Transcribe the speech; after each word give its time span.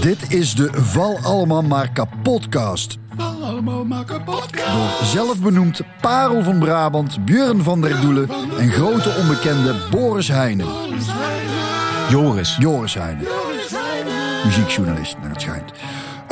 Dit 0.00 0.32
is 0.32 0.54
de 0.54 0.68
Val 0.72 1.18
Allemaal 1.22 1.62
Maar 1.62 1.92
Kapotcast. 1.92 2.98
Val 3.16 3.42
allemaal 3.44 3.84
maar. 3.84 4.04
Door 4.06 5.04
zelfbenoemd 5.04 5.80
Parel 6.00 6.42
van 6.42 6.58
Brabant, 6.58 7.24
Björn 7.24 7.62
van 7.62 7.80
der 7.80 8.00
Doelen 8.00 8.28
en 8.58 8.70
grote 8.70 9.14
onbekende 9.20 9.74
Boris 9.90 10.28
Heijnen. 10.28 10.66
Joris. 12.08 12.56
Joris 12.58 12.94
Heijnen. 12.94 13.26
Muziekjournalist, 14.44 15.16
naar 15.20 15.30
het 15.30 15.40
schijnt. 15.40 15.72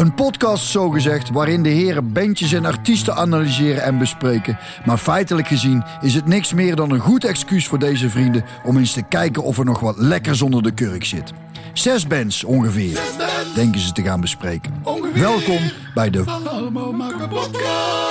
Een 0.01 0.15
podcast 0.15 0.65
zogezegd 0.65 1.31
waarin 1.31 1.63
de 1.63 1.69
heren 1.69 2.13
bandjes 2.13 2.53
en 2.53 2.65
artiesten 2.65 3.15
analyseren 3.17 3.83
en 3.83 3.99
bespreken. 3.99 4.59
Maar 4.85 4.99
feitelijk 4.99 5.49
gezien 5.49 5.85
is 6.01 6.15
het 6.15 6.27
niks 6.27 6.55
meer 6.55 6.77
dan 6.77 6.91
een 6.91 7.01
goed 7.01 7.25
excuus 7.25 7.67
voor 7.67 7.79
deze 7.79 8.11
vrienden 8.11 8.45
om 8.65 8.77
eens 8.77 8.93
te 8.93 9.03
kijken 9.03 9.43
of 9.43 9.59
er 9.59 9.65
nog 9.65 9.81
wat 9.81 9.99
lekkers 9.99 10.43
onder 10.43 10.63
de 10.63 10.71
kurk 10.71 11.05
zit. 11.05 11.33
Zes 11.73 12.07
bands 12.07 12.45
ongeveer, 12.45 13.01
denken 13.55 13.81
ze 13.81 13.93
te 13.93 14.03
gaan 14.03 14.21
bespreken. 14.21 14.73
Ongeveer. 14.83 15.21
Welkom 15.21 15.71
bij 15.95 16.11
de 16.11 16.25
Val 16.25 16.49
allemaal 16.49 16.93
maar 16.93 17.15
kapot. 17.19 17.51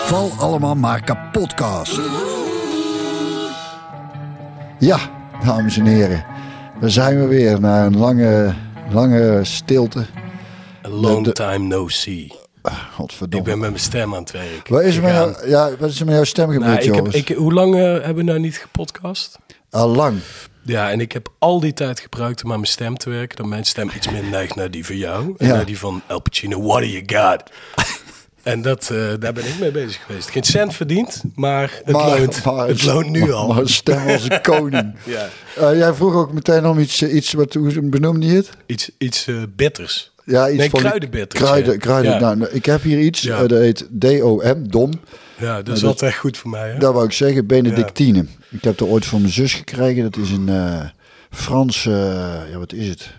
Val 0.05 0.31
Allemaal 0.37 0.75
Maar 0.75 1.03
Kapotcast. 1.03 1.99
Ja, 4.79 4.97
dames 5.45 5.77
en 5.77 5.85
heren. 5.85 6.25
Daar 6.79 6.89
zijn 6.91 7.19
we 7.19 7.27
weer 7.27 7.59
na 7.59 7.85
een 7.85 7.97
lange, 7.97 8.53
lange 8.89 9.39
stilte. 9.43 10.05
A 10.89 10.91
long 10.95 11.17
De- 11.23 11.23
de- 11.23 11.31
time 11.31 11.57
no 11.67 11.87
see. 11.87 12.23
Ik 12.63 12.71
Godverdomme. 12.95 13.45
ben 13.45 13.59
met 13.59 13.69
mijn 13.69 13.81
stem 13.81 14.13
aan 14.15 14.21
het 14.21 14.31
werk. 14.31 14.67
Wat 14.67 14.81
is, 14.81 14.95
er 14.95 15.01
met 15.01 15.11
jou, 15.11 15.47
ja, 15.49 15.69
wat 15.79 15.89
is 15.89 15.99
er 15.99 16.05
met 16.05 16.15
jouw 16.15 16.23
stem 16.23 16.49
gebeurd, 16.51 16.65
Nou, 16.71 16.81
ik 16.81 16.95
heb, 16.95 17.07
ik, 17.29 17.37
hoe 17.37 17.53
lang 17.53 17.75
eh, 17.75 17.81
hebben 17.81 18.15
we 18.15 18.23
nou 18.23 18.39
niet 18.39 18.57
gepodcast? 18.57 19.37
Al 19.69 19.87
lang. 19.89 20.19
Ja, 20.63 20.91
en 20.91 20.99
ik 20.99 21.11
heb 21.11 21.29
al 21.39 21.59
die 21.59 21.73
tijd 21.73 21.99
gebruikt 21.99 22.43
om 22.43 22.49
aan 22.51 22.59
mijn 22.59 22.71
stem 22.71 22.97
te 22.97 23.09
werken. 23.09 23.37
Dat 23.37 23.45
mijn 23.45 23.63
stem 23.63 23.89
iets 23.95 24.09
meer 24.11 24.23
neigt 24.23 24.55
naar 24.55 24.71
die 24.71 24.85
van 24.85 24.97
jou. 24.97 25.35
En 25.37 25.47
Ja. 25.47 25.53
naar 25.55 25.65
die 25.65 25.79
van 25.79 26.01
El 26.07 26.21
Pacino, 26.21 26.61
what 26.61 26.79
do 26.81 26.87
you 26.87 27.03
got? 27.05 27.43
en 28.43 28.61
dat, 28.61 28.89
eh, 28.89 28.97
daar 29.19 29.33
ben 29.33 29.45
ik 29.47 29.59
mee 29.59 29.71
bezig 29.71 30.01
geweest. 30.05 30.29
Geen 30.29 30.43
cent 30.43 30.75
verdiend, 30.75 31.23
maar 31.35 31.71
het 31.83 31.95
loont. 31.95 32.43
het 32.67 32.83
loont 32.85 33.09
nu 33.09 33.19
maar- 33.19 33.33
al. 33.33 33.47
Maar 33.47 33.57
een 33.57 33.69
stem 33.69 34.07
als 34.07 34.29
een 34.29 34.41
koning. 34.41 34.95
ja, 35.05 35.27
Eh, 35.55 35.77
jij 35.77 35.93
vroeg 35.93 36.13
ook 36.15 36.33
meteen 36.33 36.65
om 36.65 36.79
iets, 36.79 37.01
iets 37.03 37.33
wat, 37.33 37.53
hoe 37.53 37.89
benoemde 37.89 38.25
je 38.25 38.35
het? 38.35 38.49
iets, 38.65 38.89
iets 38.97 39.27
eh, 39.27 39.35
bitters. 39.55 40.11
Ja, 40.29 40.49
iets 40.49 40.57
Nee, 40.57 40.69
van 40.69 40.79
kruidenbitters, 40.79 41.43
Kruiden, 41.43 41.79
kruiden. 41.79 42.11
Ja. 42.11 42.19
Nou, 42.19 42.37
nou, 42.37 42.51
ik 42.51 42.65
heb 42.65 42.81
hier 42.81 42.99
iets, 42.99 43.21
Ja. 43.21 43.35
eh, 43.41 43.47
dat 43.47 43.59
heet 43.59 43.87
DOM, 43.89 44.41
DOM. 44.69 44.91
Ja, 45.37 45.61
dat 45.61 45.77
is 45.77 45.85
altijd 45.85 46.15
goed 46.15 46.37
voor 46.37 46.49
mij. 46.49 46.69
Hè? 46.69 46.77
Dat 46.79 46.93
wou 46.93 47.05
ik 47.05 47.11
zeggen, 47.11 47.45
Benedictine. 47.47 48.25
Ik 48.49 48.63
heb 48.63 48.79
er 48.79 48.85
ooit 48.85 49.05
van 49.05 49.21
mijn 49.21 49.33
zus 49.33 49.53
gekregen. 49.53 50.03
Dat 50.03 50.17
is 50.17 50.29
een 50.31 50.49
eh 50.49 50.81
Frans, 51.31 51.85
eh, 51.85 51.93
ja 52.51 52.57
wat 52.57 52.73
is 52.73 52.87
het? 52.87 53.09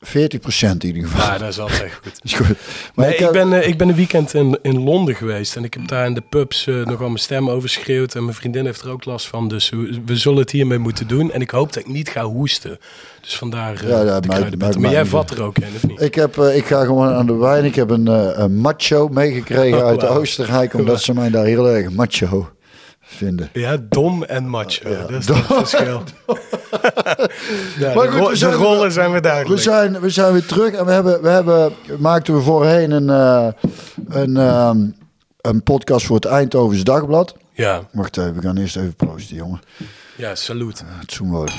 V- 0.00 0.08
40 0.08 0.40
procent 0.40 0.84
in 0.84 0.94
ieder 0.94 1.10
geval. 1.10 1.26
Ja, 1.32 1.38
dat 1.38 1.48
is 1.48 1.58
altijd 1.58 1.92
goed. 2.02 2.12
is 2.22 2.32
goed. 2.32 2.46
Maar 2.94 3.04
Nee, 3.06 3.14
ik, 3.14 3.20
heb- 3.20 3.32
ben, 3.32 3.52
eh, 3.52 3.68
ik 3.68 3.78
ben 3.78 3.88
een 3.88 3.94
weekend 3.94 4.34
in, 4.34 4.58
in 4.62 4.82
Londen 4.82 5.14
geweest 5.14 5.56
en 5.56 5.64
ik 5.64 5.74
heb 5.74 5.88
daar 5.88 6.06
in 6.06 6.14
de 6.14 6.20
pubs 6.20 6.66
eh, 6.66 6.74
nogal 6.74 7.06
mijn 7.06 7.18
stem 7.18 7.50
overschreeuwd. 7.50 8.14
En 8.14 8.22
mijn 8.24 8.36
vriendin 8.36 8.64
heeft 8.64 8.80
er 8.82 8.90
ook 8.90 9.04
last 9.04 9.26
van, 9.26 9.48
dus 9.48 9.68
we, 9.68 10.00
we 10.06 10.16
zullen 10.16 10.38
het 10.38 10.50
hiermee 10.50 10.78
moeten 10.78 11.06
doen. 11.08 11.32
En 11.32 11.40
ik 11.40 11.50
hoop 11.50 11.72
dat 11.72 11.82
ik 11.82 11.88
niet 11.92 12.08
ga 12.08 12.24
hoesten. 12.24 12.78
Dus 13.20 13.36
vandaar 13.36 13.74
eh, 13.82 13.88
Ja, 13.88 14.02
ja, 14.02 14.20
de 14.20 14.28
maakt- 14.56 14.78
Maar 14.78 14.90
jij 14.90 15.04
vat 15.06 15.30
er 15.30 15.42
ook 15.42 15.58
in, 15.58 15.68
of 15.76 15.86
niet? 15.86 16.00
Ik, 16.02 16.14
heb, 16.14 16.38
eh, 16.38 16.56
ik 16.56 16.64
ga 16.66 16.84
gewoon 16.84 17.12
aan 17.12 17.26
de 17.26 17.34
wijn. 17.34 17.64
Ik 17.64 17.74
heb 17.74 17.90
een, 17.90 18.08
eh, 18.08 18.30
een 18.34 18.56
macho 18.56 19.08
meegekregen 19.08 19.78
Oh, 19.78 19.86
uit. 19.86 20.04
Oostenrijk. 20.06 20.74
Omdat 20.74 21.02
ze 21.02 21.14
mij 21.14 21.30
daar 21.30 21.44
heel 21.44 21.68
erg 21.70 21.90
macho 21.90 22.50
vinden. 23.08 23.50
Ja, 23.52 23.76
dom 23.88 24.22
en 24.24 24.48
macho. 24.48 24.88
Ja, 24.88 24.98
dat 25.00 25.10
is 25.10 25.26
dom. 25.26 25.36
het 25.36 25.46
verschil. 25.46 26.02
ja, 27.78 27.94
Maar 27.94 28.06
de, 28.06 28.12
goed, 28.12 28.22
we 28.22 28.28
de 28.28 28.36
zijn- 28.36 28.52
rollen 28.52 28.92
zijn 28.92 29.10
weer 29.10 29.20
We 29.20 29.28
duidelijk. 29.28 29.60
zijn, 29.62 30.00
we 30.00 30.10
zijn 30.10 30.32
weer 30.32 30.46
terug 30.46 30.72
en 30.74 30.84
we, 30.86 30.92
hebben, 30.92 31.22
we 31.22 31.28
hebben, 31.28 31.72
maakten 31.98 32.34
we 32.34 32.40
voorheen 32.40 32.90
een, 32.90 33.10
eh, 33.10 33.48
een, 34.08 34.36
ehm, 34.36 34.78
een 35.40 35.62
podcast 35.62 36.06
voor 36.06 36.16
het 36.16 36.24
Eindhovens 36.24 36.84
Dagblad. 36.84 37.36
Ja, 37.52 37.82
Wacht 37.92 38.16
even, 38.16 38.34
we 38.34 38.42
gaan 38.42 38.56
eerst 38.56 38.76
even 38.76 38.94
proosten, 38.96 39.36
jongen. 39.36 39.60
ja, 40.16 40.34
salut. 40.34 40.82
Het 41.00 41.12
zoenwoord. 41.12 41.52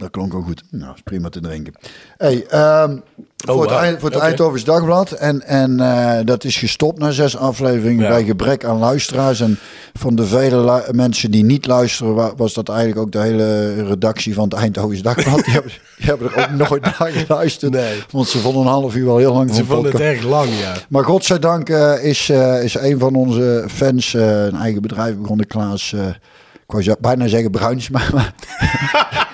Dat 0.00 0.10
klonk 0.10 0.34
ook 0.34 0.44
goed. 0.44 0.62
Nou, 0.70 0.94
is 0.94 1.00
prima 1.04 1.28
te 1.28 1.40
drinken. 1.40 1.72
Hey, 2.16 2.46
ehm, 2.48 2.96
voor, 3.36 3.62
het, 3.62 3.70
eind, 3.70 3.98
voor 4.00 4.08
het 4.08 4.16
Oké. 4.18 4.26
Eindhovens 4.26 4.64
Dagblad. 4.64 5.10
En, 5.12 5.46
en 5.46 5.80
eh, 5.80 6.24
dat 6.24 6.44
is 6.44 6.56
gestopt 6.56 6.98
na 6.98 7.10
zes 7.10 7.36
afleveringen 7.36 8.02
Ja. 8.04 8.08
bij 8.10 8.24
gebrek 8.24 8.64
aan 8.64 8.78
luisteraars. 8.78 9.40
En 9.40 9.58
van 9.94 10.14
de 10.14 10.26
vele 10.26 10.84
mensen 10.92 11.30
die 11.30 11.44
niet 11.44 11.66
luisteren, 11.66 12.14
wa- 12.14 12.32
was 12.36 12.54
dat 12.54 12.68
eigenlijk 12.68 12.98
ook 13.00 13.12
de 13.12 13.18
hele 13.20 13.74
redactie 13.84 14.34
van 14.34 14.44
het 14.44 14.52
Eindhovens 14.52 15.02
Dagblad. 15.02 15.36
die, 15.44 15.52
hebben, 15.52 15.72
die 15.96 16.06
hebben 16.06 16.32
er 16.34 16.42
ook 16.60 16.68
nooit 16.68 16.82
naar 16.82 17.10
geluisterd. 17.12 17.72
Nee. 17.72 18.02
Want 18.10 18.28
ze 18.28 18.38
vonden 18.38 18.62
een 18.62 18.68
half 18.68 18.94
uur 18.94 19.04
wel 19.06 19.18
heel 19.18 19.32
lang. 19.32 19.54
Ze 19.54 19.64
vonden 19.64 19.92
het 19.92 20.00
erg 20.00 20.22
lang, 20.22 20.48
ja. 20.60 20.72
Maar 20.88 21.04
godzijdank 21.04 21.68
eh, 21.68 22.04
is, 22.04 22.28
eh, 22.28 22.62
is 22.62 22.74
een 22.74 22.98
van 22.98 23.14
onze 23.14 23.64
fans 23.68 24.12
een 24.12 24.54
eigen 24.56 24.82
bedrijf 24.82 25.16
begonnen, 25.16 25.46
Klaas. 25.46 25.92
ik 25.92 26.84
wou 26.84 26.96
bijna 27.00 27.26
zeggen 27.28 27.50
Bruinsma, 27.50 28.00
maar 28.12 28.34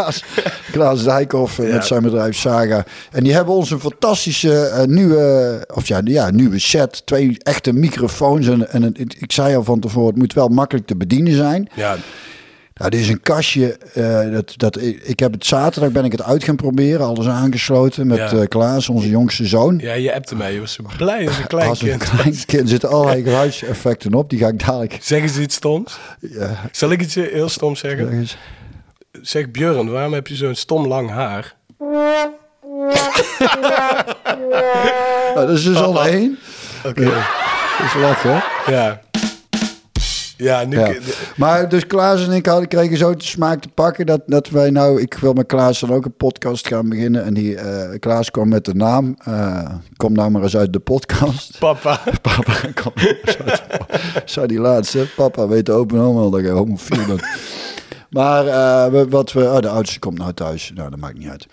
Klaas, 0.00 0.22
Klaas 0.72 1.04
Dijkhoff 1.04 1.56
Ja. 1.56 1.62
met 1.62 1.84
zijn 1.86 2.02
bedrijf 2.02 2.36
Saga. 2.36 2.84
En 3.10 3.24
die 3.24 3.32
hebben 3.34 3.54
ons 3.54 3.70
een 3.70 3.80
fantastische 3.80 4.60
eh, 4.66 4.84
nieuwe, 4.86 5.64
of 5.74 5.86
ja, 5.88 6.00
ja, 6.04 6.30
nieuwe 6.30 6.58
set. 6.58 7.06
Twee 7.06 7.36
echte 7.42 7.72
microfoons. 7.72 8.48
En, 8.48 8.70
en 8.70 8.82
het- 8.82 8.98
ik 9.18 9.32
zei 9.32 9.56
al 9.56 9.64
van 9.64 9.80
tevoren, 9.80 10.08
het 10.08 10.16
moet 10.18 10.32
wel 10.32 10.48
makkelijk 10.48 10.86
te 10.86 10.96
bedienen 10.96 11.32
zijn. 11.34 11.68
Ja, 11.74 11.96
Nou, 12.74 12.90
dit 12.92 13.00
is 13.00 13.08
een 13.08 13.20
kastje. 13.20 13.78
eh, 13.94 14.32
dat, 14.32 14.52
dat, 14.56 14.80
ik, 15.02 15.18
heb 15.18 15.32
het 15.32 15.46
zaterdag 15.46 15.90
ben 15.92 16.04
ik 16.04 16.12
het 16.12 16.22
uit 16.22 16.44
gaan 16.44 16.56
proberen. 16.56 17.06
Alles 17.06 17.26
aangesloten 17.26 18.06
met 18.06 18.16
Ja. 18.18 18.30
eh, 18.32 18.46
Klaas, 18.48 18.88
onze 18.88 19.08
jongste 19.08 19.46
zoon. 19.46 19.78
ja 19.78 19.92
je 19.94 20.10
hebt 20.10 20.30
ermee. 20.30 20.54
Je 20.54 20.60
was 20.60 20.72
zo 20.72 20.82
blij 20.96 21.26
als 21.28 21.38
een 21.38 21.46
klein 21.46 21.68
Als 21.68 21.82
een 21.82 21.88
kind. 21.88 22.04
klein 22.10 22.36
kind 22.46 22.68
zitten 22.68 22.88
allerlei 22.88 23.22
geluidseffecten 23.22 24.14
op. 24.14 24.30
Die 24.30 24.38
ga 24.38 24.48
ik 24.48 24.64
dadelijk. 24.66 24.98
Zeggen 25.00 25.28
ze 25.30 25.40
iets 25.40 25.54
stoms? 25.54 25.98
Ja, 26.20 26.68
Zal 26.72 26.90
ik 26.90 27.00
iets 27.02 27.14
heel 27.14 27.48
stoms 27.48 27.80
zeggen? 27.80 28.26
Zeg 29.12 29.50
Björn, 29.50 29.90
waarom 29.90 30.12
heb 30.12 30.26
je 30.26 30.34
zo'n 30.34 30.54
stom 30.54 30.86
lang 30.86 31.10
haar? 31.10 31.54
Nou, 35.34 35.46
dat 35.46 35.56
is 35.56 35.64
dus 35.64 35.76
al 35.76 36.06
één. 36.06 36.38
Oké. 36.86 37.04
Dat 37.04 37.86
is 37.86 37.94
lachen. 37.94 38.42
Ja. 38.66 39.00
Ja, 40.36 40.64
nu... 40.64 40.78
Ja. 40.78 40.92
Maar 41.36 41.68
dus 41.68 41.86
Klaas 41.86 42.26
en 42.26 42.32
ik 42.32 42.46
hadden, 42.46 42.68
kregen 42.68 42.96
zo 42.96 43.14
de 43.14 43.24
smaak 43.24 43.60
te 43.60 43.68
pakken 43.68 44.06
dat, 44.06 44.20
dat 44.26 44.48
wij 44.48 44.70
nou... 44.70 45.00
Ik 45.00 45.14
wil 45.14 45.32
met 45.32 45.46
Klaas 45.46 45.80
dan 45.80 45.92
ook 45.92 46.04
een 46.04 46.16
podcast 46.16 46.66
gaan 46.66 46.88
beginnen. 46.88 47.24
En 47.24 47.34
die, 47.34 47.56
eh, 47.56 47.98
Klaas 47.98 48.30
kwam 48.30 48.48
met 48.48 48.64
de 48.64 48.74
naam. 48.74 49.16
eh, 49.24 49.70
kom 49.96 50.12
nou 50.12 50.30
maar 50.30 50.42
eens 50.42 50.56
uit 50.56 50.72
de 50.72 50.78
podcast. 50.78 51.58
Papa. 51.58 52.00
Papa, 52.22 52.54
kom 52.82 52.92
de 52.94 54.46
die 54.46 54.60
laatste. 54.60 55.06
Papa 55.16 55.48
weet 55.48 55.70
open 55.70 56.00
allemaal 56.00 56.30
dat 56.30 56.40
je 56.40 56.48
homofiel 56.48 57.06
bent. 57.06 57.22
Maar 58.10 58.46
eh, 58.46 59.02
wat 59.08 59.32
we... 59.32 59.40
Oh, 59.40 59.58
de 59.58 59.68
oudste 59.68 59.98
komt 59.98 60.18
nou 60.18 60.32
thuis. 60.32 60.70
Nou, 60.74 60.90
dat 60.90 60.98
maakt 60.98 61.18
niet 61.18 61.28
uit. 61.28 61.46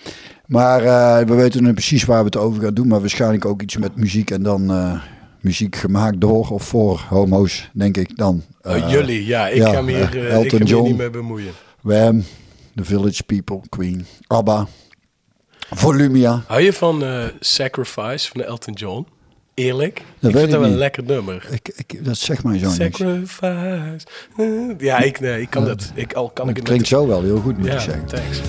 Maar 0.46 0.84
eh, 0.84 1.28
we 1.28 1.36
weten 1.36 1.64
nu 1.64 1.74
precies 1.74 2.06
waar 2.06 2.20
we 2.20 2.26
het 2.26 2.38
over 2.38 2.64
gaan 2.64 2.74
doen. 2.74 2.88
Maar 2.88 3.00
waarschijnlijk 3.00 3.46
ook 3.46 3.62
iets 3.62 3.78
met 3.78 3.96
muziek. 3.96 4.32
En 4.32 4.44
dan 4.44 4.72
eh, 4.72 5.02
muziek 5.42 5.76
gemaakt 5.76 6.22
door 6.22 6.50
of 6.50 6.64
voor 6.64 7.06
homo's, 7.10 7.70
denk 7.74 7.98
ik 7.98 8.18
dan. 8.18 8.44
Oh, 8.62 8.90
jullie, 8.90 9.26
ja. 9.26 9.48
Ik 9.48 9.58
ja, 9.58 9.72
ga 9.72 9.82
me 9.82 9.92
hier, 9.92 10.16
ik 10.44 10.52
ga 10.52 10.58
John. 10.58 10.88
niet 10.88 10.98
mee 10.98 11.10
bemoeien. 11.10 11.52
Wham, 11.82 12.24
The 12.76 12.84
Village 12.84 13.24
People, 13.24 13.62
Queen, 13.70 14.06
ABBA, 14.28 14.68
Volumia. 15.70 16.44
Hou 16.48 16.62
je 16.62 16.74
van 16.74 17.04
Sacrifice 17.40 18.30
van 18.30 18.44
Elton 18.44 18.74
John? 18.74 19.08
Eerlijk? 19.58 19.96
Dat 19.96 20.04
ik 20.06 20.22
weet 20.22 20.32
vind 20.32 20.44
ik 20.46 20.50
dat 20.50 20.52
wel 20.52 20.64
een 20.64 20.70
niet. 20.70 20.80
lekker 20.80 21.04
nummer. 21.04 21.48
Ik, 21.52 21.70
ik, 21.76 22.06
dat 22.06 22.18
zegt 22.18 22.44
mij 22.44 22.58
zo. 22.60 22.70
Sacrifice. 22.70 24.06
Eh, 24.38 24.46
Ja, 24.78 24.98
ik, 25.00 25.20
nee, 25.20 25.42
ik 25.42 25.50
kan 25.50 25.66
dat. 25.66 25.92
Ik, 25.96 26.14
al 26.14 26.30
kan 26.30 26.44
ik 26.50 26.56
Het 26.56 26.58
het 26.58 26.68
klinkt 26.68 26.88
zo 26.88 27.08
wel 27.08 27.22
heel 27.24 27.38
goed, 27.40 27.58
moet 27.58 27.68
Ja, 27.68 27.74
ik 27.74 27.80
zeggen. 27.80 28.06
thanks. 28.06 28.42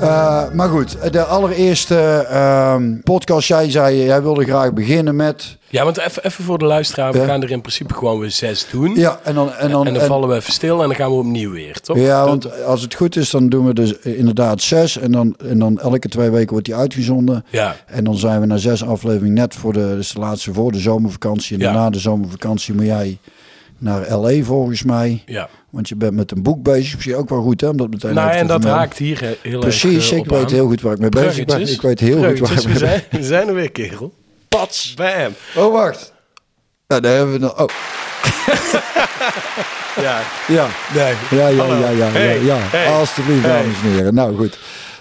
Eh, 0.00 0.42
maar 0.52 0.68
goed, 0.68 1.12
de 1.12 1.24
allereerste 1.24 1.96
ehm, 2.30 2.94
podcast, 3.04 3.48
jij 3.48 3.70
zei, 3.70 4.04
jij 4.04 4.22
wilde 4.22 4.44
graag 4.44 4.72
beginnen 4.72 5.16
met... 5.16 5.58
Ja, 5.68 5.84
want 5.84 5.98
even, 5.98 6.24
even 6.24 6.44
voor 6.44 6.58
de 6.58 6.64
luisteraar. 6.64 7.12
We 7.12 7.18
Ja. 7.18 7.24
gaan 7.24 7.42
er 7.42 7.50
in 7.50 7.60
principe 7.60 7.94
gewoon 7.94 8.18
weer 8.20 8.30
zes 8.30 8.66
doen. 8.70 8.94
Ja, 8.94 9.20
en 9.22 9.34
dan... 9.34 9.52
En 9.52 9.70
dan, 9.70 9.86
en 9.86 9.92
dan 9.94 10.02
en- 10.02 10.08
vallen 10.08 10.28
we 10.28 10.34
even 10.34 10.52
stil 10.52 10.80
en 10.82 10.86
dan 10.88 10.96
gaan 10.96 11.10
we 11.10 11.16
opnieuw 11.16 11.50
weer, 11.52 11.80
toch? 11.80 11.96
Ja, 11.98 12.24
want 12.26 12.62
als 12.64 12.82
het 12.82 12.94
goed 12.94 13.16
is, 13.16 13.30
dan 13.30 13.48
doen 13.48 13.66
we 13.66 13.74
dus 13.74 13.98
inderdaad 13.98 14.62
zes. 14.62 14.98
En 14.98 15.12
dan, 15.12 15.34
en 15.46 15.58
dan 15.58 15.78
elke 15.80 16.08
twee 16.08 16.30
weken 16.30 16.50
wordt 16.50 16.66
die 16.66 16.74
uitgezonden. 16.76 17.44
Ja. 17.50 17.76
En 17.86 18.04
dan 18.04 18.16
zijn 18.16 18.40
we 18.40 18.46
na 18.46 18.56
zes 18.56 18.84
afleveringen 18.84 19.34
net 19.34 19.54
voor 19.54 19.72
de, 19.72 19.92
dus 19.96 20.12
de 20.12 20.20
laatste 20.20 20.52
voor 20.52 20.72
de 20.72 20.78
zomervakantie. 20.78 21.56
En 21.56 21.62
Ja. 21.62 21.72
daarna 21.72 21.90
de 21.90 21.98
zomervakantie 21.98 22.74
moet 22.74 22.84
jij 22.84 23.18
naar 23.80 24.12
L.A. 24.12 24.42
volgens 24.42 24.82
mij. 24.82 25.22
Ja. 25.26 25.48
Want 25.70 25.88
je 25.88 25.96
bent 25.96 26.14
met 26.14 26.30
een 26.30 26.42
boek 26.42 26.62
bezig. 26.62 26.94
Misschien 26.94 27.16
ook 27.16 27.28
wel 27.28 27.42
goed, 27.42 27.60
hè? 27.60 27.68
Om 27.68 27.76
dat 27.76 27.90
meteen 27.90 28.14
Nou, 28.14 28.30
en 28.30 28.46
dat 28.46 28.64
raakt 28.64 28.98
hier 28.98 29.22
eh, 29.24 29.30
heel 29.42 29.60
Precies, 29.60 29.96
erg 29.96 30.10
eh, 30.12 30.18
ik 30.18 30.26
weet 30.30 30.44
aan. 30.44 30.52
heel 30.52 30.66
goed 30.66 30.80
waar 30.80 30.92
ik 30.92 30.98
mee 30.98 31.08
bezig 31.08 31.44
ben. 31.44 31.60
Ik 31.68 31.80
weet 31.82 32.00
heel 32.00 32.24
goed 32.24 32.38
waar 32.38 32.52
ik 32.58 32.64
mee 32.66 32.76
zijn, 32.78 33.02
we 33.10 33.22
zijn 33.24 33.48
er 33.48 33.54
weer, 33.54 33.70
kerel. 33.70 34.12
Pats. 34.48 34.94
Bam. 34.94 35.32
Oh, 35.56 35.72
wacht. 35.72 36.12
Ja, 36.86 37.00
daar 37.00 37.14
hebben 37.16 37.32
we 37.32 37.38
nog... 37.38 37.60
Oh, 37.60 37.68
Ja, 40.00 40.20
ja. 40.48 40.66
nee. 40.94 41.14
Ja, 41.30 41.48
ja, 41.48 41.64
ja, 41.78 41.88
ja, 41.90 42.06
Hey, 42.10 42.34
ja, 42.34 42.54
ja. 42.56 42.56
hey, 42.60 42.86
Alsjeblieft, 42.92 43.42
hey. 43.42 43.62
dames 43.62 43.76
en 43.82 43.90
heren. 43.90 44.14
Nou 44.14 44.36
goed, 44.36 44.58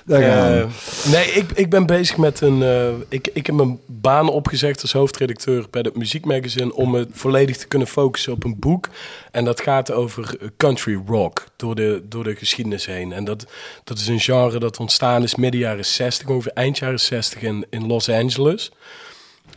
daar 0.09 0.21
gaan 0.21 0.51
we. 0.51 0.59
Eh, 0.61 1.11
nee, 1.11 1.31
ik, 1.31 1.51
ik 1.51 1.69
ben 1.69 1.85
bezig 1.85 2.17
met 2.17 2.41
een. 2.41 2.63
eh, 2.63 2.89
ik, 3.09 3.29
ik 3.33 3.45
heb 3.45 3.55
mijn 3.55 3.79
baan 3.85 4.29
opgezegd 4.29 4.81
als 4.81 4.91
hoofdredacteur 4.91 5.65
bij 5.69 5.81
het 5.81 5.95
muziekmagazine 5.95 6.73
om 6.75 6.91
me 6.91 7.07
volledig 7.11 7.57
te 7.57 7.67
kunnen 7.67 7.87
focussen 7.87 8.33
op 8.33 8.43
een 8.43 8.59
boek. 8.59 8.89
En 9.31 9.45
dat 9.45 9.61
gaat 9.61 9.91
over 9.91 10.37
country 10.57 11.01
rock 11.07 11.45
door 11.55 11.75
de, 11.75 12.01
door 12.09 12.23
de 12.23 12.35
geschiedenis 12.35 12.85
heen. 12.85 13.13
En 13.13 13.23
dat, 13.23 13.45
dat 13.83 13.97
is 13.97 14.07
een 14.07 14.19
genre 14.19 14.59
dat 14.59 14.79
ontstaan 14.79 15.23
is 15.23 15.35
midden 15.35 15.59
jaren 15.59 15.85
60, 15.85 16.27
ongeveer 16.27 16.53
eind 16.53 16.77
jaren 16.77 16.99
60 16.99 17.41
in, 17.41 17.65
in 17.69 17.87
Los 17.87 18.09
Angeles. 18.09 18.71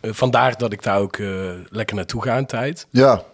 Eh, 0.01 0.11
vandaar 0.13 0.59
dat 0.59 0.73
ik 0.73 0.83
daar 0.83 0.99
ook 0.99 1.19
lekker 1.71 1.97
naartoe 1.97 2.23
ga 2.23 2.39
een 2.39 2.47
tijd. 2.47 2.87
Ja, 2.91 3.25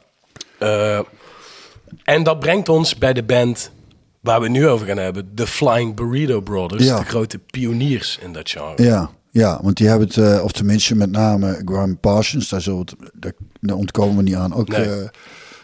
en 2.04 2.22
dat 2.22 2.40
brengt 2.40 2.68
ons 2.68 2.98
bij 2.98 3.12
de 3.12 3.22
band 3.22 3.70
waar 4.20 4.38
we 4.38 4.44
het 4.44 4.52
nu 4.54 4.68
over 4.68 4.86
gaan 4.86 4.96
hebben. 4.98 5.30
De 5.34 5.46
Flying 5.46 5.94
Burrito 5.96 6.40
Brothers. 6.40 6.84
Ja. 6.84 6.98
De 6.98 7.04
grote 7.04 7.38
pioniers 7.38 8.18
in 8.22 8.32
dat 8.32 8.50
genre. 8.50 8.82
ja, 8.84 9.10
ja, 9.30 9.58
want 9.62 9.76
die 9.76 9.88
hebben 9.88 10.08
het, 10.08 10.16
eh, 10.16 10.44
of 10.44 10.52
tenminste 10.52 10.94
met 10.94 11.10
name 11.10 11.62
Graham 11.64 11.98
Parsons, 11.98 12.48
daar, 12.48 12.60
zullen 12.60 12.78
we 12.84 12.84
het, 13.00 13.10
daar, 13.14 13.32
daar 13.60 13.76
ontkomen 13.76 14.16
we 14.16 14.22
niet 14.22 14.34
aan. 14.34 14.54
Ook, 14.54 14.68
Nee. 14.68 14.84
eh, 14.90 15.08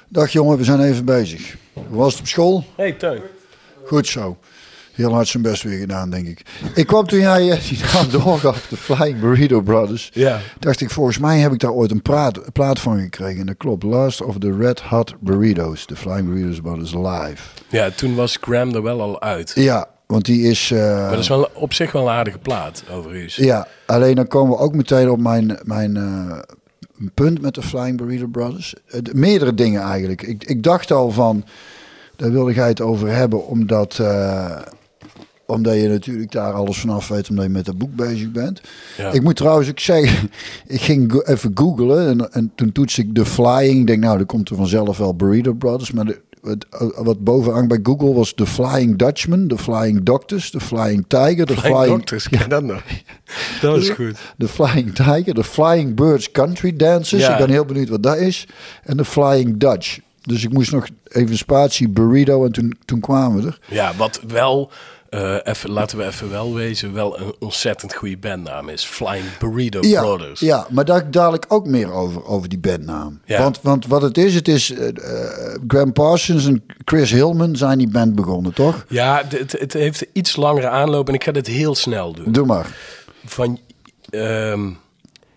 dag 0.09 0.31
jongen, 0.31 0.57
we 0.59 0.65
zijn 0.65 0.81
even 0.81 1.05
bezig. 1.05 1.57
Hoe 1.73 1.85
was 1.99 2.13
het 2.13 2.21
op 2.21 2.27
school? 2.29 2.65
Hey 2.77 2.93
Teun. 2.93 3.21
Goed 3.87 4.07
zo. 4.07 4.39
Heel 4.95 5.13
hard 5.13 5.29
zijn 5.29 5.43
best 5.43 5.63
weer 5.63 5.79
gedaan, 5.79 6.11
denk 6.11 6.27
ik. 6.27 6.43
Ik 6.75 6.87
kwam 6.87 7.07
toen 7.07 7.19
jij 7.19 7.51
eh, 7.51 7.59
die 7.69 7.79
naam 7.95 8.11
doorgaf, 8.11 8.67
de 8.69 8.77
Flying 8.77 9.21
Burrito 9.21 9.61
Brothers. 9.61 10.11
Ja. 10.13 10.39
Dacht 10.59 10.81
ik, 10.81 10.91
volgens 10.91 11.19
mij 11.19 11.39
heb 11.39 11.53
ik 11.53 11.59
daar 11.59 11.71
ooit 11.73 11.91
een 11.91 12.03
praat, 12.03 12.53
plaat 12.53 12.81
van 12.81 13.01
gekregen. 13.01 13.41
En 13.41 13.47
dat 13.47 13.57
klopt. 13.57 13.83
Last 13.83 14.23
of 14.23 14.39
the 14.39 14.57
Red 14.59 14.81
Hot 14.81 15.15
Burritos. 15.21 15.87
De 15.87 15.97
Flying 15.97 16.29
Burritos 16.29 16.61
Brothers 16.61 16.93
live. 16.95 17.43
ja, 17.69 17.91
toen 17.91 18.15
was 18.15 18.39
Graham 18.41 18.75
er 18.75 18.83
wel 18.83 19.01
al 19.01 19.23
uit. 19.23 19.53
Ja, 19.55 19.87
want 20.07 20.25
die 20.25 20.43
is... 20.51 20.71
eh, 20.71 20.79
Maar 20.79 21.11
dat 21.11 21.19
is 21.19 21.29
wel 21.29 21.49
op 21.55 21.73
zich 21.73 21.93
wel 21.93 22.03
een 22.03 22.15
aardige 22.15 22.39
plaat, 22.39 22.85
overigens. 22.91 23.37
Ja, 23.37 23.67
alleen 23.87 24.15
dan 24.15 24.27
komen 24.27 24.57
we 24.57 24.63
ook 24.63 24.75
meteen 24.75 25.11
op 25.11 25.19
mijn, 25.21 25.59
mijn 25.63 25.97
eh, 25.97 26.39
punt 27.15 27.41
met 27.41 27.55
de 27.55 27.63
Flying 27.63 27.97
Burrito 27.97 28.27
Brothers. 28.27 28.75
Eh, 28.87 29.01
de- 29.03 29.15
meerdere 29.15 29.55
dingen 29.55 29.83
eigenlijk. 29.83 30.23
Ik, 30.23 30.45
ik 30.45 30.63
dacht 30.63 30.91
al 30.91 31.11
van, 31.11 31.45
daar 32.17 32.31
wilde 32.33 32.55
jij 32.55 32.69
het 32.69 32.81
over 32.81 33.09
hebben, 33.09 33.47
omdat, 33.47 34.01
omdat 35.47 35.75
je 35.75 35.89
natuurlijk 35.89 36.33
daar 36.33 36.53
alles 36.53 36.79
vanaf 36.79 37.09
weet, 37.09 37.31
omdat 37.31 37.45
je 37.45 37.51
met 37.51 37.65
dat 37.65 37.79
boek 37.79 37.95
bezig 37.95 38.31
bent. 38.31 38.61
Ja. 38.97 39.13
Ik 39.13 39.23
moet 39.23 39.37
trouwens 39.37 39.69
ook 39.69 39.81
zeggen, 39.81 40.31
ik 40.67 40.81
ging 40.81 41.13
go- 41.13 41.21
even 41.21 41.51
googlen 41.55 42.09
en, 42.09 42.33
en 42.33 42.53
toen 42.55 42.73
toets 42.73 42.99
ik 42.99 43.15
de 43.15 43.25
Flying. 43.25 43.81
Ik 43.81 43.87
denk, 43.87 44.03
nou, 44.03 44.17
dan 44.17 44.27
komt 44.27 44.49
er 44.51 44.57
vanzelf 44.57 44.99
wel 44.99 45.15
Burrito 45.15 45.53
Brothers. 45.53 45.93
Maar 45.93 46.05
de, 46.05 46.21
wat, 46.41 46.67
wat 46.97 47.25
bovenaan 47.25 47.69
bij 47.69 47.79
Google 47.83 48.13
was 48.13 48.35
de 48.35 48.47
Flying 48.47 48.97
Dutchman, 48.97 49.49
de 49.49 49.59
Flying 49.59 50.03
Doctors, 50.03 50.51
de 50.51 50.61
Flying 50.61 51.05
Tiger, 51.09 51.47
de 51.47 51.57
Flying 51.57 51.77
Flying... 51.77 51.97
Doctors, 51.97 52.29
ken 52.29 52.49
dat 52.49 52.63
nog? 52.63 52.83
Dat 53.61 53.77
was 53.77 53.89
goed. 53.89 54.19
De 54.37 54.49
Flying 54.49 54.95
Tiger, 54.95 55.35
de 55.35 55.45
Flying 55.45 55.95
Birds 55.95 56.31
Country 56.31 56.77
Dancers. 56.77 57.23
Ja. 57.23 57.33
Ik 57.33 57.39
ben 57.39 57.51
heel 57.51 57.65
benieuwd 57.65 57.89
wat 57.89 58.03
dat 58.03 58.17
is. 58.17 58.47
En 58.83 58.97
de 58.97 59.05
Flying 59.05 59.57
Dutch. 59.57 59.99
Dus 60.21 60.45
ik 60.45 60.53
moest 60.53 60.73
nog 60.73 60.87
even 61.09 61.37
spatie 61.37 61.89
burrito 61.89 62.45
en 62.45 62.53
toen, 62.53 62.75
toen 62.85 63.01
kwamen 63.01 63.43
we 63.43 63.47
er. 63.47 63.59
Ja, 63.71 63.93
wat 63.97 64.21
wel, 64.29 64.71
eh, 65.15 65.37
even, 65.45 65.71
laten 65.71 65.99
we 65.99 66.05
even 66.05 66.31
wel 66.31 66.55
wezen, 66.55 66.93
wel 66.93 67.21
een 67.21 67.35
ontzettend 67.39 67.95
goede 67.95 68.17
bandnaam 68.17 68.69
is. 68.69 68.85
Flying 68.85 69.25
Burrito 69.39 69.81
Ja, 69.83 70.01
Brothers. 70.01 70.41
ja, 70.41 70.67
maar 70.71 70.85
daar 70.85 71.11
dadelijk 71.11 71.45
ook 71.49 71.67
meer 71.67 71.93
over, 71.93 72.25
over 72.25 72.49
die 72.49 72.59
bandnaam. 72.59 73.21
Ja. 73.25 73.43
Want, 73.43 73.59
want 73.63 73.87
wat 73.87 74.03
het 74.03 74.19
is, 74.19 74.35
het 74.35 74.49
is 74.49 74.71
eh, 74.73 74.89
Graham 75.69 75.93
Parsons 75.93 76.47
en 76.47 76.65
Chris 76.85 77.11
Hillman 77.11 77.57
zijn 77.57 77.79
die 77.79 77.91
band 77.91 78.15
begonnen, 78.15 78.55
toch? 78.55 78.85
Ja, 78.89 79.23
het, 79.29 79.53
het 79.53 79.73
heeft 79.73 80.01
een 80.01 80.09
iets 80.13 80.37
langere 80.37 80.69
aanloop 80.69 81.09
en 81.09 81.15
ik 81.15 81.25
ga 81.25 81.33
dit 81.33 81.47
heel 81.47 81.75
snel 81.75 82.13
doen. 82.13 82.33
Doe 82.33 82.47
maar. 82.47 82.67
van. 83.25 83.59
ehm, 84.11 84.71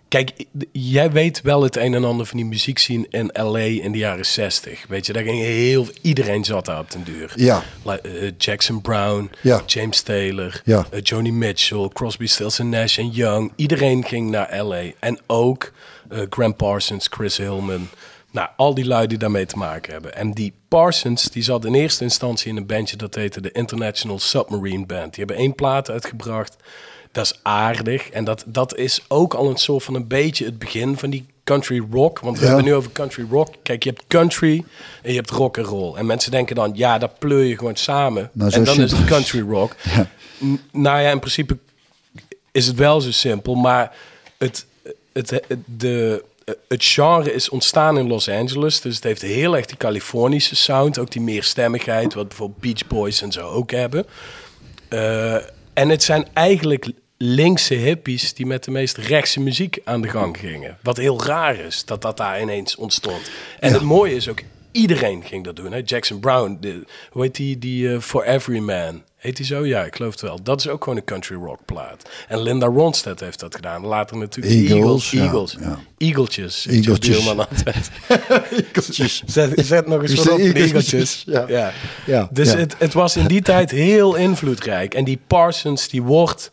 kijk, 0.07 0.31
jij 0.71 1.11
weet 1.11 1.41
wel 1.41 1.61
het 1.63 1.75
een 1.75 1.93
en 1.93 2.03
ander 2.03 2.25
van 2.25 2.37
die 2.37 2.45
muziek 2.45 2.79
zien 2.79 3.07
in 3.09 3.29
LA 3.33 3.59
in 3.59 3.91
de 3.91 3.97
jaren 3.97 4.25
60. 4.25 4.85
Weet 4.87 5.05
je, 5.05 5.13
daar 5.13 5.23
ging 5.23 5.39
heel 5.41 5.87
iedereen 6.01 6.43
zat 6.45 6.65
daar 6.65 6.79
op 6.79 6.91
den 6.91 7.03
duur. 7.03 7.31
Ja. 7.35 7.63
Eh, 7.85 8.01
Jackson 8.37 8.81
Brown, 8.81 9.29
Ja. 9.41 9.61
James 9.65 10.01
Taylor, 10.01 10.61
Ja. 10.65 10.85
eh, 10.91 10.99
Joni 11.03 11.31
Mitchell, 11.31 11.89
Crosby, 11.93 12.25
Stills 12.27 12.57
Nash 12.57 12.97
en 12.97 13.09
Young. 13.09 13.51
Iedereen 13.55 14.03
ging 14.03 14.29
naar 14.29 14.63
LA 14.63 14.83
en 14.99 15.19
ook 15.27 15.71
eh 16.09 16.19
Graham 16.29 16.55
Parsons, 16.55 17.07
Chris 17.11 17.37
Hillman. 17.37 17.87
Nou, 18.31 18.49
al 18.57 18.73
die 18.73 18.85
lui 18.85 19.07
die 19.07 19.17
daarmee 19.17 19.45
te 19.45 19.57
maken 19.57 19.91
hebben. 19.91 20.15
En 20.15 20.31
die 20.31 20.53
Parsons, 20.67 21.23
die 21.23 21.43
zat 21.43 21.65
in 21.65 21.73
eerste 21.73 22.03
instantie 22.03 22.49
in 22.49 22.57
een 22.57 22.65
bandje 22.65 22.95
dat 22.95 23.15
heette 23.15 23.41
de 23.41 23.51
International 23.51 24.19
Submarine 24.19 24.85
Band. 24.85 25.15
Die 25.15 25.23
hebben 25.25 25.35
één 25.43 25.55
plaat 25.55 25.89
uitgebracht. 25.89 26.55
Dat 27.17 27.25
is 27.25 27.39
aardig. 27.43 28.09
En 28.09 28.23
dat, 28.23 28.43
dat 28.47 28.75
is 28.75 29.01
ook 29.07 29.33
al 29.33 29.49
een 29.49 29.57
soort 29.57 29.83
van 29.83 29.95
een 29.95 30.07
beetje 30.07 30.45
het 30.45 30.59
begin 30.59 30.97
van 30.97 31.09
die 31.09 31.25
country 31.43 31.83
rock. 31.91 32.19
Want 32.19 32.37
we 32.37 32.41
Ja. 32.43 32.47
hebben 32.47 32.65
nu 32.65 32.73
over 32.75 32.91
country 32.91 33.25
rock. 33.31 33.53
Kijk, 33.63 33.83
je 33.83 33.89
hebt 33.89 34.03
country 34.07 34.63
en 35.03 35.09
je 35.11 35.17
hebt 35.17 35.29
rock 35.29 35.57
en 35.57 35.63
roll. 35.63 35.95
En 35.95 36.05
mensen 36.05 36.31
denken 36.31 36.55
dan, 36.55 36.71
ja, 36.75 36.97
dat 36.97 37.19
pleur 37.19 37.43
je 37.43 37.57
gewoon 37.57 37.75
samen. 37.75 38.29
Nou, 38.33 38.51
en 38.53 38.63
dan 38.63 38.73
is 38.79 38.79
simpel 38.79 38.81
het 38.83 38.91
is 38.91 38.97
het. 38.97 39.07
country 39.07 39.41
rock. 39.49 39.75
Nou 40.71 41.01
ja, 41.01 41.11
in 41.11 41.19
principe 41.19 41.57
is 42.51 42.67
het 42.67 42.75
wel 42.75 43.01
zo 43.01 43.11
simpel. 43.11 43.55
Maar 43.55 43.95
het, 44.37 44.65
het, 45.13 45.29
het, 45.29 45.43
de, 45.65 46.23
het 46.67 46.85
genre 46.85 47.33
is 47.33 47.49
ontstaan 47.49 47.97
in 47.97 48.07
Los 48.07 48.29
Angeles. 48.29 48.81
Dus 48.81 48.95
het 48.95 49.03
heeft 49.03 49.21
heel 49.21 49.55
erg 49.55 49.65
die 49.65 49.77
Californische 49.77 50.55
sound. 50.55 50.99
Ook 50.99 51.11
die 51.11 51.21
meerstemmigheid, 51.21 52.13
wat 52.13 52.27
bijvoorbeeld 52.27 52.59
Beach 52.61 52.87
Boys 52.87 53.21
en 53.21 53.31
zo 53.31 53.47
ook 53.49 53.71
hebben. 53.71 54.05
Eh, 54.89 55.35
en 55.73 55.89
het 55.89 56.03
zijn 56.03 56.27
eigenlijk 56.33 56.87
linkse 57.17 57.73
hippies 57.73 58.33
die 58.33 58.45
met 58.45 58.63
de 58.63 58.71
meest 58.71 58.97
rechtse 58.97 59.39
muziek 59.39 59.79
aan 59.83 60.01
de 60.01 60.09
gang 60.09 60.37
gingen. 60.37 60.77
Wat 60.83 60.97
heel 60.97 61.23
raar 61.23 61.55
is, 61.59 61.85
dat 61.85 62.01
dat 62.01 62.17
daar 62.17 62.41
ineens 62.41 62.75
ontstond. 62.75 63.29
En 63.59 63.73
het 63.73 63.81
mooie 63.81 64.15
is 64.15 64.29
ook, 64.29 64.41
iedereen 64.71 65.23
ging 65.23 65.43
dat 65.43 65.55
doen. 65.55 65.71
Hè? 65.71 65.81
Jackson 65.85 66.19
Brown, 66.19 66.57
de, 66.61 66.83
hoe 67.09 67.21
heet 67.21 67.35
die, 67.35 67.57
die 67.59 67.93
eh, 67.93 67.99
For 67.99 68.23
Every 68.23 68.59
Man? 68.59 69.03
Heet 69.17 69.37
die 69.37 69.45
zo? 69.45 69.65
Ja, 69.65 69.83
ik 69.83 69.95
geloof 69.95 70.11
het 70.11 70.21
wel. 70.21 70.43
Dat 70.43 70.59
is 70.59 70.67
ook 70.67 70.83
gewoon 70.83 70.97
een 70.99 71.05
country 71.05 71.35
rock 71.35 71.59
plaat. 71.65 72.09
En 72.27 72.41
Linda 72.41 72.65
Ronstadt 72.65 73.19
heeft 73.19 73.39
dat 73.39 73.55
gedaan. 73.55 73.85
Later 73.85 74.17
natuurlijk 74.17 74.55
Eagles, 74.55 75.11
Eagles. 75.11 75.11
ja, 75.11 75.21
Eagles. 75.23 75.57
ja. 75.59 75.79
Eagletjes. 75.97 76.65
Eagletjes. 76.69 77.25
Eagletjes. 78.51 79.23
Zet, 79.25 79.65
zet 79.65 79.87
nog 79.87 80.01
eens 80.01 80.13
wat 80.13 80.25
de 80.25 80.31
op, 80.31 80.39
Eagletjes, 80.39 80.71
Eagletjes. 80.71 81.23
ja. 81.35 81.45
Ja. 81.47 81.73
Ja, 82.05 82.29
Dus. 82.31 82.53
Het, 82.53 82.75
het 82.77 82.93
was 82.93 83.15
in 83.15 83.27
die 83.27 83.41
tijd 83.41 83.71
heel 83.71 84.15
invloedrijk. 84.15 84.93
En 84.93 85.03
die 85.03 85.19
Parsons, 85.27 85.89
die 85.89 86.03
wordt... 86.03 86.51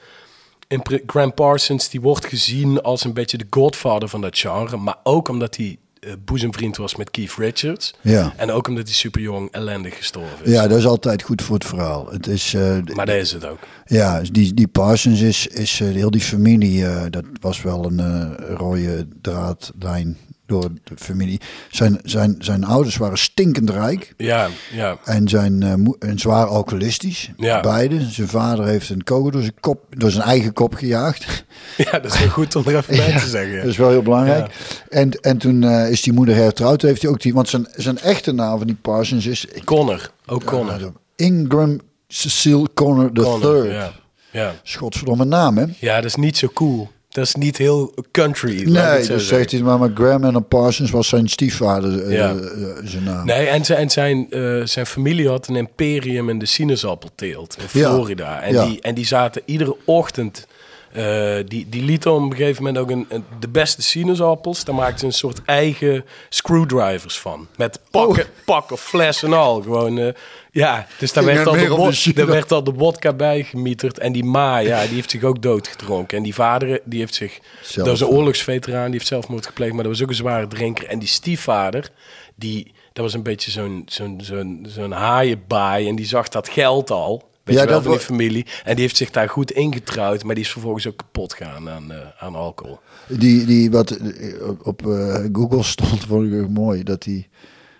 In 0.69 0.83
Graham 1.07 1.35
Parsons, 1.35 1.89
die 1.89 2.01
wordt 2.01 2.27
gezien 2.27 2.83
als 2.83 3.05
een 3.05 3.13
beetje 3.13 3.39
de 3.39 3.47
godfather 3.51 4.09
van 4.09 4.21
dat 4.21 4.39
genre. 4.39 4.77
Maar 4.77 4.97
ook 5.03 5.29
omdat 5.29 5.57
hij 5.57 5.79
eh, 6.01 6.13
boezemvriend 6.25 6.77
was 6.77 6.97
met 6.97 7.11
Keith 7.11 7.35
Richards. 7.37 7.95
Ja. 8.01 8.33
En 8.37 8.51
ook 8.51 8.69
omdat 8.69 8.85
hij 8.85 8.95
super 8.95 9.21
jong 9.21 9.49
ellendig 9.51 9.97
gestorven 9.97 10.45
is. 10.45 10.53
Ja, 10.53 10.67
dat 10.67 10.79
is 10.79 10.87
altijd 10.87 11.23
goed 11.23 11.43
voor 11.43 11.55
het 11.55 11.65
verhaal. 11.65 12.11
Het 12.11 12.27
is, 12.27 12.55
eh, 12.55 12.77
Maar 12.95 13.07
dat 13.07 13.17
is 13.17 13.33
het 13.33 13.47
ook. 13.47 13.59
Ja, 13.87 14.19
dus 14.19 14.31
die, 14.31 14.55
die 14.55 14.69
Parsons 14.69 15.21
is, 15.21 15.47
is 15.47 15.81
eh, 15.81 15.89
heel 15.89 16.11
die 16.11 16.21
familie, 16.21 17.11
dat 17.11 17.25
was 17.41 17.63
wel 17.63 17.85
een 17.85 18.37
rode 18.37 19.07
draadlijn 19.21 20.17
door 20.47 20.71
de 20.85 20.95
familie. 20.97 21.41
Zijn, 21.71 21.99
zijn, 22.03 22.35
zijn 22.39 22.65
ouders 22.65 22.97
waren 22.97 23.19
stinkend 23.19 23.71
rijk 23.71 24.15
Ja, 24.17 24.49
ja. 24.73 24.99
en 25.05 25.29
zijn 25.29 25.81
moe- 25.83 25.97
en 25.99 26.19
zwaar 26.19 26.47
alcoholistisch. 26.47 27.31
Ja. 27.37 27.61
Beide. 27.61 28.01
Zijn 28.11 28.29
vader 28.29 28.67
heeft 28.67 28.91
een 28.91 29.05
kogel 29.05 29.31
door 29.31 29.41
zijn, 29.41 29.55
kop, 29.61 29.85
door 29.91 30.11
zijn 30.11 30.25
eigen 30.25 30.53
kop 30.53 30.75
gejaagd. 30.75 31.27
Ja, 31.77 31.91
dat 31.99 32.15
is 32.15 32.19
wel 32.19 32.29
goed 32.29 32.57
om 32.57 32.63
er 32.67 32.77
even 32.77 32.97
bij 32.97 33.13
te 33.21 33.29
zeggen. 33.29 33.57
Dat 33.57 33.65
is 33.67 33.77
wel 33.77 33.91
heel 33.91 34.03
belangrijk. 34.03 34.55
En, 34.89 35.11
en 35.11 35.39
toen 35.39 35.63
eh, 35.65 35.91
is 35.91 36.03
die 36.03 36.13
moeder 36.13 36.35
hertrouwd. 36.35 36.83
Heeft 36.83 37.03
hij 37.03 37.11
ook 37.11 37.21
die, 37.21 37.35
want 37.35 37.49
zijn, 37.49 37.67
zijn 37.77 37.99
echte 37.99 38.33
naam 38.33 38.59
van 38.59 38.67
die 38.67 38.77
Parsons 38.77 39.27
is 39.27 39.47
Connor, 39.65 40.11
ook 40.27 40.45
Connor. 40.45 40.93
Ingram 41.17 41.81
Cecile 42.09 42.69
Connor 42.75 43.11
III. 43.15 43.25
Connor, 43.25 43.73
ja. 43.73 43.93
Ja. 44.31 44.53
Schotsverdomme 44.63 45.25
naam, 45.25 45.57
hè? 45.59 45.65
ja, 45.79 45.95
dat 45.97 46.05
is 46.05 46.15
niet 46.15 46.37
zo 46.37 46.49
cool. 46.55 46.91
Dat 47.15 47.25
is 47.27 47.35
niet 47.35 47.57
heel 47.57 47.95
country. 48.11 48.71
Nee, 48.71 49.07
dus 49.07 49.29
zegt 49.29 49.51
hij 49.51 49.61
maar, 49.61 49.79
maar 49.79 49.91
Graham 49.95 50.25
en 50.25 50.49
Parsons 50.49 50.91
was 50.91 51.09
zijn 51.09 51.29
stiefvader, 51.29 52.03
eh, 52.05 52.13
Ja. 52.13 52.31
eh, 52.35 52.37
zijn 52.85 53.05
naam. 53.05 53.27
Nee, 53.27 53.47
en 53.47 53.65
zijn, 53.65 53.79
en 53.79 53.91
zijn, 53.91 54.27
eh, 54.31 54.61
zijn 54.65 54.87
familie 54.87 55.29
had 55.29 55.47
een 55.49 55.57
imperium 55.57 56.29
in 56.29 56.39
de 56.39 56.47
sinaasappelteelt 56.47 57.57
in 57.59 57.81
Ja. 57.81 57.91
Florida. 57.95 58.41
En, 58.43 58.53
Ja. 58.53 58.65
die, 58.65 58.81
en 58.81 58.95
die 58.95 59.07
zaten 59.07 59.43
iedere 59.45 59.77
ochtend 59.85 60.47
Eh, 60.95 61.37
die, 61.47 61.69
die 61.69 61.83
lieten 61.83 62.13
op 62.13 62.21
een 62.31 62.37
gegeven 62.37 62.63
moment 62.65 62.83
ook 62.83 62.91
een, 62.91 63.07
een- 63.09 63.25
de 63.41 63.49
beste 63.49 63.83
sinaasappels. 63.83 64.65
Daar 64.65 64.75
maakten 64.75 64.99
ze 64.99 65.05
een 65.07 65.13
soort 65.13 65.41
eigen 65.45 66.05
screwdrivers 66.29 67.19
van. 67.19 67.49
Met 67.57 67.81
pakken, 67.91 68.27
pakken, 68.45 68.79
fles 68.79 69.23
en 69.23 69.33
al. 69.33 69.63
Gewoon, 69.63 69.99
eh, 69.99 70.09
ja, 70.53 70.87
dus 70.99 71.13
daar 71.13 71.25
werd, 71.25 71.39
er 71.47 71.47
al 71.47 71.53
de, 71.53 71.91
de 72.13 72.13
daar 72.13 72.27
werd 72.27 72.53
al 72.53 72.65
de 72.65 72.73
wodka 72.73 73.13
bij 73.13 73.43
gemieterd. 73.43 73.99
En 73.99 74.13
die 74.13 74.25
ma, 74.25 74.59
ja, 74.59 74.83
die 74.87 74.95
heeft 74.95 75.11
zich 75.11 75.23
ook 75.23 75.43
doodgedronken. 75.43 76.17
En 76.17 76.23
die 76.23 76.35
vader, 76.35 76.81
die 76.85 76.99
heeft 77.01 77.15
zich... 77.15 77.39
Zelf- 77.63 77.87
Dat 77.87 77.95
is 77.95 78.01
een 78.01 78.07
oorlogsveteraan, 78.07 78.85
die 78.85 78.93
heeft 78.93 79.07
zelfmoord 79.07 79.47
gepleegd. 79.47 79.73
Maar 79.75 79.83
dat 79.83 79.93
was 79.93 80.03
ook 80.03 80.09
een 80.09 80.15
zware 80.15 80.47
drinker. 80.49 80.87
En 80.87 80.99
die 80.99 81.09
stiefvader, 81.09 81.91
die, 82.35 82.73
dat 82.93 83.05
was 83.05 83.15
een 83.15 83.23
beetje 83.23 83.51
zo'n 83.51 83.83
zo'n 83.87 84.21
zo'n 84.23 84.67
zo'n 84.69 84.93
haaienbaai. 84.93 85.89
En 85.89 85.97
die 85.97 86.07
zag 86.07 86.29
dat 86.29 86.49
geld 86.49 86.91
al. 86.91 87.33
Weet 87.45 87.57
Ja, 87.57 87.63
je 87.63 87.69
wel, 87.69 87.77
dat 87.77 87.87
van 87.87 87.97
die 87.97 88.07
familie. 88.07 88.47
En 88.65 88.75
die 88.75 88.85
heeft 88.85 88.97
zich 88.97 89.11
daar 89.11 89.29
goed 89.29 89.51
ingetrouwd. 89.51 90.25
Maar 90.25 90.35
die 90.35 90.45
is 90.45 90.51
vervolgens 90.51 90.87
ook 90.87 90.97
kapot 90.97 91.35
gegaan 91.35 91.69
aan, 91.69 91.93
eh, 91.93 91.99
aan 92.19 92.35
alcohol. 92.35 92.79
Die, 93.09 93.45
die 93.45 93.71
wat 93.71 93.91
eh, 93.91 94.49
op, 94.63 94.87
eh, 94.87 95.25
Google 95.33 95.63
stond, 95.75 96.05
vond 96.05 96.33
ik 96.33 96.43
ook 96.43 96.49
mooi. 96.49 96.83
Dat 96.83 97.05
hij, 97.05 97.29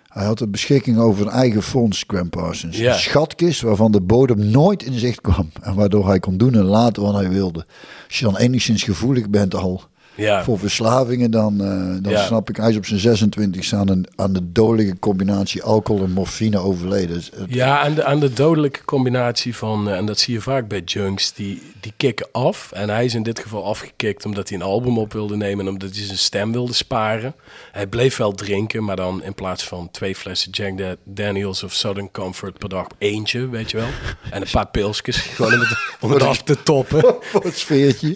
hij 0.07 0.25
had 0.25 0.39
een 0.39 0.51
beschikking 0.51 0.97
over 0.99 1.25
een 1.25 1.31
eigen 1.31 1.63
fonds, 1.63 2.03
Graham 2.07 2.29
Parsons. 2.29 2.77
Ja. 2.77 2.93
Een 2.93 2.99
schatkist 2.99 3.61
waarvan 3.61 3.91
de 3.91 4.01
bodem 4.01 4.45
nooit 4.49 4.83
in 4.83 4.99
zicht 4.99 5.21
kwam. 5.21 5.51
En 5.61 5.75
waardoor 5.75 6.07
hij 6.07 6.19
kon 6.19 6.37
doen 6.37 6.53
en 6.53 6.65
laten 6.65 7.03
wat 7.03 7.13
hij 7.13 7.29
wilde. 7.29 7.65
Als 8.07 8.19
je 8.19 8.25
dan 8.25 8.37
enigszins 8.37 8.83
gevoelig 8.83 9.29
bent 9.29 9.55
al 9.55 9.83
Ja. 10.15 10.43
voor 10.43 10.59
verslavingen, 10.59 11.31
dan, 11.31 11.61
eh, 11.61 11.67
dan 12.03 12.11
Ja. 12.11 12.25
snap 12.25 12.49
ik. 12.49 12.55
Hij 12.55 12.69
is 12.69 12.77
op 12.77 12.85
zijn 12.85 12.99
26 12.99 13.73
aan, 13.73 13.89
een, 13.89 14.07
aan 14.15 14.33
de 14.33 14.51
dodelijke 14.51 14.99
combinatie 14.99 15.63
alcohol 15.63 16.03
en 16.03 16.11
morfine 16.11 16.57
overleden. 16.57 17.15
Dus 17.15 17.31
het- 17.35 17.53
Ja, 17.53 17.79
aan 17.79 17.93
de, 17.93 18.03
aan 18.03 18.19
de 18.19 18.33
dodelijke 18.33 18.85
combinatie 18.85 19.55
van, 19.55 19.89
eh, 19.89 19.97
en 19.97 20.05
dat 20.05 20.19
zie 20.19 20.33
je 20.33 20.41
vaak 20.41 20.67
bij 20.67 20.81
junks, 20.85 21.33
die, 21.33 21.61
die 21.79 21.93
kicken 21.97 22.27
af. 22.31 22.71
En 22.71 22.89
hij 22.89 23.05
is 23.05 23.13
in 23.15 23.23
dit 23.23 23.39
geval 23.39 23.65
afgekikt 23.65 24.25
omdat 24.25 24.49
hij 24.49 24.57
een 24.57 24.63
album 24.63 24.97
op 24.97 25.13
wilde 25.13 25.35
nemen 25.35 25.65
en 25.65 25.71
omdat 25.71 25.95
hij 25.95 26.05
zijn 26.05 26.17
stem 26.17 26.51
wilde 26.51 26.73
sparen. 26.73 27.35
Hij 27.71 27.87
bleef 27.87 28.17
wel 28.17 28.31
drinken, 28.31 28.83
maar 28.83 28.95
dan 28.95 29.23
in 29.23 29.33
plaats 29.33 29.63
van 29.67 29.91
twee 29.91 30.15
flessen 30.15 30.51
Jack 30.51 30.77
Da- 30.77 30.95
Daniels 31.03 31.63
of 31.63 31.73
Southern 31.73 32.11
Comfort 32.11 32.57
per 32.57 32.69
dag 32.69 32.87
eentje, 32.97 33.49
weet 33.49 33.71
je 33.71 33.77
wel. 33.77 33.87
En 34.31 34.41
een 34.41 34.47
paar 34.51 34.67
pilsjes, 34.67 35.17
gewoon 35.17 35.53
om 35.53 35.59
het, 35.59 35.77
om 35.99 36.11
het 36.11 36.23
af 36.23 36.43
te 36.43 36.63
toppen. 36.63 37.15
voor 37.31 37.43
het 37.43 37.57
sfeertje. 37.57 38.13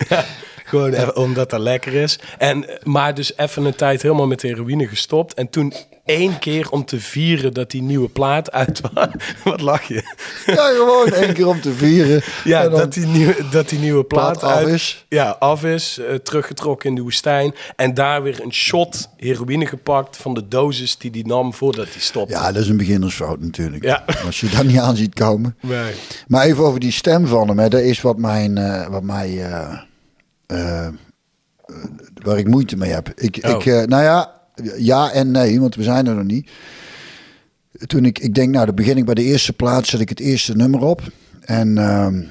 Gewoon 0.69 0.93
even 0.93 1.15
omdat 1.15 1.49
dat 1.49 1.59
lekker 1.59 1.93
is. 1.93 2.19
En, 2.37 2.65
maar 2.83 3.13
dus 3.13 3.37
even 3.37 3.65
een 3.65 3.75
tijd 3.75 4.01
helemaal 4.01 4.27
met 4.27 4.41
heroïne 4.41 4.87
gestopt. 4.87 5.33
En 5.33 5.49
toen 5.49 5.73
één 6.05 6.39
keer 6.39 6.69
om 6.69 6.85
te 6.85 6.99
vieren 6.99 7.53
dat 7.53 7.71
die 7.71 7.81
nieuwe 7.81 8.09
plaat 8.09 8.51
uit 8.51 8.81
was. 8.93 9.07
Wat 9.43 9.61
lach 9.61 9.83
je? 9.83 10.03
Ja, 10.45 10.67
gewoon 10.69 11.11
één 11.13 11.33
keer 11.33 11.47
om 11.47 11.61
te 11.61 11.73
vieren. 11.73 12.21
Ja, 12.43 12.67
dat 12.69 12.93
die, 12.93 13.05
nieuwe, 13.05 13.35
dat 13.51 13.69
die 13.69 13.79
nieuwe 13.79 14.03
plaat, 14.03 14.39
plaat 14.39 14.53
af 14.53 14.67
is. 14.67 15.05
Ja, 15.09 15.35
af 15.39 15.63
is. 15.63 15.97
eh, 15.97 16.15
teruggetrokken 16.15 16.89
in 16.89 16.95
de 16.95 17.01
woestijn. 17.01 17.55
En 17.75 17.93
daar 17.93 18.23
weer 18.23 18.39
een 18.43 18.53
shot 18.53 19.09
heroïne 19.17 19.65
gepakt 19.65 20.17
van 20.17 20.33
de 20.33 20.47
dosis 20.47 20.97
die 20.97 21.11
hij 21.11 21.21
nam 21.25 21.53
voordat 21.53 21.87
hij 21.91 22.01
stopte. 22.01 22.33
Ja, 22.33 22.51
dat 22.51 22.61
is 22.63 22.69
een 22.69 22.77
beginnersfout 22.77 23.39
natuurlijk. 23.41 23.83
Ja. 23.83 24.03
Als 24.25 24.39
je 24.39 24.49
dat 24.49 24.63
niet 24.63 24.79
aan 24.79 24.95
ziet 24.95 25.13
komen. 25.13 25.55
Nee. 25.61 25.93
Maar 26.27 26.45
even 26.45 26.63
over 26.63 26.79
die 26.79 26.91
stem 26.91 27.27
van 27.27 27.47
hem. 27.47 27.59
Hè. 27.59 27.67
Dat 27.69 27.81
is 27.81 28.01
wat, 28.01 28.17
mijn, 28.17 28.57
eh, 28.57 28.87
wat 28.87 29.03
mij, 29.03 29.43
eh, 29.51 29.79
eh, 30.49 30.87
eh, 30.87 30.93
waar 32.23 32.37
ik 32.37 32.47
moeite 32.47 32.77
mee 32.77 32.91
heb. 32.91 33.11
Ik, 33.15 33.39
Oh. 33.45 33.51
ik, 33.51 33.65
eh, 33.65 33.83
nou 33.83 34.03
ja, 34.03 34.31
ja 34.77 35.11
en 35.11 35.31
nee, 35.31 35.59
want 35.59 35.75
we 35.75 35.83
zijn 35.83 36.07
er 36.07 36.15
nog 36.15 36.25
niet. 36.25 36.49
Toen 37.85 38.05
ik, 38.05 38.19
ik 38.19 38.33
denk, 38.33 38.53
nou, 38.53 38.65
dan 38.65 38.75
begin 38.75 38.97
ik 38.97 39.05
bij 39.05 39.13
de 39.13 39.23
eerste 39.23 39.53
plaats, 39.53 39.89
zet 39.89 39.99
ik 39.99 40.09
het 40.09 40.19
eerste 40.19 40.55
nummer 40.55 40.81
op. 40.81 41.01
En 41.41 41.77
ehm 41.77 42.21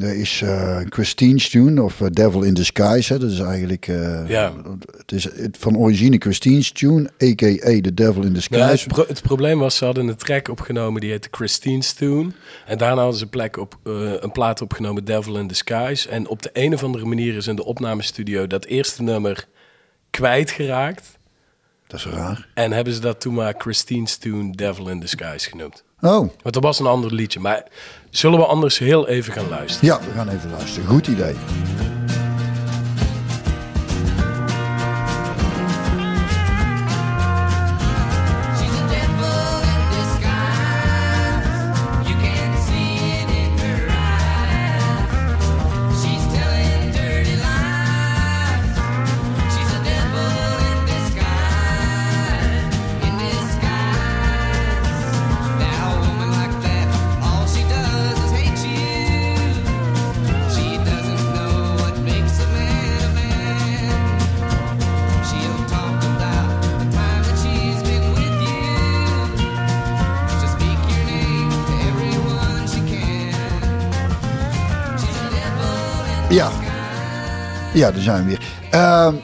er 0.00 0.16
is 0.16 0.42
eh 0.42 0.78
Christine's 0.88 1.48
tune, 1.48 1.82
of 1.82 2.00
eh, 2.00 2.06
Devil 2.10 2.42
in 2.42 2.54
Disguise. 2.54 3.12
Hè. 3.12 3.18
Dat 3.18 3.30
is 3.30 3.38
eigenlijk, 3.38 3.88
eh, 3.88 4.28
Ja. 4.28 4.52
het 4.96 5.12
is 5.12 5.24
het 5.24 5.56
van 5.60 5.76
origine 5.76 6.16
Christine's 6.18 6.72
tune, 6.72 7.10
a.k.a. 7.22 7.80
The 7.80 7.94
Devil 7.94 8.22
in 8.22 8.28
Ja, 8.28 8.34
Disguise. 8.34 8.84
het, 8.84 8.86
pro- 8.92 9.04
het 9.08 9.22
probleem 9.22 9.58
was, 9.58 9.76
ze 9.76 9.84
hadden 9.84 10.08
een 10.08 10.16
track 10.16 10.48
opgenomen 10.48 11.00
die 11.00 11.10
heette 11.10 11.28
Christine's 11.30 11.92
Tune. 11.92 12.30
En 12.66 12.78
daarna 12.78 13.00
hadden 13.00 13.18
ze 13.18 13.24
een, 13.24 13.30
plek 13.30 13.56
op, 13.56 13.78
een 14.20 14.32
plaat 14.32 14.60
opgenomen, 14.62 15.04
Devil 15.04 15.36
in 15.38 15.46
Disguise. 15.46 16.08
En 16.08 16.28
op 16.28 16.42
de 16.42 16.50
een 16.52 16.74
of 16.74 16.82
andere 16.84 17.04
manier 17.04 17.36
is 17.36 17.46
in 17.46 17.56
de 17.56 17.64
opnamestudio 17.64 18.46
dat 18.46 18.64
eerste 18.64 19.02
nummer 19.02 19.46
kwijtgeraakt. 20.10 21.18
Dat 21.86 21.98
is 21.98 22.06
raar. 22.06 22.48
En 22.54 22.72
hebben 22.72 22.92
ze 22.92 23.00
dat 23.00 23.20
toen 23.20 23.34
maar 23.34 23.54
Christine's 23.58 24.16
Tune, 24.16 24.52
Devil 24.56 24.88
in 24.88 25.00
Disguise 25.00 25.48
genoemd. 25.50 25.84
Oh, 26.00 26.18
Want 26.42 26.54
dat 26.54 26.62
was 26.62 26.78
een 26.78 26.86
ander 26.86 27.14
liedje. 27.14 27.40
Maar 27.40 27.62
zullen 28.10 28.38
we 28.38 28.44
anders 28.46 28.78
heel 28.78 29.08
even 29.08 29.32
gaan 29.32 29.48
luisteren? 29.48 29.88
ja, 29.88 30.06
we 30.06 30.12
gaan 30.14 30.28
even 30.28 30.50
luisteren. 30.50 30.88
Goed 30.88 31.06
idee. 31.06 31.34
Ja, 77.76 77.90
daar 77.92 78.02
zijn 78.02 78.22
we 78.24 78.28
weer. 78.28 78.40
Ehm, 78.70 79.14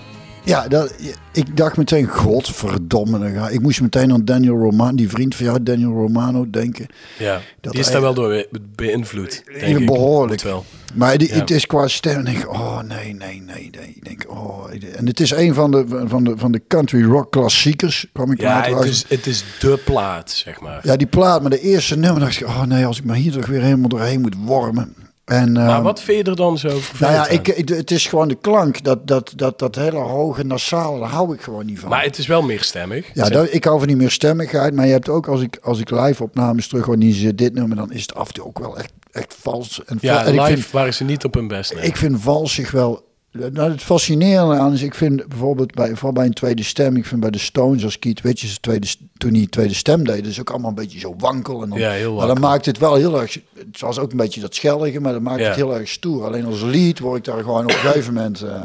ja, 0.44 0.68
dat, 0.68 0.94
ik 1.32 1.56
dacht 1.56 1.76
meteen, 1.76 2.06
godverdomme. 2.06 3.30
ga- 3.32 3.48
Ik 3.48 3.60
moest 3.60 3.80
meteen 3.80 4.12
aan 4.12 4.24
Daniel 4.24 4.56
Romano, 4.58 4.94
die 4.96 5.08
vriend 5.08 5.34
van 5.34 5.46
jou, 5.46 5.62
Daniel 5.62 5.92
Romano, 5.92 6.50
denken. 6.50 6.86
Ja, 7.18 7.40
Dat 7.60 7.72
die 7.72 7.80
is 7.80 7.90
daar 7.90 8.00
wel 8.00 8.14
door 8.14 8.28
be- 8.28 8.48
beïnvloed, 8.76 9.42
denk 9.60 9.78
ik. 9.78 9.86
behoorlijk. 9.86 10.40
Wel. 10.42 10.64
Maar 10.94 11.18
die, 11.18 11.28
Ja. 11.28 11.34
het 11.34 11.50
is 11.50 11.66
qua 11.66 11.88
stem, 11.88 12.24
denk 12.24 12.36
ik, 12.38 12.50
oh 12.52 12.80
nee, 12.80 13.14
nee, 13.14 13.42
nee, 13.46 13.70
nee. 13.72 13.92
Ik 13.94 14.04
denk, 14.04 14.24
oh, 14.28 14.64
en 14.96 15.06
het 15.06 15.20
is 15.20 15.30
een 15.30 15.54
van 15.54 15.70
de, 15.70 15.84
van 16.06 16.24
de, 16.24 16.32
van 16.36 16.52
de 16.52 16.62
country 16.68 17.04
rock 17.04 17.30
klassiekers, 17.30 18.06
kwam 18.12 18.32
ik 18.32 18.40
Ja, 18.40 18.62
het 18.62 18.74
uit. 18.74 18.84
is, 18.88 19.04
het 19.08 19.26
is 19.26 19.44
de 19.60 19.78
plaat, 19.84 20.30
zeg 20.30 20.60
maar. 20.60 20.80
Ja, 20.82 20.96
die 20.96 21.06
plaat, 21.06 21.40
maar 21.40 21.50
de 21.50 21.60
eerste 21.60 21.96
nummer 21.98 22.20
dacht 22.20 22.40
ik, 22.40 22.46
oh 22.46 22.62
nee, 22.62 22.86
als 22.86 22.98
ik 22.98 23.04
maar 23.04 23.16
hier 23.16 23.32
toch 23.32 23.46
weer 23.46 23.62
helemaal 23.62 23.88
doorheen 23.88 24.20
moet 24.20 24.36
wormen. 24.44 24.94
En, 25.32 25.52
Maar 25.52 25.68
ehm, 25.74 25.82
wat 25.82 26.02
vind 26.02 26.24
je 26.24 26.30
er 26.30 26.36
dan 26.36 26.58
zo 26.58 26.68
Nou 26.98 27.12
ja, 27.12 27.28
ik, 27.28 27.48
ik- 27.48 27.68
het 27.68 27.90
is 27.90 28.06
gewoon 28.06 28.28
de 28.28 28.34
klank, 28.34 28.84
dat, 28.84 29.06
dat, 29.06 29.32
dat, 29.36 29.58
dat 29.58 29.74
hele 29.74 29.98
hoge 29.98 30.42
nasale, 30.44 31.00
daar 31.00 31.08
hou 31.08 31.34
ik 31.34 31.40
gewoon 31.40 31.66
niet 31.66 31.78
van. 31.78 31.88
Maar 31.88 32.02
het 32.02 32.18
is 32.18 32.26
wel 32.26 32.42
meerstemmig. 32.42 33.06
Ja, 33.14 33.24
Zeg- 33.24 33.32
dat, 33.34 33.52
ik 33.54 33.64
hou 33.64 33.78
van 33.78 33.88
die 33.88 33.96
meer 33.96 34.10
stemmigheid. 34.10 34.74
Maar 34.74 34.86
je 34.86 34.92
hebt 34.92 35.08
ook 35.08 35.28
als 35.28 35.40
ik, 35.40 35.58
als 35.62 35.78
ik 35.80 35.90
live 35.90 36.22
opnames 36.22 36.68
terug 36.68 36.84
ze 37.12 37.34
dit 37.34 37.54
nummer, 37.54 37.76
dan 37.76 37.92
is 37.92 38.02
het 38.02 38.14
af 38.14 38.28
en 38.28 38.34
toe 38.34 38.44
ook 38.44 38.58
wel 38.58 38.78
echt, 38.78 38.92
echt 39.12 39.36
vals. 39.40 39.84
En, 39.84 39.98
ja, 40.00 40.24
en 40.24 40.30
live 40.34 40.50
ik 40.50 40.56
vind, 40.58 40.70
waren 40.70 40.94
ze 40.94 41.04
niet 41.04 41.24
op 41.24 41.34
hun 41.34 41.48
best. 41.48 41.74
nee. 41.74 41.84
ik 41.84 41.96
vind 41.96 42.20
vals 42.20 42.54
zich 42.54 42.70
wel. 42.70 43.10
Nou, 43.32 43.70
het 43.70 43.82
fascinerende 43.82 44.54
aan 44.56 44.72
is, 44.72 44.82
ik 44.82 44.94
vind 44.94 45.28
bijvoorbeeld 45.28 45.74
bij, 45.74 45.88
vooral 45.94 46.12
bij 46.12 46.26
een 46.26 46.32
tweede 46.32 46.62
stem, 46.62 46.96
ik 46.96 47.06
vind 47.06 47.20
bij 47.20 47.30
de 47.30 47.38
Stones 47.38 47.84
als 47.84 47.98
Keith 47.98 48.20
Richards 48.20 48.54
de 48.54 48.60
tweede, 48.60 48.86
toen 49.16 49.34
hij 49.34 49.46
tweede 49.46 49.74
stem 49.74 50.04
deed, 50.04 50.26
is 50.26 50.40
ook 50.40 50.50
allemaal 50.50 50.68
een 50.68 50.74
beetje 50.74 50.98
zo 50.98 51.14
wankel. 51.18 51.62
En 51.62 51.68
dan, 51.68 51.78
Ja, 51.78 51.90
heel 51.90 52.14
maar 52.16 52.26
dan 52.26 52.40
maakt 52.40 52.66
het 52.66 52.78
wel 52.78 52.94
heel 52.94 53.20
erg, 53.20 53.38
het 53.58 53.80
was 53.80 53.98
ook 53.98 54.10
een 54.10 54.16
beetje 54.16 54.40
dat 54.40 54.54
schellige, 54.54 55.00
maar 55.00 55.12
dat 55.12 55.22
maakt 55.22 55.40
Ja. 55.40 55.46
het 55.46 55.56
heel 55.56 55.74
erg 55.78 55.88
stoer. 55.88 56.24
Alleen 56.24 56.44
als 56.44 56.60
lead 56.62 56.98
word 56.98 57.18
ik 57.18 57.24
daar 57.24 57.42
gewoon 57.42 57.64
op 57.64 57.70
een 57.70 57.76
gegeven 57.76 58.14
moment 58.14 58.42
eh, 58.42 58.60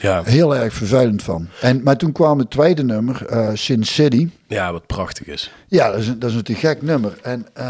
ja. 0.00 0.22
heel 0.24 0.56
erg 0.56 0.72
vervelend 0.74 1.22
van. 1.22 1.48
En, 1.60 1.82
maar 1.82 1.96
toen 1.96 2.12
kwam 2.12 2.38
het 2.38 2.50
tweede 2.50 2.82
nummer, 2.84 3.26
eh, 3.26 3.48
Sin 3.54 3.84
City. 3.84 4.28
ja, 4.46 4.72
wat 4.72 4.86
prachtig 4.86 5.26
is. 5.26 5.50
Ja, 5.68 5.90
dat 5.90 6.00
is, 6.00 6.08
een- 6.08 6.18
dat 6.18 6.30
is 6.30 6.36
een 6.36 6.42
te 6.42 6.54
gek 6.54 6.82
nummer. 6.82 7.18
En, 7.22 7.46
eh, 7.52 7.64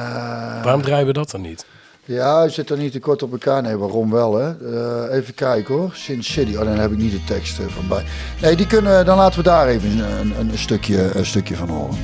Waarom 0.65 0.83
draaien 0.83 1.07
we 1.07 1.13
dat 1.13 1.31
dan 1.31 1.41
niet? 1.41 1.67
Ja, 2.07 2.49
zit 2.49 2.71
er 2.71 2.77
niet 2.77 2.93
te 2.93 2.99
kort 2.99 3.23
op 3.23 3.33
elkaar. 3.33 3.63
Nee, 3.63 3.77
waarom 3.77 4.11
wel, 4.11 4.37
hè? 4.37 4.51
Eh, 4.51 5.17
even 5.17 5.35
kijken 5.35 5.75
hoor. 5.75 5.91
Sin 5.95 6.25
City. 6.25 6.57
Oh, 6.57 6.65
dan 6.65 6.79
heb 6.79 6.91
ik 6.91 6.99
niet 6.99 7.13
de 7.13 7.25
tekst 7.25 7.59
eh, 7.59 7.67
van 7.67 7.89
bij. 7.89 8.05
Nee, 8.43 8.57
die 8.57 8.67
kunnen, 8.67 9.05
dan 9.07 9.17
laten 9.17 9.39
we 9.39 9.45
daar 9.45 9.69
even 9.69 9.91
een, 9.91 10.21
een, 10.21 10.51
een 10.51 10.59
stukje, 10.59 11.11
een 11.15 11.27
stukje 11.27 11.57
van 11.57 11.69
horen. 11.69 11.99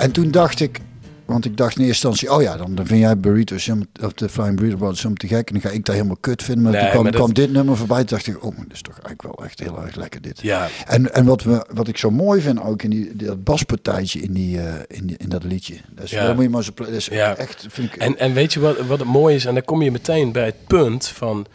En 0.00 0.10
toen 0.12 0.30
dacht 0.30 0.60
ik, 0.60 0.80
want 1.24 1.44
ik 1.44 1.56
dacht 1.56 1.78
in 1.78 1.84
eerste 1.84 2.06
instantie, 2.08 2.36
oh 2.38 2.42
ja, 2.42 2.56
dan, 2.56 2.74
dan 2.74 2.86
vind 2.86 3.00
jij 3.00 3.18
Burritos 3.18 3.70
of 4.02 4.12
de 4.12 4.28
Flying 4.28 4.56
Burrito 4.56 4.76
Brothers 4.76 4.98
helemaal 5.02 5.16
te 5.18 5.26
gek. 5.28 5.46
En 5.48 5.52
dan 5.52 5.62
ga 5.62 5.76
ik 5.76 5.84
dat 5.84 5.94
helemaal 5.94 6.16
kut 6.20 6.42
vinden. 6.42 6.62
Maar 6.62 6.72
Nee, 6.72 6.80
toen 6.80 6.90
kwam, 6.90 7.02
maar 7.02 7.12
dat- 7.12 7.20
kwam 7.20 7.34
dit 7.34 7.52
nummer 7.52 7.76
voorbij. 7.76 7.96
Toen 7.98 8.06
dacht 8.06 8.26
ik, 8.26 8.44
oh, 8.44 8.56
dat 8.56 8.72
is 8.72 8.82
toch 8.82 8.98
eigenlijk 8.98 9.22
wel 9.36 9.46
echt 9.46 9.60
heel 9.60 9.82
erg 9.82 9.94
lekker 9.94 10.20
dit. 10.20 10.40
Ja. 10.40 10.68
En, 10.86 11.14
en 11.14 11.24
wat, 11.24 11.42
we, 11.42 11.66
wat 11.72 11.88
ik 11.88 11.96
zo 11.96 12.10
mooi 12.10 12.40
vind 12.40 12.62
ook 12.62 12.82
in 12.82 12.90
die, 12.90 13.16
dat 13.16 13.44
baspartijtje 13.44 14.20
in, 14.20 14.32
die, 14.32 14.60
eh, 14.60 14.74
in, 14.98 15.06
die, 15.06 15.16
in 15.16 15.28
dat 15.28 15.44
liedje. 15.44 15.74
Dat 15.90 16.04
is, 16.04 16.10
Ja. 16.10 16.26
dat 16.26 16.34
moet 16.34 16.44
je 16.44 16.50
maar 16.50 16.64
zo, 16.64 16.70
dat 16.74 16.88
is 16.88 17.06
Ja. 17.06 17.36
echt, 17.36 17.66
vind 17.68 17.94
ik, 17.94 18.00
En, 18.00 18.18
en 18.18 18.32
weet 18.32 18.52
je 18.52 18.60
wat, 18.60 18.78
wat 18.86 18.98
het 18.98 19.08
mooie 19.08 19.34
is? 19.34 19.44
En 19.44 19.54
dan 19.54 19.64
kom 19.64 19.82
je 19.82 19.90
meteen 19.90 20.32
bij 20.32 20.44
het 20.44 20.66
punt 20.66 21.06
van... 21.08 21.46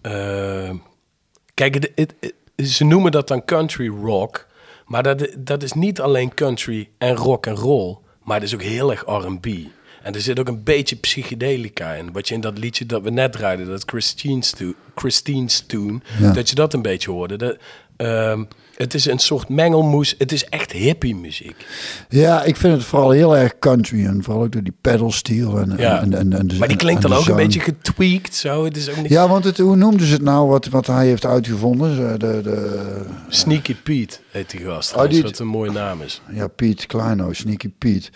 eh, 0.00 0.70
kijk, 1.54 1.74
het, 1.74 1.90
het- 1.94 2.14
het- 2.20 2.34
ze 2.70 2.84
noemen 2.84 3.12
dat 3.12 3.28
dan 3.28 3.44
country 3.44 3.88
rock. 3.88 4.46
Maar 4.92 5.02
dat, 5.02 5.28
dat 5.38 5.62
is 5.62 5.72
niet 5.72 6.00
alleen 6.00 6.34
country 6.34 6.88
en 6.98 7.14
rock 7.14 7.46
en 7.46 7.54
roll. 7.54 7.96
Maar 8.22 8.36
het 8.36 8.44
is 8.44 8.54
ook 8.54 8.62
heel 8.62 8.90
erg 8.90 9.04
R&B. 9.06 9.46
En 10.02 10.14
er 10.14 10.20
zit 10.20 10.38
ook 10.38 10.48
een 10.48 10.62
beetje 10.62 10.96
psychedelica 10.96 11.92
in. 11.92 12.12
Wat 12.12 12.28
je 12.28 12.34
in 12.34 12.40
dat 12.40 12.58
liedje 12.58 12.86
dat 12.86 13.02
we 13.02 13.10
net 13.10 13.32
draaiden, 13.32 13.66
dat 13.66 13.82
Christine's, 13.86 14.50
to, 14.50 14.74
Christine's 14.94 15.64
Tune... 15.66 16.00
Ja. 16.18 16.32
dat 16.32 16.48
je 16.48 16.54
dat 16.54 16.74
een 16.74 16.82
beetje 16.82 17.10
hoorde. 17.10 17.36
Dat, 17.36 17.56
ehm, 17.96 18.44
het 18.76 18.94
is 18.94 19.06
een 19.06 19.18
soort 19.18 19.48
mengelmoes. 19.48 20.14
Het 20.18 20.32
is 20.32 20.44
echt 20.44 20.72
hippie 20.72 21.16
muziek. 21.16 21.66
Ja, 22.08 22.42
ik 22.42 22.56
vind 22.56 22.74
het 22.74 22.84
vooral 22.84 23.10
heel 23.10 23.36
erg 23.36 23.58
country. 23.58 24.06
En 24.06 24.22
vooral 24.22 24.42
ook 24.42 24.52
door 24.52 24.62
die 24.62 24.74
pedalsteel. 24.80 25.58
En, 25.58 25.74
Ja. 25.76 26.00
en, 26.00 26.32
en, 26.32 26.50
maar 26.58 26.68
die 26.68 26.76
klinkt 26.76 27.02
dan 27.02 27.12
ook 27.12 27.26
een 27.26 27.36
beetje 27.36 27.60
getweakt. 27.60 28.34
Zo. 28.34 28.64
Het 28.64 28.76
is 28.76 28.90
ook 28.90 28.96
niet... 28.96 29.08
Ja, 29.08 29.28
want 29.28 29.44
het, 29.44 29.58
hoe 29.58 29.76
noemden 29.76 30.06
ze 30.06 30.12
het 30.12 30.22
nou 30.22 30.48
wat, 30.48 30.66
wat 30.68 30.86
hij 30.86 31.06
heeft 31.06 31.24
uitgevonden? 31.26 32.18
De, 32.18 32.40
de, 32.42 33.02
Sneaky 33.28 33.74
Pete 33.82 34.18
heet 34.30 34.50
die 34.50 34.60
gast. 34.60 34.94
Oh, 34.94 35.08
die- 35.08 35.22
Wat 35.22 35.38
een 35.38 35.46
mooie 35.46 35.70
naam 35.72 36.02
is. 36.02 36.20
ja, 36.32 36.46
Piet 36.48 36.86
Kleino, 36.86 37.32
Sneaky 37.32 37.68
Piet. 37.78 38.10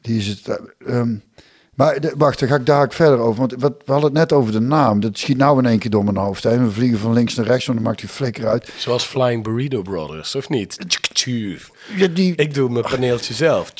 Die 0.00 0.18
is 0.18 0.26
het. 0.26 0.48
eh, 0.48 0.98
ehm, 0.98 1.14
maar 1.76 2.00
de- 2.00 2.14
wacht, 2.16 2.38
dan 2.38 2.48
ga 2.48 2.54
ik 2.54 2.66
daar 2.66 2.82
ook 2.82 2.92
verder 2.92 3.18
over. 3.18 3.38
Want 3.40 3.54
wat, 3.58 3.72
we 3.84 3.92
hadden 3.92 4.10
het 4.10 4.18
net 4.18 4.32
over 4.32 4.52
de 4.52 4.60
naam. 4.60 5.00
Dat 5.00 5.18
schiet 5.18 5.36
nou 5.36 5.58
in 5.58 5.66
één 5.66 5.78
keer 5.78 5.90
door 5.90 6.04
mijn 6.04 6.16
hoofd. 6.16 6.42
Hè. 6.42 6.58
We 6.58 6.70
vliegen 6.70 6.98
van 6.98 7.12
links 7.12 7.34
naar 7.34 7.46
rechts, 7.46 7.66
want 7.66 7.78
dan 7.78 7.86
maakt 7.88 8.00
die 8.00 8.08
flikker 8.08 8.46
uit. 8.48 8.70
Zoals 8.76 9.04
Flying 9.04 9.42
Burrito 9.42 9.82
Brothers, 9.82 10.34
of 10.34 10.48
niet? 10.48 10.76
Ja, 11.96 12.06
die, 12.06 12.34
Ik 12.36 12.54
doe 12.54 12.70
mijn 12.70 12.84
paneeltje 12.90 13.34
zelf. 13.34 13.72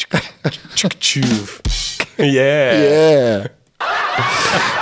Yeah. 2.17 2.79
Yeah. 2.81 3.45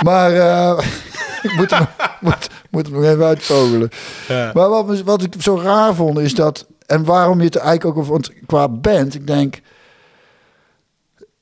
maar 0.01 0.31
ik 1.47 1.53
moet 1.55 1.71
hem, 1.71 1.85
moet, 2.19 2.49
moet 2.69 2.85
hem 2.85 2.95
nog 2.95 3.03
even 3.03 3.25
uitvogelen. 3.25 3.89
Ja. 4.27 4.51
Maar 4.53 4.69
wat, 4.69 5.01
wat 5.01 5.21
ik 5.23 5.33
zo 5.39 5.59
raar 5.63 5.95
vond 5.95 6.19
is 6.19 6.33
dat... 6.35 6.65
En 6.85 7.03
waarom 7.03 7.39
je 7.39 7.45
het 7.45 7.55
eigenlijk 7.55 7.97
ook... 7.97 8.05
Want 8.05 8.31
qua 8.45 8.69
band, 8.69 9.15
ik 9.15 9.27
denk... 9.27 9.59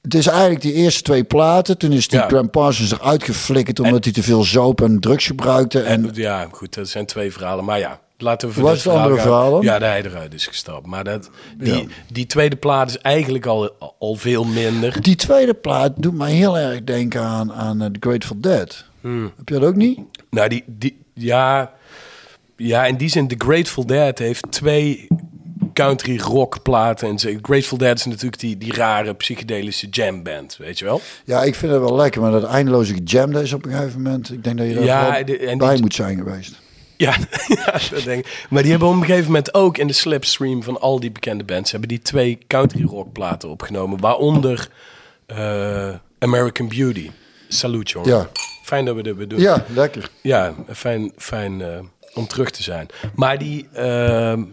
Het 0.04 0.14
is 0.14 0.28
eigenlijk 0.28 0.62
die 0.62 0.74
eerste 0.74 1.02
twee 1.02 1.24
platen. 1.24 1.78
Toen 1.78 1.92
is 1.92 2.08
die 2.08 2.20
Ja. 2.20 2.28
Graham 2.28 2.50
Parsons 2.50 2.92
eruit 2.92 3.24
geflikkerd... 3.24 3.80
omdat 3.80 4.04
hij 4.04 4.14
te 4.14 4.24
veel 4.24 4.44
zoop 4.44 4.82
en 4.82 5.00
drugs 5.00 5.26
gebruikte. 5.26 5.80
En, 5.82 6.06
En 6.06 6.12
ja, 6.14 6.48
goed, 6.52 6.74
dat 6.74 6.88
zijn 6.90 7.06
twee 7.06 7.32
verhalen. 7.32 7.66
Maar 7.66 7.80
ja, 7.80 8.00
laten 8.18 8.48
we 8.48 8.54
voor 8.54 8.72
is 8.72 8.84
het 8.84 8.94
andere 8.94 9.22
verhaal? 9.22 9.62
Ja, 9.64 9.80
dat 9.80 9.90
hij 9.90 10.04
eruit 10.06 10.34
is 10.34 10.48
gestapt. 10.48 10.86
Maar 10.86 11.04
dat, 11.04 11.30
die, 11.58 11.74
Ja. 11.74 11.84
die 12.12 12.26
tweede 12.26 12.56
plaat 12.56 12.90
is 12.90 12.98
eigenlijk 12.98 13.46
al, 13.46 13.72
al 14.00 14.16
veel 14.16 14.44
minder. 14.44 15.02
die 15.02 15.16
tweede 15.16 15.54
plaat 15.54 15.92
doet 15.96 16.18
mij 16.18 16.32
heel 16.32 16.58
erg 16.58 16.84
denken 16.84 17.22
aan, 17.22 17.54
aan 17.54 17.82
eh, 17.82 17.88
The 17.90 18.10
Grateful 18.10 18.38
Dead. 18.40 18.86
Hmm. 19.02 19.32
Heb 19.38 19.50
je 19.50 19.54
dat 19.60 19.64
ook 19.70 19.76
niet? 19.76 20.00
Nou, 20.30 20.50
die, 20.50 20.64
die, 20.68 20.98
ja, 21.14 21.72
ja, 22.58 22.86
in 22.86 22.96
die 22.98 23.10
zin, 23.10 23.28
The 23.28 23.36
Grateful 23.38 23.86
Dead 23.86 24.18
heeft 24.20 24.46
twee 24.50 25.08
country 25.74 26.20
rock 26.20 26.62
platen. 26.62 27.08
En 27.08 27.40
Grateful 27.42 27.78
Dead 27.78 27.98
is 27.98 28.06
natuurlijk 28.06 28.40
die, 28.40 28.58
die 28.58 28.74
rare 28.74 29.14
psychedelische 29.14 29.88
jamband, 29.90 30.58
weet 30.58 30.80
je 30.80 30.86
wel? 30.86 31.02
Ja, 31.26 31.44
ik 31.44 31.56
vind 31.56 31.72
het 31.72 31.82
wel 31.82 31.96
lekker. 31.96 32.22
Maar 32.22 32.32
dat 32.32 32.44
eindeloze 32.44 32.94
jam, 33.04 33.32
dat 33.32 33.42
is 33.44 33.54
op 33.54 33.66
een 33.66 33.72
gegeven 33.72 34.02
moment... 34.02 34.32
Ik 34.32 34.44
denk 34.44 34.58
dat 34.58 34.68
je 34.68 34.74
daar 34.74 34.84
Ja, 34.84 35.24
de- 35.24 35.38
en 35.38 35.58
bij 35.58 35.74
die- 35.74 35.82
moet 35.82 35.94
zijn 35.94 36.18
geweest. 36.18 36.62
Ja, 36.98 37.14
ja, 37.48 37.72
dat 37.92 38.04
denk 38.04 38.26
ik. 38.26 38.46
Maar 38.50 38.62
die 38.62 38.72
hebben 38.72 38.90
op 38.90 38.94
een 38.96 39.06
gegeven 39.06 39.26
moment 39.26 39.54
ook 39.54 39.78
in 39.78 39.88
de 39.88 39.94
slipstream 39.94 40.64
van 40.64 40.80
al 40.82 41.00
die 41.00 41.12
bekende 41.12 41.44
bands... 41.44 41.72
hebben 41.72 41.90
die 41.90 42.02
twee 42.02 42.38
country 42.48 42.84
rock 42.84 43.12
platen 43.14 43.50
opgenomen. 43.50 44.00
Waaronder 44.00 44.68
eh, 45.26 45.90
American 46.20 46.68
Beauty. 46.68 47.10
Salute, 47.48 47.92
jongen. 47.92 48.10
Ja. 48.10 48.30
Fijn 48.64 48.86
dat 48.86 48.96
we 48.96 49.02
dit 49.04 49.30
doen. 49.30 49.40
Ja, 49.40 49.66
lekker. 49.74 50.10
Ja, 50.22 50.54
fijn, 50.74 51.12
fijn 51.18 51.62
eh, 51.62 51.68
om 52.14 52.28
terug 52.28 52.52
te 52.52 52.64
zijn. 52.64 52.88
Maar 53.16 53.38
die, 53.38 53.68
ehm, 53.74 54.44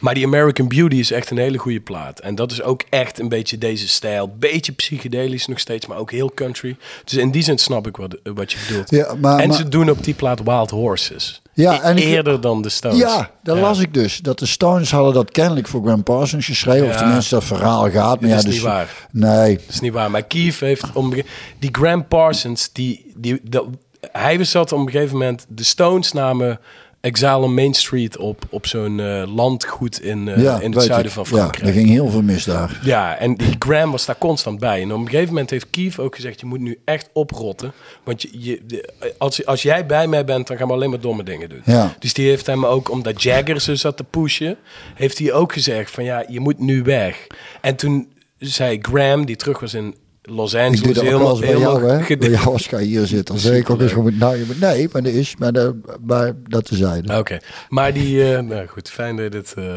maar 0.00 0.14
die 0.14 0.24
American 0.26 0.68
Beauty 0.68 0.96
is 0.96 1.10
echt 1.10 1.30
een 1.30 1.38
hele 1.38 1.58
goede 1.58 1.80
plaat. 1.80 2.20
En 2.20 2.34
dat 2.34 2.52
is 2.52 2.62
ook 2.62 2.82
echt 2.90 3.18
een 3.18 3.28
beetje 3.28 3.58
deze 3.58 3.88
stijl. 3.88 4.34
Beetje 4.38 4.72
psychedelisch 4.72 5.46
nog 5.46 5.58
steeds, 5.58 5.86
maar 5.86 5.98
ook 5.98 6.10
heel 6.10 6.32
country. 6.34 6.76
Dus 7.04 7.14
in 7.14 7.30
die 7.30 7.42
zin 7.42 7.58
snap 7.58 7.86
ik 7.86 7.96
wat, 7.96 8.16
wat 8.34 8.52
je 8.52 8.58
bedoelt. 8.68 8.90
Ja, 8.90 9.14
maar- 9.20 9.38
en 9.38 9.48
maar- 9.48 9.56
ze 9.56 9.68
doen 9.68 9.90
op 9.90 10.04
die 10.04 10.14
plaat 10.14 10.42
Wild 10.42 10.70
Horses. 10.70 11.42
Ja, 11.52 11.82
en 11.82 11.96
ik- 11.96 12.04
Eerder 12.04 12.40
dan 12.40 12.62
de 12.62 12.68
Stones. 12.68 12.98
Ja, 12.98 13.30
dat 13.42 13.58
las 13.58 13.78
ik 13.78 13.94
dus. 13.94 14.18
Dat 14.18 14.38
de 14.38 14.46
Stones 14.46 14.90
hadden 14.90 15.14
dat 15.14 15.30
kennelijk 15.30 15.68
voor 15.68 15.80
Graham 15.82 16.02
Parsons 16.02 16.46
geschreven. 16.46 16.86
Of 16.86 16.92
Ja. 16.92 16.98
tenminste 16.98 17.34
dat 17.34 17.44
verhaal 17.44 17.90
gaat. 17.90 18.20
Maar 18.20 18.30
Dat 18.30 18.30
ja, 18.30 18.36
is 18.36 18.42
dus, 18.44 18.52
niet 18.54 18.62
waar. 18.62 19.08
Nee. 19.10 19.56
Dat 19.56 19.64
is 19.68 19.80
niet 19.80 19.92
waar. 19.92 20.10
Maar 20.10 20.22
Keith 20.22 20.60
heeft... 20.60 20.84
Om, 20.92 21.12
die 21.58 21.68
Graham 21.72 22.08
Parsons, 22.08 22.70
die, 22.72 23.12
die, 23.16 23.40
dat, 23.42 23.64
hij 24.12 24.44
zat 24.44 24.72
op 24.72 24.78
een 24.78 24.90
gegeven 24.90 25.12
moment... 25.12 25.46
De 25.48 25.64
Stones 25.64 26.12
namen 26.12 26.60
Exile 27.04 27.36
on 27.36 27.54
Main 27.54 27.74
Street 27.74 28.16
op, 28.16 28.44
op 28.50 28.66
zo'n 28.66 29.00
eh, 29.00 29.34
landgoed 29.34 30.00
in, 30.02 30.28
eh, 30.28 30.42
ja, 30.42 30.60
in 30.60 30.72
het 30.72 30.82
zuiden 30.82 31.06
ik. 31.06 31.12
van 31.12 31.24
Ja, 31.24 31.30
Frankrijk. 31.30 31.66
er 31.66 31.72
ging 31.72 31.88
heel 31.88 32.08
veel 32.08 32.22
mis 32.22 32.44
daar. 32.44 32.80
Ja, 32.82 33.16
en 33.16 33.34
die 33.34 33.56
Graham 33.58 33.90
was 33.90 34.04
daar 34.04 34.18
constant 34.18 34.58
bij. 34.58 34.82
En 34.82 34.92
op 34.92 34.98
een 34.98 35.08
gegeven 35.08 35.28
moment 35.28 35.50
heeft 35.50 35.70
Keith 35.70 35.98
ook 35.98 36.14
gezegd... 36.14 36.40
je 36.40 36.46
moet 36.46 36.60
nu 36.60 36.78
echt 36.84 37.08
oprotten. 37.12 37.72
Want 38.04 38.22
je, 38.22 38.30
je, 38.38 38.92
als, 39.18 39.46
als 39.46 39.62
jij 39.62 39.86
bij 39.86 40.06
mij 40.06 40.24
bent, 40.24 40.46
dan 40.46 40.56
gaan 40.56 40.66
we 40.66 40.72
alleen 40.72 40.90
maar 40.90 41.00
domme 41.00 41.22
dingen 41.22 41.48
doen. 41.48 41.62
Ja. 41.64 41.94
Dus 41.98 42.12
die 42.12 42.28
heeft 42.28 42.46
hem 42.46 42.66
ook, 42.66 42.90
omdat 42.90 43.22
Jagger 43.22 43.60
zo 43.60 43.74
zat 43.74 43.96
te 43.96 44.04
pushen... 44.04 44.56
heeft 44.94 45.18
hij 45.18 45.32
ook 45.32 45.52
gezegd 45.52 45.90
van 45.90 46.04
ja, 46.04 46.24
je 46.28 46.40
moet 46.40 46.58
nu 46.58 46.82
weg. 46.82 47.26
En 47.60 47.76
toen 47.76 48.12
zei 48.38 48.78
Graham, 48.82 49.24
die 49.26 49.36
terug 49.36 49.60
was 49.60 49.74
in 49.74 49.94
Los 50.26 50.54
Angeles... 50.54 50.78
Ik 50.80 50.84
doe 50.84 50.94
dat 50.94 51.12
ook 51.12 51.18
wel 51.20 51.30
eens 51.30 51.38
bij 51.40 51.48
helemaal 51.48 51.80
jou, 51.80 51.90
hè? 52.06 52.16
Bij 52.16 52.28
jou 52.30 52.46
als 52.46 52.66
ga 52.66 52.78
je 52.78 52.86
hier 52.86 53.06
zitten. 53.06 53.34
Dan 53.34 53.38
zeg 53.44 53.56
ik 53.56 53.70
ook 53.70 53.80
eens 53.80 53.92
gewoon... 53.92 54.18
Nou, 54.18 54.36
je 54.36 54.46
nee, 54.60 54.88
maar 54.92 55.02
dat 55.02 55.12
is... 55.12 55.36
Maar, 55.38 55.52
dat, 55.52 55.74
maar 56.06 56.32
dat 56.42 56.64
te 56.64 56.74
zijn. 56.76 57.16
Oké, 57.18 57.38
maar 57.68 57.92
die... 57.92 58.34
eh, 58.34 58.40
nou 58.42 58.66
goed, 58.66 58.90
fijn 58.90 59.16
dat 59.16 59.24
je 59.24 59.30
dit... 59.30 59.54
eh, 59.56 59.76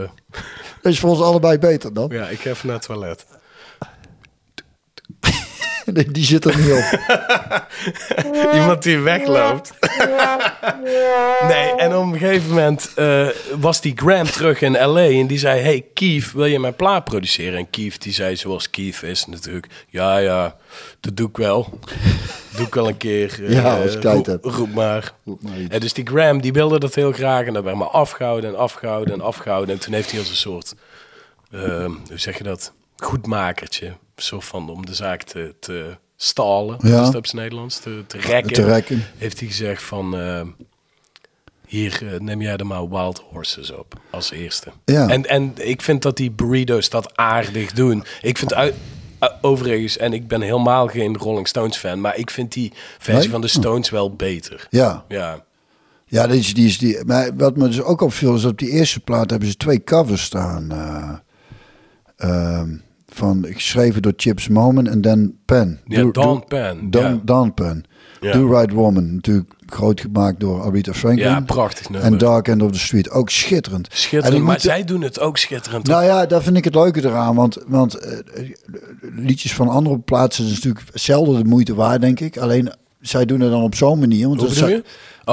Dat 0.82 0.92
is 0.92 1.00
voor 1.00 1.10
ons 1.10 1.22
allebei 1.22 1.58
beter 1.58 1.94
dan. 1.94 2.10
ja, 2.12 2.28
ik 2.30 2.40
ga 2.40 2.50
even 2.50 2.68
naar 2.68 2.76
het 2.76 2.86
toilet. 2.86 3.26
Die, 5.94 6.12
die 6.12 6.24
zit 6.26 6.46
er 6.46 6.58
niet 6.58 6.72
op. 6.72 7.00
Iemand 8.60 8.84
die 8.84 9.00
wegloopt. 9.00 9.74
nee, 11.48 11.72
en 11.76 11.96
op 11.96 12.04
een 12.14 12.20
gegeven 12.20 12.50
moment 12.50 12.92
eh, 12.96 13.28
was 13.60 13.82
die 13.82 13.94
Graham 13.96 14.26
terug 14.26 14.62
in 14.62 14.72
L.A. 14.86 15.02
en 15.10 15.28
die 15.28 15.38
zei... 15.40 15.62
Hey 15.62 15.86
Keith, 15.94 16.32
wil 16.32 16.46
je 16.46 16.60
mijn 16.60 16.76
plaat 16.76 17.04
produceren? 17.04 17.58
En 17.60 17.70
Keith 17.70 18.02
die 18.02 18.14
zei 18.14 18.36
zoals 18.36 18.70
Keith 18.70 19.02
is 19.04 19.26
natuurlijk... 19.26 19.68
Ja, 19.90 20.18
ja, 20.18 20.56
dat 21.00 21.18
doe 21.18 21.30
ik 21.30 21.38
wel. 21.38 21.80
doe 22.56 22.66
ik 22.66 22.74
wel 22.74 22.88
een 22.88 22.98
keer. 22.98 23.40
eh, 23.44 23.54
Ja, 23.54 23.82
als 23.82 23.94
ik 23.94 24.02
tijd 24.02 24.16
roep, 24.16 24.26
heb. 24.26 24.44
roep 24.44 24.74
maar. 24.74 25.14
Roep 25.26 25.44
maar. 25.44 25.54
En 25.70 25.80
dus 25.80 25.94
die 25.94 26.08
Graham 26.08 26.42
die 26.42 26.54
wilde 26.54 26.80
dat 26.80 26.96
heel 26.96 27.12
graag. 27.12 27.46
En 27.46 27.54
dat 27.54 27.64
werd 27.64 27.76
maar 27.76 27.88
afgehouden 27.90 28.50
en 28.50 28.58
afgehouden 28.58 29.14
en 29.14 29.22
afgehouden. 29.22 29.76
En 29.76 29.82
toen 29.82 29.94
heeft 29.94 30.12
hij 30.12 30.20
als 30.20 30.30
een 30.30 30.36
soort... 30.36 30.74
eh, 31.52 31.86
hoe 31.86 31.96
zeg 32.20 32.38
je 32.38 32.44
dat? 32.44 32.74
Goedmakertje. 32.98 33.94
Soort 34.16 34.46
van 34.46 34.70
om 34.70 34.86
de 34.86 34.94
zaak 34.94 35.24
te... 35.24 35.56
te 35.60 35.98
stalen, 36.20 36.78
Ja. 36.82 37.12
is 37.22 37.32
Nederlands, 37.32 37.80
te, 37.80 38.04
te 38.08 38.18
rekken, 38.18 38.54
Te 38.54 38.64
rekken. 38.64 39.04
heeft 39.18 39.40
hij 39.40 39.48
gezegd 39.48 39.84
van... 39.84 40.18
eh, 40.20 40.42
hier, 41.68 42.14
eh, 42.14 42.20
neem 42.20 42.42
jij 42.42 42.56
er 42.58 42.66
maar 42.66 42.90
Wild 42.90 43.24
Horses 43.30 43.72
op 43.72 43.94
als 44.10 44.32
eerste. 44.32 44.72
Ja. 44.86 45.08
En, 45.10 45.26
en 45.26 45.54
ik 45.58 45.82
vind 45.82 46.02
dat 46.02 46.18
die 46.18 46.32
burritos 46.32 46.90
dat 46.90 47.18
aardig 47.18 47.72
doen. 47.72 48.04
Ik 48.22 48.38
vind 48.38 48.54
uit, 48.54 48.74
uh, 49.24 49.30
overigens, 49.42 49.98
en 49.98 50.14
ik 50.14 50.28
ben 50.28 50.42
helemaal 50.42 50.88
geen 50.88 51.18
Rolling 51.18 51.48
Stones 51.48 51.78
fan... 51.78 52.02
maar 52.02 52.18
ik 52.18 52.30
vind 52.30 52.54
die 52.54 52.74
versie 52.98 53.22
Nee? 53.22 53.30
van 53.32 53.42
de 53.42 53.48
Stones 53.48 53.90
wel 53.90 54.16
beter. 54.16 54.68
Ja. 54.70 55.06
Ja, 55.08 55.46
Ja, 56.06 56.28
die 56.28 56.40
is, 56.40 56.54
die 56.54 56.68
is 56.68 56.78
die. 56.78 57.06
Maar 57.06 57.36
wat 57.36 57.56
me 57.58 57.68
dus 57.68 57.82
ook 57.82 58.02
opviel 58.02 58.36
is 58.36 58.42
dat 58.42 58.52
op 58.52 58.58
die 58.60 58.70
eerste 58.70 59.00
plaat 59.00 59.30
hebben 59.30 59.50
ze 59.50 59.58
twee 59.58 59.84
covers 59.84 60.24
staan. 60.24 60.72
eh, 60.72 61.14
ehm, 62.18 62.78
van 63.18 63.46
geschreven 63.50 64.02
door 64.02 64.14
Chips 64.16 64.48
Moman 64.48 64.88
en 64.88 65.02
Dan 65.02 65.34
Penn. 65.46 65.80
Ja, 65.86 66.02
Do- 66.02 66.12
Don 66.12 66.34
Do- 66.34 66.40
Penn, 66.48 66.90
Don, 66.90 67.04
ja. 67.04 67.20
Don 67.24 67.54
Penn. 67.54 67.86
Do 68.32 68.48
Right 68.48 68.72
Woman, 68.72 69.16
natuurlijk 69.16 69.54
groot 69.66 70.02
gemaakt 70.02 70.40
door 70.40 70.62
Aretha 70.62 70.94
Franklin. 70.94 71.28
ja 71.28 71.40
prachtig 71.42 71.90
nummer. 71.90 72.12
En 72.12 72.18
Dark 72.18 72.48
End 72.48 72.62
of 72.62 72.72
the 72.72 72.80
Street, 72.80 73.10
ook 73.10 73.30
schitterend. 73.30 73.88
En 73.88 73.98
Schitterend, 73.98 74.44
maar 74.44 74.60
zij 74.60 74.84
doen 74.84 75.02
het 75.02 75.20
ook 75.20 75.38
schitterend. 75.38 75.88
Nou 75.88 76.04
ja, 76.04 76.26
daar 76.26 76.42
vind 76.42 76.58
ik 76.58 76.64
het 76.64 76.76
leuke 76.76 77.00
eraan. 77.06 77.36
Want, 77.36 77.58
want 77.68 77.94
eh, 77.96 78.18
liedjes 79.16 79.54
van 79.54 79.68
andere 79.68 80.00
plaatsen 80.00 80.46
is 80.46 80.54
natuurlijk 80.54 80.86
zelden 80.94 81.44
de 81.44 81.50
moeite 81.50 81.76
waard, 81.76 82.02
denk 82.02 82.20
ik. 82.20 82.38
Alleen 82.38 82.72
zij 83.02 83.26
doen 83.26 83.40
het 83.40 83.52
dan 83.52 83.62
op 83.64 83.76
zo'n 83.76 84.00
manier. 84.00 84.28
Want 84.28 84.40
Hoe 84.40 84.50
bedoel 84.50 84.70
je? 84.70 84.84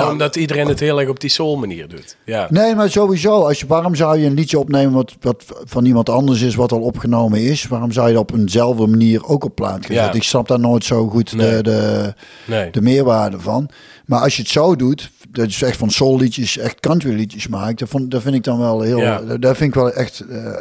Oh, 0.03 0.09
omdat 0.11 0.37
iedereen 0.37 0.67
het 0.69 0.81
heel 0.81 1.01
erg 1.01 1.09
op 1.09 1.21
die 1.21 1.31
soul 1.31 1.57
manier 1.57 1.89
doet. 1.89 2.17
Ja. 2.25 2.47
Nee, 2.51 2.75
maar 2.75 2.91
sowieso. 2.91 3.43
Als 3.47 3.61
je, 3.61 3.67
waarom 3.67 3.95
zou 3.95 4.19
je 4.19 4.27
een 4.27 4.35
liedje 4.35 4.59
opnemen 4.59 4.93
wat, 4.93 5.13
wat 5.21 5.45
van 5.65 5.85
iemand 5.85 6.09
anders 6.09 6.41
is, 6.43 6.55
wat 6.55 6.73
al 6.73 6.81
opgenomen 6.81 7.41
is? 7.41 7.67
Waarom 7.67 7.93
zou 7.93 8.09
je 8.09 8.15
dat 8.15 8.23
op 8.23 8.33
eenzelfde 8.39 8.87
manier 8.87 9.27
ook 9.27 9.45
op 9.45 9.55
plaat? 9.55 9.87
Ja. 9.89 10.13
Ik 10.13 10.23
snap 10.23 10.49
daar 10.49 10.61
nooit 10.61 10.85
zo 10.85 11.09
goed 11.09 11.35
Nee. 11.35 11.51
de, 11.51 11.63
de, 11.63 12.15
Nee. 12.47 12.71
de 12.71 12.81
meerwaarde 12.83 13.41
van. 13.41 13.69
Maar 14.05 14.21
als 14.21 14.37
je 14.37 14.43
het 14.43 14.51
zo 14.51 14.77
doet, 14.77 15.11
dat 15.31 15.47
is 15.47 15.63
echt 15.63 15.77
van 15.77 15.91
soul 15.91 16.19
liedjes, 16.19 16.59
echt 16.59 16.81
country 16.81 17.15
liedjes 17.15 17.49
maakt, 17.49 17.79
dat, 17.79 17.89
vond, 17.89 18.11
dat 18.11 18.23
vind 18.23 18.35
ik 18.35 18.45
dan 18.45 18.59
wel 18.59 18.81
heel, 18.81 18.99
Ja. 18.99 19.19
dat 19.21 19.57
vind 19.57 19.69
ik 19.69 19.75
wel 19.75 19.93
echt 19.93 20.21
eh, 20.21 20.47
eh, 20.47 20.55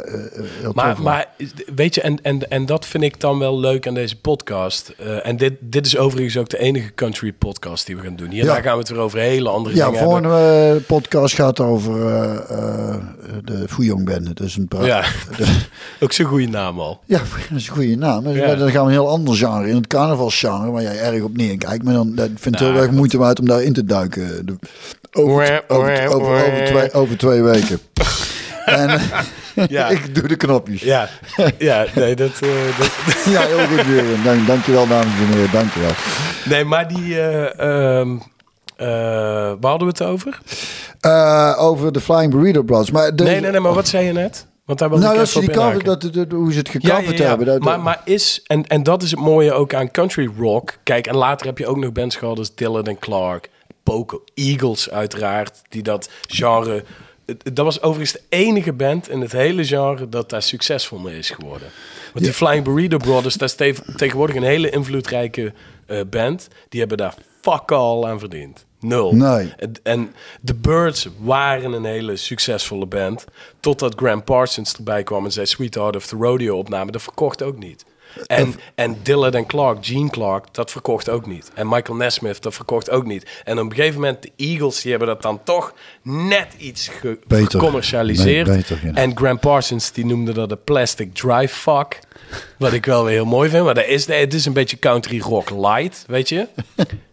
heel 0.60 0.72
Maar, 0.74 0.94
tof. 0.94 1.04
maar 1.04 1.28
weet 1.74 1.94
je, 1.94 2.00
en, 2.00 2.22
en, 2.22 2.50
en 2.50 2.66
dat 2.66 2.86
vind 2.86 3.04
ik 3.04 3.20
dan 3.20 3.38
wel 3.38 3.58
leuk 3.58 3.86
aan 3.86 3.94
deze 3.94 4.16
podcast. 4.20 4.94
Eh, 4.98 5.26
en 5.26 5.36
dit, 5.36 5.52
dit 5.60 5.86
is 5.86 5.96
overigens 5.96 6.36
ook 6.36 6.48
de 6.48 6.58
enige 6.58 6.94
country 6.94 7.32
podcast 7.32 7.86
die 7.86 7.96
we 7.96 8.02
gaan 8.02 8.16
doen. 8.16 8.30
Hierna 8.30 8.56
Ja. 8.56 8.62
gaan 8.62 8.72
we 8.72 8.78
het 8.78 8.88
weer 8.88 8.98
over 8.98 9.18
hele 9.18 9.48
andere 9.48 9.74
ja, 9.74 9.84
dingen 9.90 9.98
hebben. 10.00 10.22
volgende 10.30 10.80
podcast 10.86 11.34
gaat 11.34 11.60
over 11.60 11.92
de 13.44 14.02
Band. 14.04 14.26
Dat 14.36 14.40
is 14.46 14.56
een 14.56 14.68
Ja. 14.82 15.04
Ook 16.00 16.12
zo'n 16.12 16.26
goede 16.26 16.46
naam 16.48 16.78
al. 16.80 17.00
Ja, 17.06 17.18
dat 17.50 17.58
is 17.58 17.68
een 17.68 17.74
goede 17.74 17.96
naam. 17.96 18.24
Dus 18.24 18.36
Ja. 18.36 18.54
Dan 18.54 18.70
gaan 18.70 18.80
we 18.86 18.86
een 18.92 18.98
heel 18.98 19.08
ander 19.08 19.34
genre 19.34 19.68
in. 19.68 19.74
Het 19.74 19.86
carnavalsgenre, 19.86 20.70
waar 20.70 20.82
jij 20.82 20.98
erg 21.00 21.22
op 21.22 21.36
neerkijkt. 21.36 21.84
Maar 21.84 21.94
dan 21.94 22.14
dat 22.14 22.26
vindt 22.26 22.44
het 22.44 22.60
Nou, 22.60 22.72
heel 22.72 22.82
erg 22.82 22.90
moeite 22.90 23.18
waard 23.18 23.33
om 23.40 23.46
daarin 23.46 23.72
te 23.72 23.84
duiken. 23.84 24.46
De- 24.46 24.56
over, 25.12 25.62
over, 25.68 26.08
over, 26.08 26.44
over, 26.46 26.64
twee, 26.64 26.92
over 26.92 27.16
twee 27.18 27.42
weken. 27.42 27.78
en 28.64 28.88
eh, 28.90 29.00
Ja. 29.68 29.88
ik 29.96 30.14
doe 30.14 30.28
de 30.28 30.36
knopjes. 30.36 30.80
Ja, 30.80 31.08
Ja, 31.36 31.50
ja 31.58 31.86
nee, 31.94 32.14
dat, 32.14 32.30
eh, 32.40 32.48
dat, 32.78 32.88
heel 33.46 33.66
goed 33.66 33.86
weer. 33.86 34.04
Dank, 34.24 34.46
dankjewel, 34.46 34.86
dames 34.86 35.12
en 35.20 35.32
heren. 35.32 35.52
Dankjewel. 35.52 35.90
nee, 36.44 36.64
maar 36.64 36.88
die... 36.88 37.20
eh, 37.20 37.98
ehm, 37.98 38.16
eh, 38.76 38.86
waar 39.60 39.70
hadden 39.70 39.88
we 39.88 39.94
het 39.98 40.02
over? 40.02 40.38
Eh, 41.00 41.54
over 41.58 41.92
de 41.92 42.00
Flying 42.00 42.30
Burrito 42.32 42.62
Brothers. 42.62 42.90
Maar 42.90 43.16
de, 43.16 43.22
Nee, 43.24 43.40
nee, 43.40 43.50
nee, 43.50 43.60
maar 43.60 43.74
wat 43.74 43.88
zei 43.88 44.06
je 44.06 44.12
net? 44.12 44.46
Want 44.64 44.78
daar 44.78 44.88
wil 44.88 44.98
Nou, 44.98 45.20
ik 45.20 45.34
op 45.34 45.40
die 45.40 45.50
cover, 45.50 45.84
dat, 45.84 46.08
dat, 46.12 46.30
hoe 46.30 46.52
ze 46.52 46.58
het 46.58 46.68
gecoverd 46.68 47.18
ja, 47.18 47.24
ja. 47.24 47.28
hebben. 47.28 47.46
Dat, 47.46 47.60
maar, 47.60 47.80
maar 47.80 48.00
is, 48.04 48.42
en, 48.46 48.66
en 48.66 48.82
dat 48.82 49.02
is 49.02 49.10
het 49.10 49.20
mooie 49.20 49.52
ook 49.52 49.74
aan 49.74 49.90
country 49.90 50.30
rock. 50.38 50.76
Kijk, 50.82 51.06
en 51.06 51.16
later 51.16 51.46
heb 51.46 51.58
je 51.58 51.66
ook 51.66 51.76
nog 51.76 51.92
bands 51.92 52.16
gehad 52.16 52.38
als 52.38 52.54
Dylan 52.54 52.86
en 52.86 52.98
Clark. 52.98 53.50
Poco 53.82 54.24
Eagles 54.34 54.90
uiteraard, 54.90 55.62
die 55.68 55.82
dat 55.82 56.10
genre... 56.28 56.84
Dat 57.52 57.64
was 57.64 57.82
overigens 57.82 58.12
de 58.12 58.36
enige 58.36 58.72
band 58.72 59.08
in 59.08 59.20
het 59.20 59.32
hele 59.32 59.64
genre 59.64 60.08
dat 60.08 60.30
daar 60.30 60.42
succesvol 60.42 60.98
mee 60.98 61.18
is 61.18 61.30
geworden. 61.30 61.68
Want 62.12 62.24
die 62.24 62.34
Flying 62.34 62.64
Burrito 62.64 62.96
Brothers, 62.96 63.34
dat 63.34 63.48
is 63.48 63.54
te- 63.54 63.94
tegenwoordig 63.96 64.36
een 64.36 64.42
hele 64.42 64.70
invloedrijke 64.70 65.52
eh, 65.86 66.00
band. 66.10 66.48
Die 66.68 66.80
hebben 66.80 66.98
daar 66.98 67.14
fuck 67.40 67.72
all 67.72 68.04
aan 68.04 68.18
verdiend. 68.18 68.64
Nul. 68.84 69.14
Nee. 69.14 69.52
En, 69.82 70.14
The 70.44 70.54
Birds 70.54 71.08
waren 71.18 71.72
een 71.72 71.84
hele 71.84 72.16
succesvolle 72.16 72.86
band. 72.86 73.24
Totdat 73.60 73.92
Graham 73.96 74.24
Parsons 74.24 74.74
erbij 74.76 75.02
kwam 75.02 75.24
en 75.24 75.32
zei 75.32 75.46
Sweetheart 75.46 75.96
of 75.96 76.06
the 76.06 76.16
Rodeo 76.16 76.56
opname. 76.58 76.90
Dat 76.90 77.02
verkocht 77.02 77.42
ook 77.42 77.58
niet. 77.58 77.84
En, 78.26 78.54
en 78.74 78.96
Dylan 79.02 79.32
en 79.32 79.46
Clark, 79.46 79.86
Gene 79.86 80.10
Clark, 80.10 80.44
dat 80.54 80.70
verkocht 80.70 81.08
ook 81.08 81.26
niet. 81.26 81.50
En 81.54 81.68
Michael 81.68 81.96
Nesmith, 81.98 82.42
dat 82.42 82.54
verkocht 82.54 82.90
ook 82.90 83.06
niet. 83.06 83.40
En 83.44 83.58
op 83.58 83.64
een 83.70 83.74
gegeven 83.74 84.00
moment, 84.00 84.22
de 84.22 84.30
Eagles, 84.36 84.80
die 84.80 84.90
hebben 84.90 85.08
dat 85.08 85.22
dan 85.22 85.40
toch 85.44 85.74
net 86.02 86.46
iets 86.58 86.88
ge- 86.88 87.18
gecommercialiseerd. 87.28 88.46
Nee, 88.46 88.56
beter, 88.56 88.78
ja. 88.82 88.92
En 88.94 89.16
Graham 89.16 89.38
Parsons, 89.38 89.92
die 89.92 90.06
noemde 90.06 90.32
dat 90.32 90.50
een 90.50 90.64
plastic 90.64 91.14
dry 91.14 91.48
fuck. 91.48 91.98
Wat 92.58 92.72
ik 92.72 92.84
wel 92.86 93.04
weer 93.04 93.12
heel 93.12 93.24
mooi 93.24 93.50
vind. 93.50 93.64
Maar 93.64 93.74
dat 93.74 93.86
is, 93.86 94.06
het 94.06 94.34
is 94.34 94.44
een 94.46 94.52
beetje 94.52 94.78
country 94.78 95.20
rock 95.20 95.50
light, 95.50 96.04
weet 96.06 96.28
je? 96.28 96.46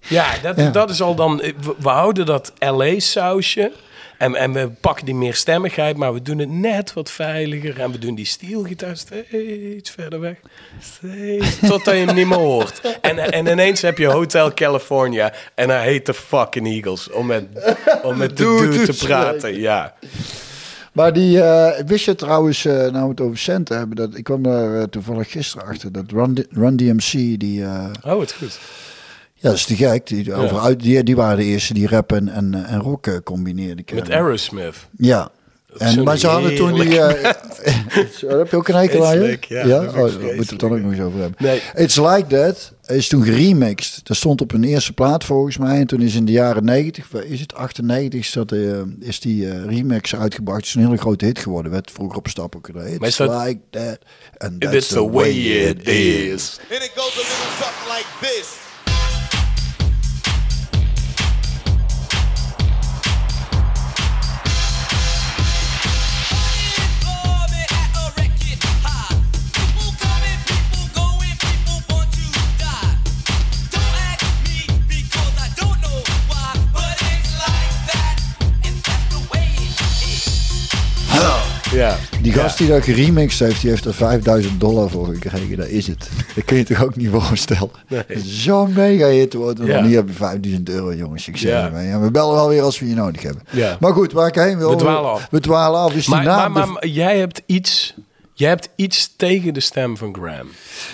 Ja, 0.07 0.25
dat, 0.41 0.57
Ja. 0.57 0.69
dat 0.69 0.89
is 0.89 1.01
al 1.01 1.15
dan... 1.15 1.37
We, 1.79 1.89
houden 1.89 2.25
dat 2.25 2.53
LA-sausje. 2.59 3.71
En, 4.17 4.35
en 4.35 4.53
we 4.53 4.69
pakken 4.69 5.05
die 5.05 5.15
meer 5.15 5.33
stemmigheid, 5.35 5.97
maar 5.97 6.13
we 6.13 6.21
doen 6.21 6.37
het 6.37 6.49
net 6.49 6.93
wat 6.93 7.11
veiliger. 7.11 7.79
En 7.79 7.91
we 7.91 7.97
doen 7.97 8.15
die 8.15 8.25
steelgitaar 8.25 8.97
steeds 8.97 9.89
verder 9.89 10.19
weg. 10.19 10.35
Steeds, 10.79 11.59
totdat 11.59 11.93
je 11.95 12.05
hem 12.05 12.15
niet 12.15 12.27
meer 12.27 12.37
hoort. 12.37 12.81
En, 13.01 13.31
en 13.31 13.47
ineens 13.47 13.81
heb 13.81 13.97
je 13.97 14.07
Hotel 14.07 14.53
California. 14.53 15.33
En 15.55 15.69
hij 15.69 15.83
heet 15.83 16.05
de 16.05 16.13
fucking 16.13 16.67
Eagles. 16.67 17.09
Om 17.11 17.25
met, 17.25 17.43
om 18.03 18.17
met 18.17 18.37
de 18.37 18.43
Dude 18.43 18.69
dude 18.69 18.85
te 18.85 18.95
te 18.97 19.05
praten, 19.05 19.59
ja. 19.59 19.93
Maar 20.91 21.13
die, 21.13 21.41
eh, 21.41 21.83
wist 21.85 22.05
je 22.05 22.15
trouwens, 22.15 22.65
eh, 22.65 22.73
nou 22.73 23.03
we 23.03 23.09
het 23.09 23.21
over 23.21 23.37
centen 23.37 23.77
hebben, 23.77 23.95
dat, 23.95 24.15
ik 24.15 24.23
kwam 24.23 24.43
daar 24.43 24.75
eh, 24.75 24.83
toevallig 24.83 25.31
gisteren 25.31 25.67
achter, 25.67 25.91
dat 25.91 26.11
Run, 26.11 26.45
Run 26.49 26.75
DMC, 26.75 27.39
die, 27.39 27.63
Oh, 28.05 28.19
het 28.19 28.31
goed. 28.33 28.59
ja 29.33 29.49
dat 29.49 29.57
is 29.57 29.65
te 29.65 29.75
gek, 29.75 30.07
die, 30.07 30.33
over, 30.33 30.59
uit, 30.59 30.79
die, 30.79 31.03
die 31.03 31.15
waren 31.15 31.37
de 31.37 31.43
eerste 31.43 31.73
die 31.73 31.87
rap 31.87 32.11
en, 32.11 32.29
en, 32.29 32.65
en 32.65 32.79
rock 32.79 33.21
combineerden. 33.23 33.85
Met 33.93 34.09
Aerosmith. 34.09 34.75
Ja. 34.97 35.29
En, 35.77 36.03
maar 36.03 36.17
ze 36.17 36.27
hadden 36.27 36.55
toen 36.55 36.73
die... 36.73 36.99
heb 38.39 38.49
je 38.49 38.55
ook 38.55 38.67
een 38.67 38.75
hekel 38.75 39.05
aan 39.05 39.19
je? 39.19 39.37
Ja, 39.47 39.81
ik 39.81 39.89
Oh, 39.89 39.95
daar 39.95 40.03
moeten 40.03 40.19
we 40.19 40.35
het 40.35 40.59
dan 40.59 40.71
ook 40.71 40.79
nog 40.79 40.91
eens 40.91 41.01
over 41.01 41.19
hebben. 41.19 41.37
Nee. 41.39 41.61
It's 41.75 41.95
Like 41.95 42.25
That 42.27 42.73
is 42.95 43.07
toen 43.07 43.23
geremixed. 43.23 43.99
Dat 44.07 44.17
stond 44.17 44.41
op 44.41 44.51
een 44.53 44.63
eerste 44.63 44.93
plaat 44.93 45.23
volgens 45.23 45.57
mij. 45.57 45.79
En 45.79 45.87
toen 45.87 46.01
is 46.01 46.15
in 46.15 46.25
de 46.25 46.31
jaren 46.31 46.65
90, 46.65 47.07
waar 47.11 47.23
is 47.23 47.39
het 47.39 47.53
98, 47.53 48.19
is, 48.19 48.31
dat, 48.31 48.51
eh, 48.51 48.79
is 48.99 49.19
die 49.19 49.49
eh, 49.49 49.65
remix 49.65 50.15
uitgebracht. 50.15 50.57
Het 50.57 50.67
is 50.67 50.73
een 50.75 50.81
hele 50.85 50.97
grote 50.97 51.25
hit 51.25 51.39
geworden. 51.39 51.71
Werd 51.71 51.91
vroeger 51.91 52.17
op 52.17 52.27
stap 52.27 52.55
ook 52.55 52.65
gedaan. 52.65 52.87
It's 52.87 53.07
is 53.07 53.15
dat- 53.15 53.45
Like 53.45 53.59
That. 53.69 53.97
And 54.37 54.61
That's 54.61 54.73
that's 54.73 54.87
the 54.87 55.09
way 55.09 55.31
it 55.31 55.87
is. 55.87 56.59
And 56.71 56.81
it 56.83 56.91
goes 56.95 57.13
a 57.13 57.17
little 57.17 57.51
something 57.59 57.97
like 57.97 58.07
this. 58.21 58.60
Ja. 81.73 81.95
Die 82.21 82.33
gast 82.33 82.57
die 82.57 82.67
dat 82.67 82.83
geremixed 82.83 83.39
heeft, 83.47 83.61
die 83.61 83.69
heeft 83.69 83.85
er 83.85 83.93
5000 83.93 84.59
dollar 84.59 84.89
voor 84.89 85.05
gekregen. 85.07 85.57
Dat 85.57 85.67
is 85.67 85.87
het. 85.87 86.09
Dat 86.35 86.45
kun 86.45 86.57
je 86.57 86.63
toch 86.63 86.83
ook 86.83 86.95
niet 86.95 87.09
voorstellen. 87.09 87.69
Nee. 87.87 88.03
Zo'n 88.23 88.73
mega 88.73 89.05
hit 89.07 89.33
wordt. 89.33 89.59
En 89.59 89.65
Ja. 89.65 89.73
dan 89.73 89.85
hier 89.85 89.95
heb 89.95 90.07
je 90.07 90.13
5000 90.13 90.69
euro, 90.69 90.93
jongens. 90.93 91.27
Ik 91.27 91.37
zeg 91.37 91.51
Ja. 91.51 91.79
Ja, 91.81 91.99
we 91.99 92.11
bellen 92.11 92.33
wel 92.35 92.47
weer 92.49 92.61
als 92.61 92.79
we 92.79 92.87
je 92.89 92.95
nodig 92.95 93.21
hebben. 93.21 93.43
Maar 93.79 93.93
goed, 93.93 94.11
waar 94.11 94.27
ik 94.27 94.35
heen 94.35 94.57
wil. 94.57 94.69
We 94.69 94.75
dwalen 94.75 95.11
af. 95.11 95.27
We 95.31 95.39
dwalen 95.39 95.79
af. 95.79 95.93
Die 95.93 96.09
Maar, 96.09 96.51
maar, 96.51 96.87
jij 96.87 97.17
hebt 97.19 97.41
iets... 97.45 97.93
Jij 98.33 98.49
hebt 98.49 98.69
iets 98.75 99.13
tegen 99.17 99.53
de 99.53 99.59
stem 99.59 99.97
van 99.97 100.15
Graham. 100.15 100.47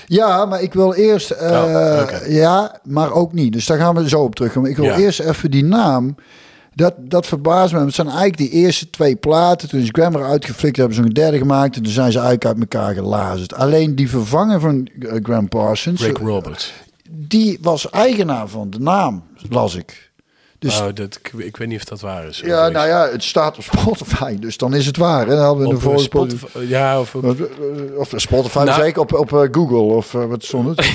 Ja, 0.06 0.46
maar 0.46 0.62
ik 0.62 0.74
wil 0.74 0.94
eerst... 0.94 1.30
eh, 1.32 1.50
Oh, 1.52 2.00
oké. 2.02 2.22
Ja, 2.28 2.80
maar 2.84 3.12
ook 3.12 3.34
niet. 3.34 3.54
Dus 3.54 3.66
daar 3.66 3.78
gaan 3.78 3.96
we 3.96 4.10
zo 4.10 4.22
op 4.22 4.36
terugkomen. 4.36 4.70
Ik 4.70 4.76
wil 4.76 4.86
Ja. 4.86 4.98
eerst 4.98 5.20
even 5.20 5.52
die 5.52 5.63
naam... 5.63 6.16
Dat, 6.78 6.94
dat 6.98 7.26
verbaast 7.26 7.74
me. 7.74 7.80
Het 7.80 7.94
zijn 7.94 8.08
eigenlijk 8.08 8.38
die 8.38 8.50
eerste 8.50 8.90
twee 8.90 9.16
platen. 9.16 9.70
Toen 9.70 9.80
is 9.80 9.90
Grammar 9.92 10.24
uitgeflikt, 10.24 10.78
hebben 10.78 10.96
ze 10.96 11.02
een 11.02 11.10
derde 11.10 11.38
gemaakt. 11.38 11.76
En 11.76 11.84
toen 11.84 11.92
zijn 11.92 12.12
ze 12.12 12.20
eigenlijk 12.20 12.46
uit 12.46 12.60
elkaar 12.60 12.94
gelazerd. 12.94 13.54
Alleen 13.54 13.96
die 13.96 14.10
vervanger 14.10 14.60
van 14.60 14.88
eh, 15.00 15.16
Graham 15.24 15.48
Parsons... 15.48 16.02
Rick 16.02 16.18
Roberts. 16.18 16.74
die 17.10 17.58
was 17.62 17.90
eigenaar 17.90 18.48
van 18.48 18.70
de 18.70 18.80
naam, 18.80 19.24
las 19.50 19.76
ik. 19.76 20.07
Dus 20.60 20.80
oh, 20.80 20.86
dat, 20.93 21.20
ik, 21.24 21.32
ik 21.38 21.58
weet 21.58 21.67
niet 21.67 21.78
of 21.78 21.84
dat 21.84 22.00
waar 22.02 22.28
is. 22.28 22.41
ja, 22.46 22.70
nou 22.70 22.88
ja, 22.88 23.10
het 23.12 23.24
staat 23.24 23.58
op 23.58 23.63
Spotify, 23.63 24.39
dus 24.39 24.58
dan 24.58 24.74
is 24.74 24.86
het 24.86 24.98
waar. 24.98 25.28
Hè? 25.28 25.36
Dan 25.36 25.43
hadden 25.46 25.67
we 25.67 25.76
Op 25.76 25.82
de 25.82 25.89
eh, 25.91 25.98
Spotify. 25.98 26.60
Ja, 26.67 27.00
of 27.00 27.15
op, 27.15 27.50
Of 27.98 28.12
Spotify, 28.15 28.58
Nou- 28.58 28.82
zeker 28.82 29.02
op, 29.02 29.13
op 29.13 29.34
eh, 29.34 29.41
Google 29.52 29.78
of 29.78 30.13
eh, 30.13 30.26
wat 30.26 30.43
stond 30.43 30.67
het? 30.67 30.86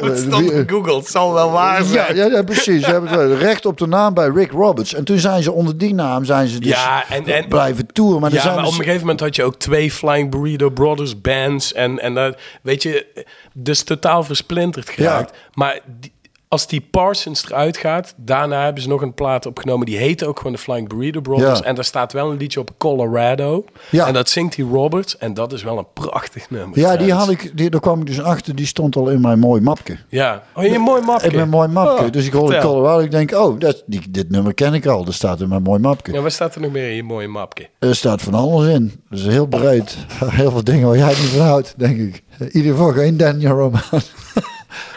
Eh, 0.00 0.16
stond 0.16 0.52
op 0.52 0.70
Google. 0.70 0.96
Het 0.96 1.06
zal 1.08 1.32
wel 1.32 1.50
waar 1.50 1.82
ja, 1.82 1.88
zijn. 1.88 2.16
ja, 2.16 2.26
ja, 2.26 2.42
precies. 2.42 2.84
Ze 2.84 2.90
hebben 2.90 3.10
het 3.30 3.38
recht 3.40 3.66
op 3.66 3.78
de 3.78 3.86
naam 3.86 4.14
bij 4.14 4.28
Rick 4.28 4.50
Roberts. 4.50 4.94
En 4.94 5.04
toen 5.04 5.18
zijn 5.18 5.42
ze 5.42 5.52
onder 5.52 5.78
die 5.78 5.94
naam 5.94 6.24
zijn 6.24 6.48
ze 6.48 6.58
dus 6.60 6.70
Ja, 6.70 7.08
en- 7.08 7.26
en- 7.26 7.48
blijven 7.48 7.86
toeren. 7.86 8.20
Maar 8.20 8.32
ja, 8.32 8.40
zijn 8.40 8.54
maar 8.54 8.62
op 8.64 8.68
dus- 8.68 8.78
een 8.78 8.84
gegeven 8.84 9.00
moment 9.06 9.20
had 9.20 9.36
je 9.36 9.42
ook 9.44 9.56
twee 9.56 9.90
Flying 9.90 10.30
Burrito 10.30 10.70
Brothers 10.70 11.20
bands. 11.20 11.72
En, 11.72 11.98
en 11.98 12.14
dat, 12.14 12.36
weet 12.62 12.82
je, 12.82 13.24
dus 13.52 13.82
totaal 13.82 14.24
versplinterd 14.24 14.88
geraakt. 14.90 15.36
Maar 15.54 15.80
die- 16.00 16.12
als 16.54 16.66
die 16.66 16.86
Parsons 16.90 17.44
eruit 17.44 17.76
gaat, 17.76 18.14
daarna 18.16 18.64
hebben 18.64 18.82
ze 18.82 18.88
nog 18.88 19.02
een 19.02 19.14
plaat 19.14 19.46
opgenomen. 19.46 19.86
Die 19.86 19.96
heet 19.96 20.24
ook 20.24 20.36
gewoon 20.36 20.52
de 20.52 20.58
Flying 20.58 20.88
Burrito 20.88 21.20
Brothers. 21.20 21.58
Ja. 21.58 21.64
En 21.64 21.74
daar 21.74 21.84
staat 21.84 22.12
wel 22.12 22.30
een 22.30 22.36
liedje 22.36 22.60
op 22.60 22.70
Colorado. 22.78 23.64
Ja. 23.90 24.06
En 24.06 24.12
dat 24.12 24.28
zingt 24.28 24.56
die 24.56 24.64
Roberts. 24.64 25.18
En 25.18 25.34
dat 25.34 25.52
is 25.52 25.62
wel 25.62 25.78
een 25.78 25.86
prachtig 25.92 26.50
nummer. 26.50 26.78
ja, 26.78 26.96
die 26.96 27.12
had 27.12 27.30
ik, 27.30 27.56
die, 27.56 27.70
daar 27.70 27.80
kwam 27.80 28.00
ik 28.00 28.06
dus 28.06 28.20
achter. 28.20 28.56
Die 28.56 28.66
stond 28.66 28.96
al 28.96 29.08
in 29.08 29.20
mijn 29.20 29.38
mooi 29.38 29.60
mapje. 29.60 29.98
Ja. 30.08 30.42
Oh, 30.54 30.64
je 30.64 30.78
mooi 30.78 31.02
mapje. 31.02 31.28
In 31.28 31.36
mijn 31.36 31.48
mooi 31.48 31.68
mapje. 31.68 32.04
Oh, 32.04 32.10
dus 32.10 32.26
ik 32.26 32.32
hoorde. 32.32 32.58
Colorado. 32.58 32.98
Ik 32.98 33.10
denk, 33.10 33.32
oh, 33.32 33.58
dat, 33.60 33.82
die, 33.86 34.10
dit 34.10 34.30
nummer 34.30 34.54
ken 34.54 34.74
ik 34.74 34.86
al. 34.86 35.04
Dat 35.04 35.14
staat 35.14 35.40
in 35.40 35.48
mijn 35.48 35.62
mooi 35.62 35.80
mapje. 35.80 36.12
Ja, 36.12 36.20
wat 36.20 36.32
staat 36.32 36.54
er 36.54 36.60
nog 36.60 36.72
meer 36.72 36.88
in 36.88 36.96
je 36.96 37.02
mooie 37.02 37.28
mapje? 37.28 37.68
Er 37.78 37.96
staat 37.96 38.22
van 38.22 38.34
alles 38.34 38.68
in. 38.68 39.02
Dat 39.08 39.18
is 39.18 39.26
heel 39.26 39.46
breed. 39.46 39.96
Heel 40.44 40.50
veel 40.50 40.64
dingen 40.64 40.88
waar 40.88 40.96
jij 40.96 41.08
niet 41.08 41.16
van 41.16 41.46
houdt, 41.46 41.74
denk 41.76 41.98
ik. 41.98 42.22
In 42.38 42.56
ieder 42.56 42.72
geval 42.72 42.92
geen 42.92 43.16
Daniel 43.16 43.56
Roman. 43.56 43.80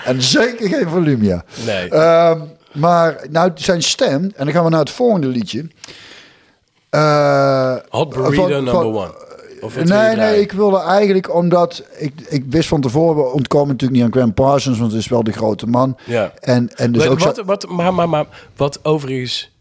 En 0.05 0.21
zeker 0.21 0.67
geen 0.69 0.89
Volumia. 0.89 1.43
Nee. 1.65 1.89
Ehm, 1.89 2.39
maar 2.73 3.25
nou, 3.29 3.51
zijn 3.55 3.83
stem, 3.83 4.23
en 4.35 4.45
dan 4.45 4.51
gaan 4.51 4.63
we 4.63 4.69
naar 4.69 4.79
het 4.79 4.89
volgende 4.89 5.27
liedje. 5.27 5.65
Eh, 6.89 7.75
Hot 7.89 8.09
burrito 8.09 8.41
van- 8.41 8.51
number 8.63 8.85
one. 8.85 9.11
Nee, 9.83 10.15
nee, 10.15 10.41
ik 10.41 10.51
wilde 10.51 10.79
eigenlijk 10.81 11.33
omdat 11.33 11.83
ik, 11.97 12.13
ik 12.29 12.43
wist 12.49 12.67
van 12.69 12.81
tevoren, 12.81 13.15
we 13.23 13.31
ontkomen 13.31 13.67
natuurlijk 13.67 13.93
niet 13.99 14.03
aan 14.03 14.11
Graham 14.11 14.33
Parsons, 14.33 14.79
want 14.79 14.91
het 14.91 15.01
is 15.01 15.07
wel 15.07 15.23
de 15.23 15.31
grote 15.31 15.67
man. 15.67 15.97
Ja. 16.05 16.31
En, 16.39 16.69
en 16.75 16.91
dus 16.91 17.03
wat, 17.05 17.11
ook 17.11 17.19
wat, 17.19 17.37
wat, 17.45 17.67
maar, 17.69 17.93
maar, 17.93 18.09
maar 18.09 18.25
wat 18.55 18.79
overigens... 18.85 19.51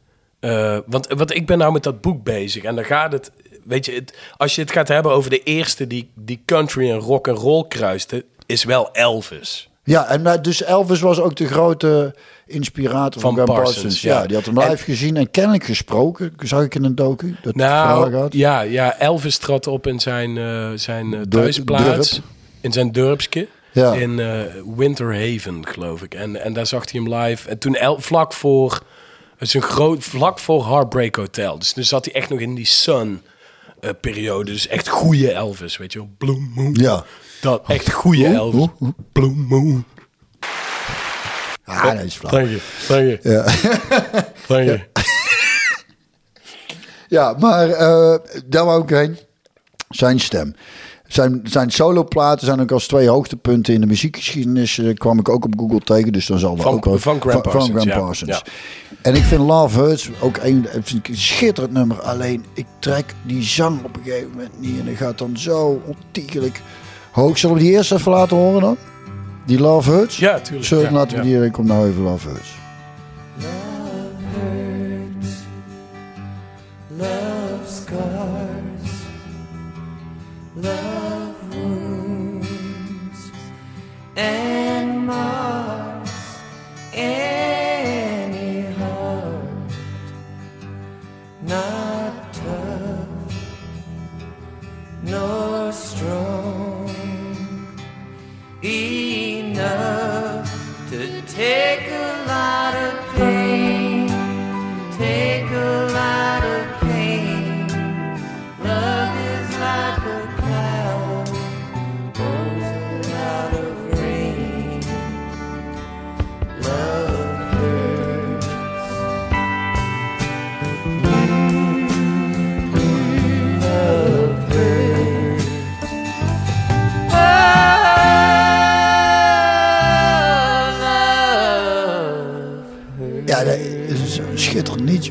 eh, 0.40 0.78
want, 0.86 1.06
want 1.08 1.34
ik 1.34 1.46
ben 1.46 1.58
nou 1.58 1.72
met 1.72 1.82
dat 1.82 2.00
boek 2.00 2.24
bezig. 2.24 2.62
En 2.62 2.74
dan 2.74 2.84
gaat 2.84 3.12
het... 3.12 3.30
Weet 3.64 3.86
je, 3.86 3.92
het, 3.92 4.14
als 4.36 4.54
je 4.54 4.60
het 4.60 4.70
gaat 4.72 4.88
hebben 4.88 5.12
over 5.12 5.30
de 5.30 5.42
eerste 5.42 5.86
die, 5.86 6.10
die 6.14 6.42
country 6.46 6.90
en 6.90 6.98
rock 6.98 7.28
en 7.28 7.34
roll 7.34 7.64
kruiste... 7.68 8.24
is 8.46 8.64
wel 8.64 8.88
Elvis. 8.92 9.70
Ja, 9.86 10.06
en 10.08 10.22
nou, 10.22 10.40
dus 10.40 10.62
Elvis 10.62 11.00
was 11.00 11.20
ook 11.20 11.36
de 11.36 11.46
grote 11.46 12.14
inspirator 12.46 13.20
van, 13.20 13.36
Van 13.36 13.44
Parsons, 13.44 13.72
Parsons. 13.74 14.00
ja. 14.02 14.20
Ja. 14.20 14.26
die 14.26 14.36
had 14.36 14.44
hem 14.46 14.58
live 14.58 14.70
En- 14.70 14.78
gezien 14.78 15.16
en 15.16 15.30
kennelijk 15.30 15.64
gesproken. 15.64 16.32
Zag 16.38 16.62
ik 16.64 16.74
in 16.74 16.84
een 16.84 16.94
docu. 16.94 17.36
Dat 17.42 17.54
Nou, 17.54 18.26
ja, 18.30 18.60
ja, 18.60 18.98
Elvis 18.98 19.38
trad 19.38 19.66
op 19.66 19.86
in 19.86 20.00
zijn, 20.00 20.38
eh, 20.38 20.70
zijn 20.74 21.14
eh, 21.14 21.20
thuisplaats. 21.20 22.10
Durp. 22.10 22.24
In 22.60 22.72
zijn 22.72 22.92
dorpsje. 22.92 23.48
Ja. 23.72 23.92
In 23.92 24.20
eh, 24.20 24.40
Winter 24.76 25.14
Haven, 25.14 25.66
geloof 25.66 26.02
ik. 26.02 26.14
En, 26.14 26.42
en 26.42 26.52
daar 26.52 26.66
zag 26.66 26.90
hij 26.92 27.00
hem 27.02 27.14
live. 27.14 27.48
En 27.48 27.58
toen 27.58 27.74
El, 27.74 28.00
vlak 28.00 28.32
voor... 28.32 28.82
Het 29.36 29.48
is 29.48 29.54
een 29.54 29.62
groot... 29.62 30.04
Vlak 30.04 30.38
voor 30.38 30.66
Heartbreak 30.66 31.16
Hotel. 31.16 31.58
Dus 31.58 31.72
toen 31.72 31.84
zat 31.84 32.04
hij 32.04 32.14
echt 32.14 32.28
nog 32.30 32.40
in 32.40 32.54
die 32.54 32.66
Sun... 32.66 33.22
eh, 33.80 33.90
periode. 34.00 34.50
Dus 34.52 34.68
echt 34.68 34.88
goede 34.88 35.32
Elvis, 35.32 35.76
weet 35.76 35.92
je 35.92 35.98
wel. 35.98 36.08
Blue 36.18 36.50
Moon. 36.54 36.74
Ja. 36.80 37.04
Dat, 37.40 37.62
echt 37.66 37.92
goede? 37.92 38.26
Elvis. 38.26 38.66
Blue 39.12 39.34
Moon. 39.48 39.84
Ah, 41.64 41.92
nee, 41.92 42.04
is 42.04 42.14
flauw. 42.14 42.30
Dank 42.32 42.48
je, 42.48 42.60
dank 42.88 43.00
je. 43.02 43.18
Ja. 43.22 43.44
Dank 44.56 44.64
je. 44.68 44.80
Ja, 47.08 47.34
maar 47.38 47.68
eh 47.70 48.14
daar 48.46 48.64
wou 48.64 48.82
ik 48.82 48.88
heen. 48.88 49.18
Zijn 49.88 50.20
stem. 50.20 50.54
Zijn, 51.06 51.40
zijn 51.44 51.70
soloplaten 51.70 52.46
zijn 52.46 52.60
ook 52.60 52.70
als 52.72 52.86
twee 52.86 53.08
hoogtepunten 53.08 53.74
in 53.74 53.80
de 53.80 53.86
muziekgeschiedenis. 53.86 54.78
eh, 54.78 54.94
kwam 54.94 55.18
ik 55.18 55.28
ook 55.28 55.44
op 55.44 55.54
Google 55.58 55.80
tegen, 55.80 56.12
dus 56.12 56.26
dan 56.26 56.38
zal 56.38 56.54
dat 56.54 56.64
Van- 56.64 56.74
ook 56.74 56.84
wel... 56.84 56.98
van 56.98 57.20
Graham 57.20 57.42
Parsons, 57.42 57.68
Graham 57.70 57.88
ja. 57.88 57.98
Parsons. 57.98 58.30
Ja. 58.30 58.42
En 59.02 59.14
ik 59.14 59.22
vind 59.22 59.40
Love 59.40 59.78
Hurts 59.80 60.10
ook 60.20 60.36
een, 60.36 60.66
vind 60.72 60.94
ik 60.94 61.08
een 61.08 61.16
schitterend 61.16 61.72
nummer. 61.72 62.00
Alleen, 62.00 62.44
ik 62.54 62.66
trek 62.78 63.14
die 63.22 63.42
zang 63.42 63.84
op 63.84 63.96
een 63.96 64.02
gegeven 64.04 64.30
moment 64.30 64.60
niet. 64.60 64.78
En 64.80 64.86
dat 64.86 64.94
gaat 64.96 65.18
dan 65.18 65.38
zo 65.38 65.82
ontiegelijk 65.84 66.60
hoog. 67.16 67.38
Zullen 67.38 67.56
we 67.56 67.62
die 67.62 67.72
eerst 67.72 67.92
even 67.92 68.12
laten 68.12 68.36
horen 68.36 68.60
dan? 68.60 68.76
Die 69.44 69.58
Love 69.60 69.90
Hurts? 69.90 70.18
Ja, 70.18 70.38
tuurlijk. 70.40 70.66
Zullen 70.66 70.84
Ja, 70.84 70.90
laten 70.90 71.18
we 71.18 71.28
ja. 71.28 71.38
die... 71.38 71.46
Ik 71.46 71.52
kom 71.52 71.66
nou 71.66 71.88
even 71.88 72.02
Love 72.02 72.28
Hurts. 72.28 72.54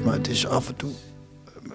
Maar 0.01 0.13
het 0.13 0.27
is 0.27 0.47
af 0.47 0.67
en 0.67 0.75
toe... 0.75 0.91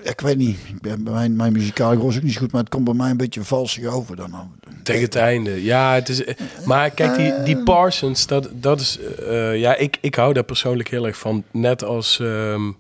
Ik 0.03 0.21
weet 0.21 0.37
niet, 0.37 0.59
ik 0.69 0.81
ben, 0.81 1.05
bij 1.05 1.13
mijn, 1.13 1.37
mijn 1.37 1.53
muzikale 1.53 1.97
gros 1.99 2.17
ook 2.17 2.23
niet 2.23 2.33
zo 2.33 2.41
goed, 2.41 2.53
maar 2.53 2.61
het 2.61 2.71
komt 2.71 2.85
bij 2.85 2.95
mij 2.95 3.11
een 3.11 3.17
beetje 3.17 3.45
valsig 3.45 3.85
over 3.85 4.17
dan. 4.17 4.53
Tegen 4.83 5.03
het 5.03 5.15
einde. 5.15 5.63
Ja, 5.65 5.95
het 5.95 6.09
is. 6.09 6.23
Maar 6.65 6.91
kijk, 6.91 7.17
die, 7.17 7.33
Eh. 7.33 7.45
die 7.45 7.63
Parsons, 7.63 8.27
dat, 8.27 8.49
dat 8.53 8.81
is. 8.81 8.99
eh, 9.29 9.59
ja, 9.59 9.77
ik, 9.77 9.99
ik 10.01 10.15
hou 10.15 10.33
daar 10.33 10.45
persoonlijk 10.45 10.89
heel 10.89 11.07
erg 11.07 11.19
van. 11.19 11.45
Net 11.51 11.85
als 11.85 12.21
ehm 12.21 12.71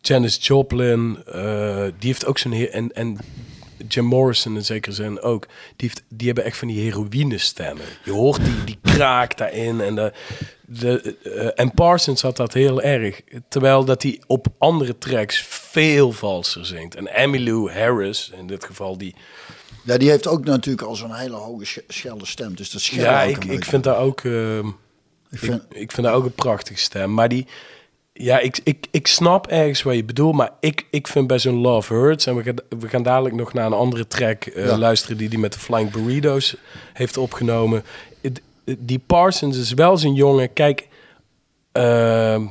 Janis 0.00 0.38
Joplin. 0.46 1.18
eh, 1.26 1.82
die 1.98 2.08
heeft 2.08 2.26
ook 2.26 2.38
zo'n. 2.38 2.52
heer 2.52 2.70
En, 2.70 2.92
en 2.92 3.18
Jim 3.88 4.04
Morrison 4.04 4.56
in 4.56 4.64
zekere 4.64 4.94
zin 4.94 5.20
ook. 5.20 5.46
Die, 5.76 5.88
heeft, 5.88 6.02
die 6.08 6.26
hebben 6.26 6.44
echt 6.44 6.56
van 6.56 6.68
die 6.68 6.80
heroïne 6.80 7.38
stemmen. 7.38 7.84
Je 8.04 8.10
hoort 8.12 8.44
die, 8.44 8.64
die 8.64 8.78
kraak 8.82 9.36
daarin. 9.38 9.80
En, 9.80 9.94
de, 9.94 10.12
de, 10.78 11.16
eh, 11.22 11.50
en 11.64 11.72
Parsons 11.74 12.22
had 12.22 12.36
dat 12.36 12.52
heel 12.52 12.82
erg. 12.82 13.20
Terwijl 13.48 13.84
dat 13.84 14.02
hij 14.02 14.20
op 14.26 14.46
andere 14.58 14.98
tracks 14.98 15.42
veel 15.48 16.12
valser 16.12 16.66
zingt. 16.66 16.94
En 16.94 17.14
Emmylou 17.14 17.72
Harris, 17.72 18.30
in 18.38 18.46
dit 18.46 18.64
geval, 18.64 18.98
die. 18.98 19.14
Ja, 19.84 19.98
die 19.98 20.10
heeft 20.10 20.26
ook 20.26 20.44
natuurlijk 20.44 20.86
al 20.88 20.94
zo'n 20.94 21.14
hele 21.14 21.36
hoge 21.36 21.64
sch- 21.64 21.78
schelle 21.88 22.26
stem, 22.26 22.54
dus 22.56 22.70
dat 22.70 22.80
scheelt 22.80 23.02
Ja, 23.02 23.22
ik, 23.22 23.44
ik 23.44 23.64
vind 23.64 23.84
daar 23.84 23.98
ook. 23.98 24.20
ehm, 24.20 24.66
Ik 25.30 25.38
vind- 25.38 25.62
ik, 25.70 25.76
ik 25.76 25.92
vind 25.92 26.06
daar 26.06 26.16
ook 26.16 26.24
een 26.24 26.32
prachtige 26.34 26.80
stem. 26.80 27.14
Maar 27.14 27.28
die. 27.28 27.46
Ja, 28.12 28.38
ik, 28.38 28.60
ik, 28.64 28.86
ik 28.90 29.06
snap 29.06 29.46
ergens 29.46 29.82
wat 29.82 29.94
je 29.94 30.04
bedoelt. 30.04 30.34
Maar 30.34 30.50
ik, 30.60 30.86
ik 30.90 31.06
vind 31.06 31.26
bij 31.26 31.38
zo'n 31.38 31.54
Love 31.60 31.94
Hurts. 31.94 32.26
En 32.26 32.36
we 32.36 32.42
gaan, 32.42 32.56
we 32.78 32.88
gaan 32.88 33.02
dadelijk 33.02 33.34
nog 33.34 33.52
naar 33.52 33.66
een 33.66 33.72
andere 33.72 34.06
track 34.06 34.44
eh, 34.44 34.64
Ja. 34.66 34.78
luisteren. 34.78 35.16
die 35.16 35.28
die 35.28 35.38
met 35.38 35.52
de 35.52 35.58
Flying 35.58 35.90
Burritos 35.90 36.56
heeft 36.92 37.16
opgenomen. 37.16 37.84
Die 38.78 38.98
Parsons 39.06 39.56
is 39.56 39.72
wel 39.72 39.96
zo'n 39.96 40.14
jongen. 40.14 40.52
Kijk. 40.52 40.88
ehm, 41.72 42.46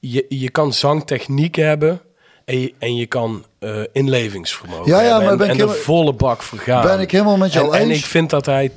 je, 0.00 0.26
je 0.28 0.50
kan 0.50 0.72
zangtechniek 0.72 1.54
hebben. 1.54 2.00
En 2.44 2.60
je, 2.60 2.74
en 2.78 2.96
je 2.96 3.06
kan 3.06 3.44
eh, 3.58 3.80
inlevingsvermogen 3.92 4.86
Ja, 4.92 5.00
ja, 5.00 5.06
hebben. 5.06 5.22
maar 5.22 5.32
en, 5.32 5.38
ben 5.38 5.50
ik 5.50 5.60
en 5.60 5.66
de 5.66 5.72
volle 5.72 6.12
bak 6.12 6.42
vergaan. 6.42 6.82
Ben 6.82 7.00
ik 7.00 7.10
helemaal 7.10 7.36
met 7.36 7.52
jou 7.52 7.74
en, 7.74 7.80
en 7.80 7.88
eens. 7.90 7.98
ik 7.98 8.04
vind 8.04 8.30
dat 8.30 8.46
hij 8.46 8.70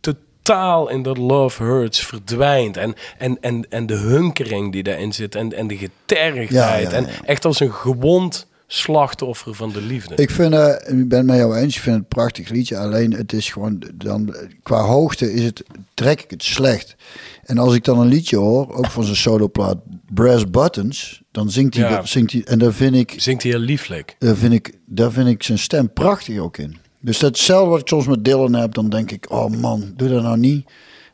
totaal 0.00 0.88
in 0.88 1.02
dat 1.02 1.16
Love 1.16 1.62
Hurts 1.62 2.06
verdwijnt. 2.06 2.76
En, 2.76 2.94
en, 3.18 3.38
en, 3.40 3.66
en 3.70 3.86
de 3.86 3.94
hunkering 3.96 4.72
die 4.72 4.82
daarin 4.82 5.12
zit. 5.12 5.34
En, 5.34 5.52
en 5.52 5.66
de 5.66 5.76
getergdheid. 5.76 6.90
Ja. 6.90 6.96
En 6.96 7.06
echt 7.24 7.44
als 7.44 7.60
een 7.60 7.72
gewond 7.72 8.46
slachtoffer 8.74 9.54
van 9.54 9.72
de 9.72 9.82
liefde. 9.82 10.14
Ik 10.14 10.30
vind, 10.30 10.54
eh, 10.54 10.98
ik 10.98 11.08
ben 11.08 11.18
het 11.18 11.26
met 11.26 11.36
jou 11.36 11.56
eens, 11.56 11.76
ik 11.76 11.82
vind 11.82 11.94
het 11.94 12.04
een 12.04 12.08
prachtig 12.08 12.48
liedje. 12.48 12.78
Alleen 12.78 13.12
het 13.12 13.32
is 13.32 13.50
gewoon, 13.50 13.82
dan, 13.94 14.34
qua 14.62 14.80
hoogte 14.80 15.32
is 15.32 15.44
het, 15.44 15.62
trek 15.94 16.20
ik 16.22 16.30
het 16.30 16.42
slecht. 16.42 16.96
En 17.44 17.58
als 17.58 17.74
ik 17.74 17.84
dan 17.84 17.98
een 18.00 18.06
liedje 18.08 18.36
hoor, 18.36 18.74
ook 18.74 18.86
van 18.90 19.04
zijn 19.04 19.16
soloplaat 19.16 19.78
Brass 20.14 20.50
Buttons, 20.50 21.22
dan 21.30 21.50
zingt 21.50 21.74
hij, 21.76 21.90
Ja. 21.90 22.04
zingt 22.06 22.32
hij 22.32 22.42
en 22.44 22.58
daar 22.58 22.72
vind 22.72 22.94
ik, 22.94 23.14
Zingt 23.16 23.42
hij 23.42 23.52
heel 23.52 23.60
lieflijk. 23.60 24.16
daar 24.18 24.36
vind 24.36 24.52
ik, 24.52 24.72
daar 24.86 25.12
vind 25.12 25.28
ik 25.28 25.42
zijn 25.42 25.58
stem 25.58 25.92
prachtig 25.92 26.38
ook 26.38 26.56
in. 26.58 26.76
Dus 27.00 27.18
dat 27.18 27.30
hetzelfde 27.30 27.70
wat 27.70 27.80
ik 27.80 27.88
soms 27.88 28.06
met 28.06 28.24
Dylan 28.24 28.54
heb, 28.54 28.74
dan 28.74 28.88
denk 28.88 29.10
ik, 29.10 29.26
oh 29.30 29.50
man, 29.50 29.92
doe 29.96 30.08
dat 30.08 30.22
nou 30.22 30.38
niet. 30.38 30.66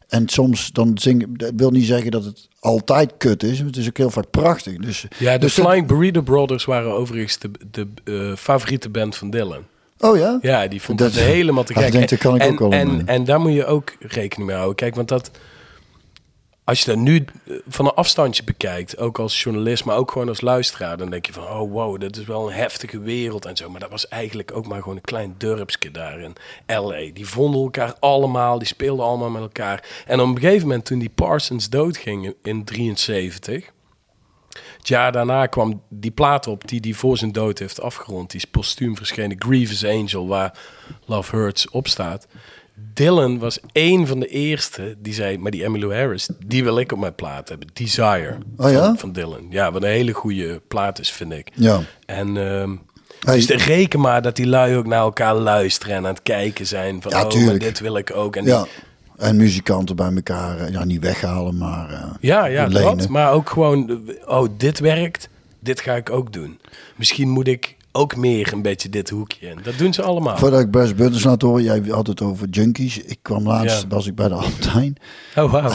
En 0.08 0.28
soms 0.28 0.70
dan 0.72 0.98
zing 0.98 1.22
ik, 1.22 1.38
dat 1.38 1.52
wil 1.56 1.70
niet 1.70 1.84
zeggen 1.86 2.10
dat 2.10 2.24
het 2.24 2.47
altijd 2.60 3.12
kut 3.18 3.42
is, 3.42 3.58
het 3.58 3.76
is 3.76 3.88
ook 3.88 3.96
heel 3.96 4.10
vaak 4.10 4.30
prachtig. 4.30 4.76
Dus, 4.76 5.04
Ja, 5.18 5.32
de 5.32 5.38
dus 5.38 5.54
dat- 5.54 5.66
Flying 5.66 5.86
Burrito 5.86 6.20
Brothers 6.22 6.64
waren 6.64 6.92
overigens 6.92 7.38
de, 7.38 7.50
de 7.70 7.86
eh, 8.04 8.36
favoriete 8.36 8.88
band 8.88 9.16
van 9.16 9.30
Dylan. 9.30 9.62
oh 9.98 10.16
ja? 10.16 10.38
Ja, 10.42 10.66
die 10.66 10.82
vond 10.82 10.98
Dat- 10.98 11.12
het 11.14 11.20
helemaal 11.20 11.64
te 11.64 11.74
gek. 11.74 11.92
denk, 11.92 12.18
kan 12.20 12.34
ik 12.34 12.40
en, 12.40 12.50
ook 12.52 12.58
wel 12.58 12.70
en, 12.72 13.06
en 13.06 13.24
daar 13.24 13.40
moet 13.40 13.52
je 13.52 13.66
ook 13.66 13.92
rekening 14.00 14.46
mee 14.48 14.56
houden. 14.56 14.76
Kijk, 14.76 14.94
want 14.94 15.08
dat... 15.08 15.30
Als 16.68 16.80
je 16.80 16.86
dat 16.86 16.98
nu 16.98 17.24
eh, 17.46 17.54
van 17.68 17.84
een 17.84 17.94
afstandje 17.94 18.44
bekijkt, 18.44 18.98
ook 18.98 19.18
als 19.18 19.42
journalist, 19.42 19.84
maar 19.84 19.96
ook 19.96 20.10
gewoon 20.10 20.28
als 20.28 20.40
luisteraar, 20.40 20.96
dan 20.96 21.10
denk 21.10 21.26
je 21.26 21.32
van, 21.32 21.42
oh 21.42 21.72
wow, 21.72 22.00
dat 22.00 22.16
is 22.16 22.24
wel 22.24 22.46
een 22.46 22.54
heftige 22.54 23.00
wereld 23.00 23.44
en 23.44 23.56
zo. 23.56 23.70
Maar 23.70 23.80
dat 23.80 23.90
was 23.90 24.08
eigenlijk 24.08 24.56
ook 24.56 24.66
maar 24.66 24.78
gewoon 24.78 24.96
een 24.96 25.02
klein 25.02 25.34
dorpsje 25.38 25.90
daar 25.90 26.20
in 26.20 26.36
L.A. 26.66 27.12
Die 27.12 27.26
vonden 27.26 27.60
elkaar 27.60 27.94
allemaal, 28.00 28.58
die 28.58 28.66
speelden 28.66 29.04
allemaal 29.04 29.30
met 29.30 29.42
elkaar. 29.42 30.02
En 30.06 30.20
op 30.20 30.28
een 30.28 30.38
gegeven 30.38 30.66
moment, 30.66 30.84
toen 30.84 30.98
die 30.98 31.10
Parsons 31.14 31.68
doodging 31.68 32.34
in 32.42 32.64
73, 32.64 33.72
het 34.78 34.88
jaar 34.88 35.12
daarna 35.12 35.46
kwam 35.46 35.82
die 35.88 36.10
plaat 36.10 36.46
op 36.46 36.68
die 36.68 36.80
hij 36.80 36.92
voor 36.92 37.16
zijn 37.16 37.32
dood 37.32 37.58
heeft 37.58 37.80
afgerond. 37.80 38.30
Die 38.30 38.40
is 38.40 38.46
postuum 38.46 38.96
verschenen, 38.96 39.36
Grievous 39.38 39.84
Angel, 39.84 40.28
waar 40.28 40.58
Love 41.06 41.36
Hurts 41.36 41.70
op 41.70 41.88
staat. 41.88 42.26
Dylan 42.94 43.38
was 43.38 43.58
één 43.72 44.06
van 44.06 44.20
de 44.20 44.26
eerste 44.26 44.96
die 44.98 45.14
zei... 45.14 45.38
maar 45.38 45.50
die 45.50 45.64
Emmylou 45.64 45.94
Harris, 45.94 46.28
die 46.46 46.64
wil 46.64 46.78
ik 46.78 46.92
op 46.92 46.98
mijn 46.98 47.14
plaat 47.14 47.48
hebben. 47.48 47.68
Desire 47.72 48.38
Oh 48.56 48.70
ja? 48.70 48.84
van, 48.84 48.98
van 48.98 49.12
Dylan. 49.12 49.46
Ja, 49.50 49.72
wat 49.72 49.82
een 49.82 49.88
hele 49.88 50.12
goede 50.12 50.60
plaat 50.68 50.98
is, 51.00 51.10
vind 51.10 51.32
ik. 51.32 51.48
Ja. 51.54 51.80
En 52.06 52.36
ehm, 52.36 52.76
Hey. 53.24 53.34
dus 53.34 53.46
de- 53.46 53.56
reken 53.56 54.00
maar 54.00 54.22
dat 54.22 54.36
die 54.36 54.46
lui 54.46 54.76
ook 54.76 54.86
naar 54.86 54.98
elkaar 55.00 55.34
luisteren... 55.34 55.94
en 55.96 56.04
aan 56.06 56.12
het 56.14 56.22
kijken 56.22 56.66
zijn 56.66 57.02
van... 57.02 57.10
Ja, 57.10 57.26
oh, 57.26 57.44
maar 57.46 57.58
dit 57.58 57.80
wil 57.80 57.96
ik 57.96 58.14
ook. 58.14 58.36
En 58.36 58.44
Ja. 58.44 58.62
die- 58.62 58.70
En 59.16 59.36
muzikanten 59.36 59.96
bij 59.96 60.12
elkaar, 60.14 60.58
eh, 60.58 60.72
ja, 60.72 60.84
niet 60.84 61.00
weghalen, 61.00 61.56
maar 61.56 61.90
eh, 61.92 62.04
Ja, 62.20 62.44
ja, 62.46 62.66
lenen. 62.66 62.96
dat. 62.98 63.08
Maar 63.08 63.32
ook 63.32 63.50
gewoon, 63.50 64.00
oh, 64.26 64.48
dit 64.56 64.78
werkt, 64.78 65.28
dit 65.60 65.80
ga 65.80 65.94
ik 65.94 66.10
ook 66.10 66.32
doen. 66.32 66.60
Misschien 66.96 67.28
moet 67.28 67.46
ik 67.48 67.76
ook 67.92 68.16
meer 68.16 68.52
een 68.52 68.62
beetje 68.62 68.88
dit 68.88 69.10
hoekje 69.10 69.46
in. 69.46 69.58
Dat 69.62 69.78
doen 69.78 69.92
ze 69.94 70.02
allemaal. 70.02 70.36
Voordat 70.38 70.60
ik 70.60 70.70
Bas 70.70 70.94
Buttons 70.94 71.24
laat 71.24 71.42
horen, 71.42 71.62
jij 71.62 71.82
had 71.88 72.06
het 72.06 72.20
over 72.22 72.48
junkies. 72.48 72.98
Ik 72.98 73.18
kwam 73.22 73.46
laatst, 73.46 73.82
Ja. 73.82 73.88
was 73.88 74.06
ik 74.06 74.14
bij 74.14 74.28
de 74.28 74.34
Albert 74.34 74.72
Heijn. 74.72 74.96
Oh, 75.36 75.52
wauw. 75.52 75.72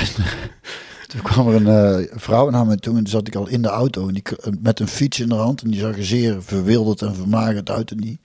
Toen 1.07 1.21
kwam 1.21 1.47
er 1.47 1.55
een 1.67 1.99
eh, 2.07 2.11
vrouw 2.19 2.49
naar 2.49 2.65
me 2.65 2.75
toe 2.77 2.93
en 2.93 2.99
toen 3.03 3.07
zat 3.11 3.27
ik 3.27 3.35
al 3.35 3.47
in 3.47 3.61
de 3.61 3.67
auto 3.67 4.07
en 4.07 4.13
die, 4.13 4.21
k- 4.23 4.49
met 4.61 4.79
een 4.79 4.87
fiets 4.87 5.19
in 5.19 5.29
de 5.29 5.35
hand. 5.35 5.61
En 5.61 5.71
die 5.71 5.79
zag 5.79 5.97
er 5.97 6.05
zeer 6.05 6.43
verwilderd 6.43 7.01
en 7.01 7.15
vermagerd 7.15 7.69
uit. 7.69 7.91
En 7.91 7.97
die 7.97 8.19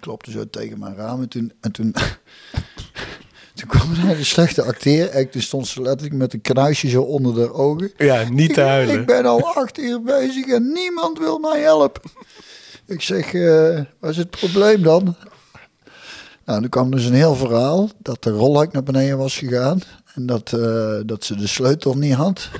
klopte 0.00 0.30
zo 0.30 0.50
tegen 0.50 0.78
mijn 0.78 0.96
raam. 0.96 1.20
En 1.22 1.28
toen, 1.28 1.52
en 1.60 1.72
toen, 1.72 1.94
toen 3.54 3.68
kwam 3.68 3.92
er 4.08 4.18
een 4.18 4.24
slechte 4.26 4.62
acteer. 4.62 5.08
En 5.08 5.30
toen 5.30 5.42
stond 5.42 5.66
ze 5.66 5.82
letterlijk 5.82 6.16
met 6.18 6.32
een 6.32 6.40
kruisje 6.40 6.88
zo 6.88 7.02
onder 7.02 7.34
de 7.34 7.52
ogen. 7.52 7.92
Ja, 7.96 8.28
niet 8.28 8.54
te 8.54 8.60
Ik- 8.60 8.66
huilen. 8.66 9.00
Ik 9.00 9.06
ben 9.06 9.24
al 9.26 9.54
acht 9.54 9.78
uur 9.78 10.02
bezig 10.02 10.46
en 10.46 10.72
niemand 10.72 11.18
wil 11.18 11.38
mij 11.38 11.60
helpen. 11.60 12.10
Ik 12.90 13.02
zeg, 13.02 13.34
eh 13.34 13.80
wat 13.98 14.10
is 14.10 14.16
het 14.16 14.30
probleem 14.30 14.82
dan? 14.82 15.16
Nou, 16.44 16.62
er 16.62 16.68
kwam 16.68 16.90
dus 16.90 17.04
een 17.04 17.14
heel 17.14 17.34
verhaal 17.34 17.90
dat 17.98 18.22
de 18.22 18.30
rolluik 18.30 18.72
naar 18.72 18.82
beneden 18.82 19.18
was 19.18 19.38
gegaan. 19.38 19.80
En 20.14 20.26
dat, 20.26 20.52
eh, 20.52 21.00
dat 21.06 21.24
ze 21.24 21.36
de 21.36 21.46
sleutel 21.46 21.94
niet 21.94 22.14
had. 22.14 22.50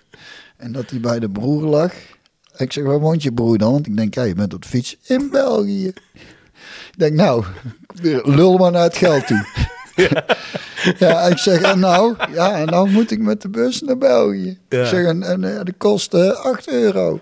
en 0.56 0.72
dat 0.72 0.90
hij 0.90 1.00
bij 1.00 1.18
de 1.18 1.30
broer 1.30 1.62
lag. 1.62 1.92
Ik 2.56 2.72
zeg, 2.72 2.84
waar 2.84 3.00
woont 3.00 3.22
je 3.22 3.32
broer 3.32 3.58
dan? 3.58 3.72
Want 3.72 3.86
ik 3.86 3.96
denk, 3.96 4.14
ja, 4.14 4.22
je 4.22 4.34
bent 4.34 4.54
op 4.54 4.62
de 4.62 4.68
fiets 4.68 4.96
in 5.02 5.30
België. 5.30 5.86
Ik 5.86 6.98
denk, 6.98 7.14
nou, 7.14 7.44
lul 8.22 8.56
maar 8.56 8.70
naar 8.70 8.82
het 8.82 8.96
geld 8.96 9.26
toe. 9.26 9.46
Ja, 10.98 11.20
ik 11.20 11.38
zeg, 11.38 11.60
en 11.60 11.78
nou? 11.78 12.14
Ja, 12.32 12.58
en 12.58 12.66
nou 12.66 12.90
moet 12.90 13.10
ik 13.10 13.18
met 13.18 13.42
de 13.42 13.48
bus 13.48 13.80
naar 13.80 13.98
België. 13.98 14.58
Ja. 14.68 14.80
Ik 14.80 14.86
zeg, 14.86 15.06
en, 15.06 15.22
en 15.22 15.44
eh, 15.44 15.56
dat 15.56 15.74
kost 15.76 16.14
eh, 16.14 16.30
8 16.30 16.68
euro. 16.68 17.20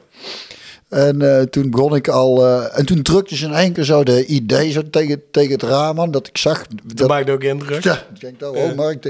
En 0.88 1.22
eh, 1.38 1.42
toen 1.42 1.70
begon 1.70 1.94
ik 1.94 2.08
al... 2.08 2.46
eh, 2.46 2.78
en 2.78 2.86
toen 2.86 3.02
drukte 3.02 3.36
ze 3.36 3.44
in 3.46 3.52
één 3.54 3.72
keer 3.72 3.84
zo 3.84 4.02
de 4.02 4.26
idee 4.26 4.70
zo 4.70 4.82
tegen, 4.90 5.22
tegen 5.30 5.52
het 5.52 5.62
raam 5.62 6.00
aan. 6.00 6.10
Dat 6.10 6.26
ik 6.26 6.38
zag... 6.38 6.66
Dat 6.66 6.96
Dat, 6.96 7.08
maakt 7.08 7.30
ook 7.30 7.42
indruk. 7.44 7.82
ja, 7.84 8.06
ik 8.14 8.20
denk, 8.20 8.42
oh, 8.42 8.56
oh, 8.62 8.74
maar 8.76 8.90
ik 8.90 9.02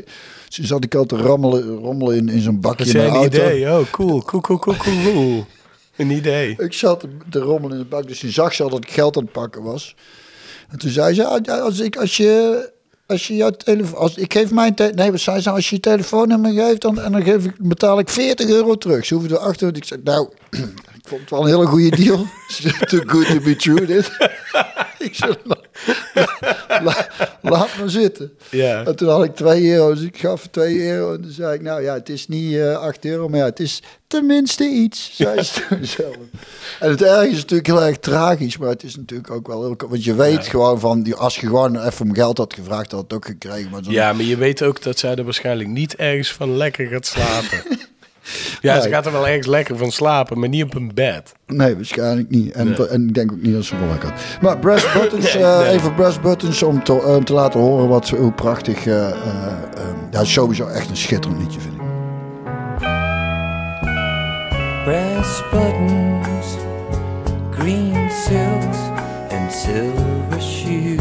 Toen 0.49 0.65
zat 0.67 0.85
ik 0.85 0.95
al 0.95 1.05
te 1.05 1.17
rammelen, 1.17 1.77
rommelen 1.77 2.17
in, 2.17 2.29
in 2.29 2.41
zo'n 2.41 2.61
bakje 2.61 2.93
Dat 2.93 3.07
auto. 3.07 3.27
idee. 3.27 3.71
Oh, 3.71 3.91
cool, 3.91 4.23
cool, 4.23 4.43
cool, 4.43 4.59
cool, 4.59 4.77
cool, 4.77 5.03
cool. 5.13 5.47
Een 5.97 6.11
idee. 6.11 6.55
Ik 6.59 6.73
zat 6.73 7.05
te- 7.31 7.39
rommelen 7.39 7.77
in 7.77 7.83
de 7.83 7.89
bak, 7.89 8.09
dus 8.09 8.19
toen 8.21 8.31
zag 8.31 8.55
ze 8.55 8.63
al 8.63 8.69
dat 8.71 8.85
ik 8.85 8.91
geld 8.91 9.17
aan 9.17 9.23
het 9.23 9.33
pakken 9.33 9.63
was. 9.63 9.95
En 10.71 10.79
toen 10.79 10.91
zei 10.91 11.15
ze, 11.15 11.25
ah, 11.25 11.63
als, 11.63 11.79
ik, 11.81 11.97
als 11.97 12.17
je... 12.17 12.75
Als 13.09 13.27
je 13.27 13.37
jouw 13.37 13.51
telefoon, 13.51 13.99
als 13.99 14.17
ik 14.17 14.33
geef 14.33 14.51
mijn 14.51 14.75
nee, 14.95 15.11
wat 15.11 15.21
zei 15.21 15.41
ze? 15.41 15.51
Als 15.51 15.69
je 15.71 15.75
je 15.75 15.81
telefoonnummer 15.81 16.53
geeft, 16.53 16.81
dan, 16.81 17.01
en 17.01 17.13
dan 17.13 17.23
geef 17.23 17.45
ik, 17.45 17.53
betaal 17.59 17.99
ik 17.99 18.09
40 18.09 18.49
euro 18.49 18.75
terug. 18.75 19.05
Ze 19.07 19.15
hoeven 19.15 19.33
er 19.33 19.39
achter. 19.39 19.77
Ik 19.77 19.85
zei, 19.85 20.01
nou, 20.05 20.29
vond 21.09 21.21
het 21.21 21.31
wel 21.31 21.41
een 21.41 21.47
hele 21.47 21.67
goede 21.67 21.97
deal. 21.97 22.27
Too 22.91 23.01
good 23.07 23.27
to 23.27 23.41
be 23.41 23.57
true, 23.57 23.87
dit. 23.87 24.11
la- 26.83 27.07
laat 27.43 27.77
maar 27.79 27.91
zitten. 27.91 28.33
Ja. 28.51 28.85
En 28.85 28.97
toen 28.97 29.09
had 29.09 29.25
ik 29.25 29.35
2 29.35 29.71
euro, 29.73 29.95
dus 29.95 30.03
ik 30.03 30.19
gaf 30.19 30.47
2 30.51 30.83
euro. 30.91 31.15
En 31.15 31.23
toen 31.23 31.31
zei 31.33 31.55
ik, 31.55 31.63
nou 31.63 31.83
ja, 31.83 31.95
het 31.95 32.09
is 32.09 32.29
niet 32.29 32.55
eh 32.57 32.79
8 32.79 33.05
euro, 33.05 33.29
maar 33.29 33.39
ja, 33.39 33.45
het 33.45 33.61
is 33.61 33.83
tenminste 34.07 34.65
iets, 34.65 35.11
zei 35.15 35.43
ze 35.43 35.63
zelf. 35.97 36.17
En 36.81 36.91
het 36.91 37.03
erg 37.03 37.27
is 37.31 37.37
natuurlijk 37.37 37.67
heel 37.67 37.83
erg 37.83 37.99
tragisch, 37.99 38.57
maar 38.59 38.69
het 38.69 38.83
is 38.83 38.97
natuurlijk 38.97 39.31
ook 39.31 39.47
wel 39.47 39.63
heel... 39.65 39.77
Want 39.89 40.05
je 40.05 40.15
weet 40.15 40.47
gewoon 40.47 40.81
van, 40.81 41.03
die, 41.03 41.15
als 41.15 41.35
je 41.35 41.47
gewoon 41.47 41.85
even 41.87 42.07
om 42.07 42.15
geld 42.15 42.39
had 42.39 42.55
gevraagd, 42.55 42.91
had 42.93 43.03
het 43.03 43.13
ook 43.13 43.25
gekregen. 43.25 43.71
Maar 43.71 43.81
Ja, 43.89 44.13
maar 44.13 44.25
je 44.25 44.37
weet 44.37 44.63
ook 44.63 44.83
dat 44.83 44.99
zij 44.99 45.15
er 45.15 45.25
waarschijnlijk 45.25 45.69
niet 45.69 45.95
ergens 45.97 46.33
van 46.33 46.57
lekker 46.57 46.87
gaat 46.87 47.07
slapen. 47.07 47.63
Ja, 48.61 48.81
ze 48.81 48.89
gaat 48.89 49.07
er 49.07 49.13
wel 49.13 49.29
ergens 49.29 49.47
lekker 49.47 49.77
van 49.77 49.91
slapen, 49.93 50.39
maar 50.39 50.49
niet 50.49 50.63
op 50.65 50.75
een 50.75 50.91
bed. 50.95 51.33
Nee, 51.47 51.75
waarschijnlijk 51.75 52.31
niet. 52.31 52.53
En, 52.53 52.69
Nee. 52.69 52.89
en 52.89 53.09
ik 53.09 53.15
denk 53.15 53.33
ook 53.33 53.43
niet 53.43 53.55
dat 53.55 53.65
ze 53.65 53.79
wel 53.79 53.89
had. 53.89 54.13
Maar 54.41 54.59
Brass 54.59 54.93
Buttons, 55.01 55.35
Nee, 55.35 55.43
eh, 55.43 55.59
nee. 55.59 55.69
even 55.69 55.95
Brass 55.95 56.21
Buttons 56.21 56.63
om 56.63 56.85
te, 56.85 56.93
om 56.93 57.25
te 57.25 57.33
laten 57.33 57.61
horen 57.61 57.89
wat, 57.89 58.09
hoe 58.09 58.33
prachtig... 58.33 58.87
eh, 58.87 59.09
eh, 59.09 59.15
eh, 59.17 59.85
ja, 60.11 60.25
sowieso 60.25 60.67
echt 60.67 60.91
een 60.91 60.97
schitterend 60.97 61.41
liedje, 61.43 61.61
vind 61.61 61.75
ik. 61.75 61.81
brass 64.85 65.43
buttons, 65.51 66.47
green 67.51 68.11
silks, 68.11 68.79
and 69.31 69.53
silver 69.53 70.41
shoes. 70.41 70.99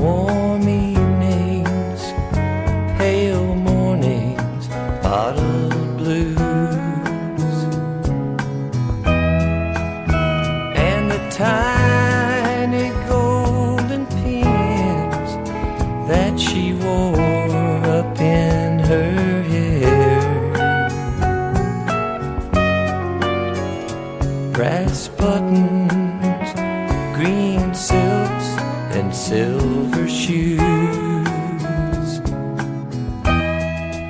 Warm 0.00 0.68
tiny 11.36 12.90
golden 13.10 14.06
pins 14.06 15.30
that 16.08 16.40
she 16.40 16.72
wore 16.72 17.84
up 17.84 18.18
in 18.18 18.78
her 18.78 19.42
hair. 19.42 20.50
Brass 24.52 25.08
buttons, 25.08 26.52
green 27.14 27.74
silks, 27.74 28.48
and 28.96 29.14
silver 29.14 30.08
shoes. 30.08 30.60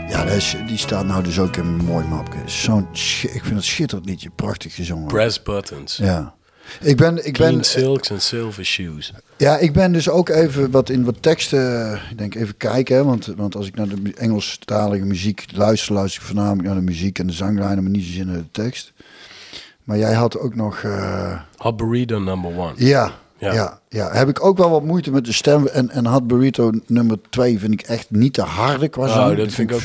Ja, 0.09 0.25
dat 0.25 0.33
is, 0.33 0.57
die 0.67 0.79
staat 0.79 1.05
nou 1.05 1.23
dus 1.23 1.39
ook 1.39 1.57
in 1.57 1.77
mijn 1.77 1.89
mooi 1.89 2.07
mapje. 2.07 2.39
Zo'n, 2.45 2.89
ik 3.23 3.41
vind 3.43 3.55
het 3.55 3.65
schitterend 3.65 4.09
liedje, 4.09 4.31
prachtig 4.31 4.75
gezongen. 4.75 5.07
Brass 5.07 5.43
buttons. 5.43 5.97
Ja. 5.97 6.36
Ik 6.81 6.97
ben, 6.97 7.27
ik 7.27 7.37
Green 7.37 7.55
ben, 7.55 7.65
silks 7.65 8.11
en 8.11 8.21
silver 8.21 8.65
shoes. 8.65 9.13
ja, 9.37 9.59
ik 9.59 9.73
ben 9.73 9.93
dus 9.93 10.09
ook 10.09 10.29
even 10.29 10.71
wat 10.71 10.89
in 10.89 11.05
wat 11.05 11.17
teksten, 11.21 11.95
ik 12.11 12.19
denk 12.19 12.35
even 12.35 12.57
kijken, 12.57 12.97
hè, 12.97 13.05
want, 13.05 13.27
want 13.27 13.57
als 13.57 13.67
ik 13.67 13.75
naar 13.75 13.89
de 13.89 14.15
Engelstalige 14.17 15.05
muziek 15.05 15.45
luister, 15.55 15.95
luister 15.95 16.21
ik 16.21 16.27
voornamelijk 16.27 16.69
naar 16.69 16.77
de 16.77 16.83
muziek 16.83 17.19
en 17.19 17.27
de 17.27 17.33
zanglijnen, 17.33 17.83
maar 17.83 17.93
niet 17.93 18.05
zozeer 18.05 18.27
naar 18.27 18.37
de 18.37 18.51
tekst. 18.51 18.93
Maar 19.85 19.99
jij 19.99 20.15
had 20.15 20.39
ook 20.39 20.55
nog, 20.55 20.85
burrito 21.77 22.19
number 22.19 22.59
one. 22.59 22.73
ja, 22.77 23.13
Ja. 23.38 23.53
ja. 23.53 23.81
Ja, 23.88 24.12
heb 24.12 24.29
ik 24.29 24.44
ook 24.44 24.59
wel 24.59 24.70
wat 24.70 24.83
moeite 24.83 25.11
met 25.11 25.25
de 25.25 25.33
stem. 25.33 25.66
En, 25.66 25.90
en 25.90 26.07
Hot 26.07 26.27
Burrito 26.27 26.72
nummer 26.87 27.18
2 27.31 27.59
vind 27.59 27.72
ik 27.72 27.83
echt 27.83 28.11
niet 28.11 28.33
te 28.33 28.42
harde 28.42 28.88
qua 28.88 29.03
Oh, 29.03 29.14
zang. 29.14 29.37
dat 29.37 29.53
vind 29.53 29.70
ik 29.70 29.77
ook. 29.77 29.83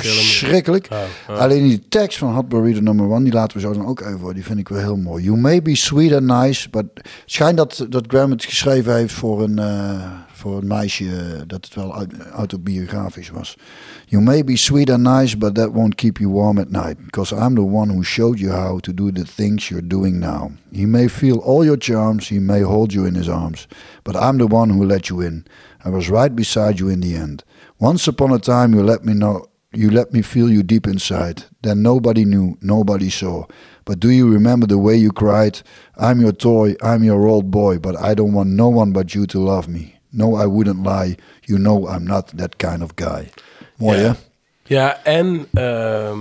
Oh, 0.92 0.98
oh. 1.30 1.38
Alleen 1.42 1.68
die 1.68 1.84
tekst 1.90 2.18
van 2.18 2.34
Hot 2.34 2.50
Burrito 2.50 2.82
nummer 2.82 3.12
1, 3.12 3.24
die 3.24 3.34
laten 3.34 3.58
we 3.58 3.64
zo 3.64 3.74
dan 3.74 3.86
ook 3.86 4.00
even 4.00 4.20
horen. 4.20 4.36
Die 4.36 4.44
vind 4.44 4.60
ik 4.60 4.70
wel 4.70 4.80
heel 4.80 4.98
mooi. 4.98 5.24
You 5.24 5.38
may 5.38 5.62
be 5.62 5.76
sweet 5.76 6.14
and 6.14 6.24
nice, 6.24 6.70
but... 6.70 6.86
Het 6.94 7.10
schijnt 7.26 7.58
dat, 7.58 7.86
dat 7.90 8.04
Graham 8.08 8.32
het 8.32 8.46
geschreven 8.46 8.96
heeft 8.96 9.14
voor 9.14 9.44
een, 9.44 9.60
eh, 9.60 10.10
voor 10.42 10.58
een 10.58 10.68
meisje, 10.68 11.06
eh, 11.06 11.42
dat 11.48 11.66
het 11.66 11.76
wel 11.76 11.94
au- 11.94 12.06
autobiografisch 12.34 13.30
was. 13.30 13.58
You 14.06 14.24
may 14.24 14.44
be 14.44 14.56
sweet 14.58 14.90
and 14.90 15.04
nice, 15.04 15.38
but 15.38 15.56
that 15.56 15.72
won't 15.74 15.96
keep 15.96 16.18
you 16.18 16.32
warm 16.32 16.58
at 16.58 16.70
night. 16.72 16.98
Because 17.06 17.36
I'm 17.36 17.56
the 17.56 17.62
one 17.66 17.94
who 17.94 18.04
showed 18.04 18.40
you 18.40 18.52
how 18.52 18.80
to 18.80 18.94
do 18.94 19.12
the 19.12 19.26
things 19.26 19.68
you're 19.70 19.88
doing 19.88 20.20
now. 20.20 20.52
He 20.72 20.86
may 20.86 21.08
feel 21.10 21.38
all 21.38 21.66
your 21.66 21.78
charms, 21.80 22.28
he 22.30 22.40
may 22.40 22.62
hold 22.62 22.92
you 22.94 23.06
in 23.06 23.16
his 23.16 23.28
arms. 23.30 23.68
But 24.04 24.16
I'm 24.16 24.38
the 24.38 24.56
one 24.56 24.74
who 24.74 24.86
let 24.86 25.06
you 25.10 25.22
in. 25.26 25.44
I 25.86 25.90
was 25.90 26.08
right 26.10 26.36
beside 26.36 26.80
you 26.80 26.90
in 26.92 27.00
the 27.02 27.16
end. 27.16 27.44
Once 27.80 28.10
upon 28.10 28.32
a 28.32 28.40
time 28.40 28.74
you 28.78 28.84
let 28.86 29.04
me 29.04 29.14
know 29.14 29.46
you 29.74 29.90
let 29.90 30.12
me 30.12 30.22
feel 30.22 30.50
you 30.52 30.64
deep 30.64 30.86
inside. 30.88 31.44
Then 31.62 31.82
nobody 31.82 32.26
knew, 32.26 32.58
nobody 32.62 33.10
saw. 33.10 33.46
But 33.86 34.00
do 34.00 34.10
you 34.10 34.28
remember 34.34 34.68
the 34.68 34.78
way 34.78 34.98
you 34.98 35.12
cried? 35.14 35.62
I'm 35.96 36.20
your 36.22 36.34
toy, 36.34 36.76
I'm 36.82 37.04
your 37.04 37.26
old 37.28 37.50
boy, 37.52 37.80
but 37.80 37.96
I 37.96 38.14
don't 38.14 38.34
want 38.34 38.50
no 38.50 38.68
one 38.68 38.92
but 38.92 39.14
you 39.16 39.26
to 39.26 39.40
love 39.40 39.68
me. 39.70 40.01
No, 40.12 40.42
I 40.42 40.46
wouldn't 40.46 40.86
lie. 40.86 41.16
You 41.42 41.60
know 41.60 41.90
I'm 41.96 42.04
not 42.04 42.32
that 42.38 42.56
kind 42.56 42.82
of 42.84 42.90
guy. 42.96 43.30
Mooi, 43.76 44.00
Ja. 44.00 44.04
hè? 44.08 44.12
Ja, 44.64 45.04
en 45.04 45.48
ehm, 45.54 46.20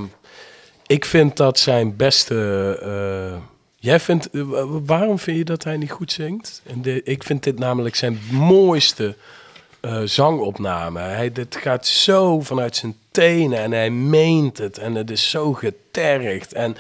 ik 0.86 1.04
vind 1.04 1.36
dat 1.36 1.58
zijn 1.58 1.96
beste. 1.96 2.34
eh, 2.82 3.40
jij 3.76 4.00
vindt. 4.00 4.30
eh, 4.30 4.42
wa- 4.42 4.66
waarom 4.66 5.18
vind 5.18 5.36
je 5.36 5.44
dat 5.44 5.64
hij 5.64 5.76
niet 5.76 5.90
goed 5.90 6.12
zingt? 6.12 6.62
En 6.66 6.82
de, 6.82 7.02
ik 7.02 7.22
vind 7.24 7.42
dit 7.42 7.58
namelijk 7.58 7.94
zijn 7.94 8.18
mooiste 8.32 9.16
eh, 9.80 10.02
zangopname. 10.02 11.00
Hij, 11.00 11.32
dit 11.32 11.56
gaat 11.56 11.86
zo 11.86 12.40
vanuit 12.40 12.76
zijn 12.76 12.96
tenen 13.10 13.58
en 13.58 13.70
hij 13.72 13.90
meent 13.90 14.58
het. 14.58 14.78
En 14.78 14.94
het 14.94 15.10
is 15.10 15.30
zo 15.30 15.52
getergd. 15.52 16.52
En, 16.52 16.76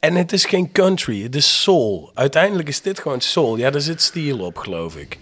en 0.00 0.14
het 0.14 0.32
is 0.32 0.44
geen 0.44 0.72
country, 0.72 1.22
het 1.22 1.34
is 1.36 1.62
soul. 1.62 2.10
Uiteindelijk 2.14 2.68
is 2.68 2.82
dit 2.82 2.98
gewoon 3.00 3.20
soul. 3.20 3.56
Ja, 3.56 3.70
daar 3.70 3.80
zit 3.80 4.02
steel 4.02 4.38
op, 4.38 4.56
geloof 4.56 4.96
ik. 4.96 5.18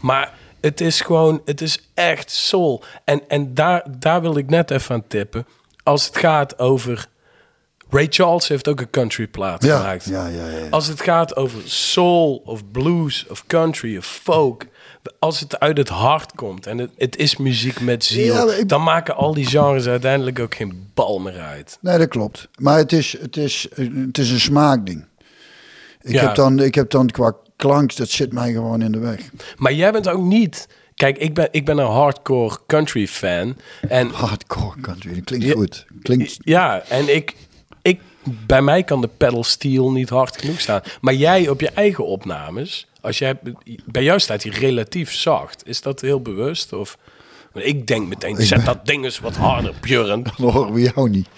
Maar 0.00 0.37
het 0.60 0.80
is 0.80 1.00
gewoon, 1.00 1.42
het 1.44 1.60
is 1.60 1.88
echt 1.94 2.30
soul. 2.30 2.82
En, 3.04 3.20
en 3.28 3.54
daar, 3.54 3.84
daar 3.98 4.20
wil 4.20 4.36
ik 4.36 4.50
net 4.50 4.70
even 4.70 4.94
aan 4.94 5.06
tippen. 5.08 5.46
Als 5.82 6.06
het 6.06 6.16
gaat 6.18 6.58
over... 6.58 7.06
Ray 7.90 8.06
Charles 8.10 8.48
heeft 8.48 8.68
ook 8.68 8.80
een 8.80 8.90
country 8.90 9.26
plaat 9.26 9.64
Ja, 9.64 9.78
gemaakt. 9.78 10.04
ja, 10.04 10.26
ja. 10.26 10.42
Als 10.70 10.86
het 10.86 11.00
gaat 11.00 11.36
over 11.36 11.60
soul 11.64 12.42
of 12.44 12.70
blues 12.70 13.26
of 13.30 13.46
country 13.46 13.96
of 13.96 14.06
folk... 14.06 14.64
Als 15.18 15.40
het 15.40 15.60
uit 15.60 15.76
het 15.78 15.88
hart 15.88 16.32
komt 16.34 16.66
en 16.66 16.78
het, 16.78 16.90
het 16.96 17.16
is 17.16 17.36
muziek 17.36 17.80
met 17.80 18.04
ziel... 18.04 18.52
Ik- 18.52 18.68
dan 18.68 18.82
maken 18.82 19.16
al 19.16 19.34
die 19.34 19.46
genres 19.46 19.86
uiteindelijk 19.86 20.38
ook 20.38 20.54
geen 20.54 20.90
bal 20.94 21.18
meer 21.18 21.38
uit. 21.40 21.78
Nee, 21.80 21.98
dat 21.98 22.08
klopt. 22.08 22.48
Maar 22.58 22.76
het 22.78 22.92
is, 22.92 23.16
het 23.20 23.36
is, 23.36 23.66
het 23.74 24.18
is 24.18 24.30
een 24.30 24.40
smaakding. 24.40 25.06
Ik, 26.00 26.14
heb 26.18 26.34
dan, 26.34 26.58
ik 26.60 26.74
heb 26.74 26.90
dan 26.90 27.06
qua 27.10 27.34
klank, 27.58 27.96
dat 27.96 28.10
zit 28.10 28.32
mij 28.32 28.52
gewoon 28.52 28.82
in 28.82 28.92
de 28.92 28.98
weg. 28.98 29.20
Maar 29.56 29.72
jij 29.72 29.92
bent 29.92 30.08
ook 30.08 30.22
niet... 30.22 30.68
Kijk, 30.94 31.18
ik 31.18 31.34
ben, 31.34 31.48
ik 31.50 31.64
ben 31.64 31.78
een 31.78 31.90
hardcore 31.90 32.58
country 32.66 33.06
fan. 33.06 33.56
En 33.88 34.08
Hardcore 34.08 34.80
country, 34.80 35.14
dat 35.14 35.24
klinkt 35.24 35.46
Ja. 35.46 35.52
goed. 35.52 35.86
Klinkt, 36.02 36.36
ja, 36.40 36.82
en 36.88 37.14
ik, 37.14 37.34
ik... 37.82 38.00
Bij 38.46 38.62
mij 38.62 38.82
kan 38.82 39.00
de 39.00 39.08
pedal 39.16 39.44
steel 39.44 39.92
niet 39.92 40.08
hard 40.08 40.38
genoeg 40.38 40.60
staan. 40.60 40.80
Maar 41.00 41.14
jij 41.14 41.48
op 41.48 41.60
je 41.60 41.70
eigen 41.70 42.06
opnames... 42.06 42.86
Als 43.00 43.18
jij, 43.18 43.38
bij 43.84 44.02
jou 44.02 44.20
staat 44.20 44.42
hij 44.42 44.52
relatief 44.52 45.12
zacht. 45.12 45.62
Is 45.66 45.80
dat 45.80 46.00
heel 46.00 46.20
bewust? 46.20 46.72
Of... 46.72 46.98
Ik 47.54 47.86
denk 47.86 48.08
meteen, 48.08 48.36
zet 48.36 48.64
dat 48.64 48.86
ding 48.86 49.04
eens 49.04 49.18
wat 49.18 49.36
harder, 49.36 49.74
Björn. 49.80 50.22
dan 50.36 50.50
horen 50.50 50.72
we 50.72 50.80
jou 50.80 51.10
niet. 51.10 51.28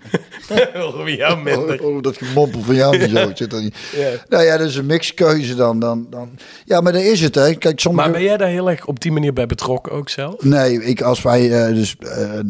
Voor 0.94 1.10
jou 1.10 1.42
minder. 1.42 1.82
Oh, 1.84 2.02
dat 2.02 2.16
gemompel 2.16 2.60
van 2.62 2.74
jou 2.74 2.96
niet 2.98 3.10
zo. 3.10 3.30
Zit 3.34 3.52
er 3.52 3.62
niet. 3.62 3.76
Ja. 3.96 4.08
Nou 4.28 4.44
ja, 4.44 4.56
dat 4.56 4.68
is 4.68 4.76
een 4.76 4.86
mixkeuze 4.86 5.54
dan, 5.54 5.78
dan, 5.80 6.06
dan. 6.10 6.30
Ja, 6.64 6.80
maar 6.80 6.92
daar 6.92 7.04
is 7.04 7.20
het, 7.20 7.34
hè. 7.34 7.54
Kijk, 7.54 7.80
sommige... 7.80 8.04
Maar 8.08 8.16
ben 8.18 8.26
jij 8.26 8.36
daar 8.36 8.48
heel 8.48 8.70
erg 8.70 8.86
op 8.86 9.00
die 9.00 9.12
manier 9.12 9.32
bij 9.32 9.46
betrokken 9.46 9.92
ook 9.92 10.08
zelf? 10.08 10.42
Nee, 10.44 10.84
ik, 10.84 11.00
als 11.02 11.22
wij 11.22 11.64
eh, 11.66 11.74
dus 11.74 11.96
eh, 11.98 12.38
eh, 12.38 12.44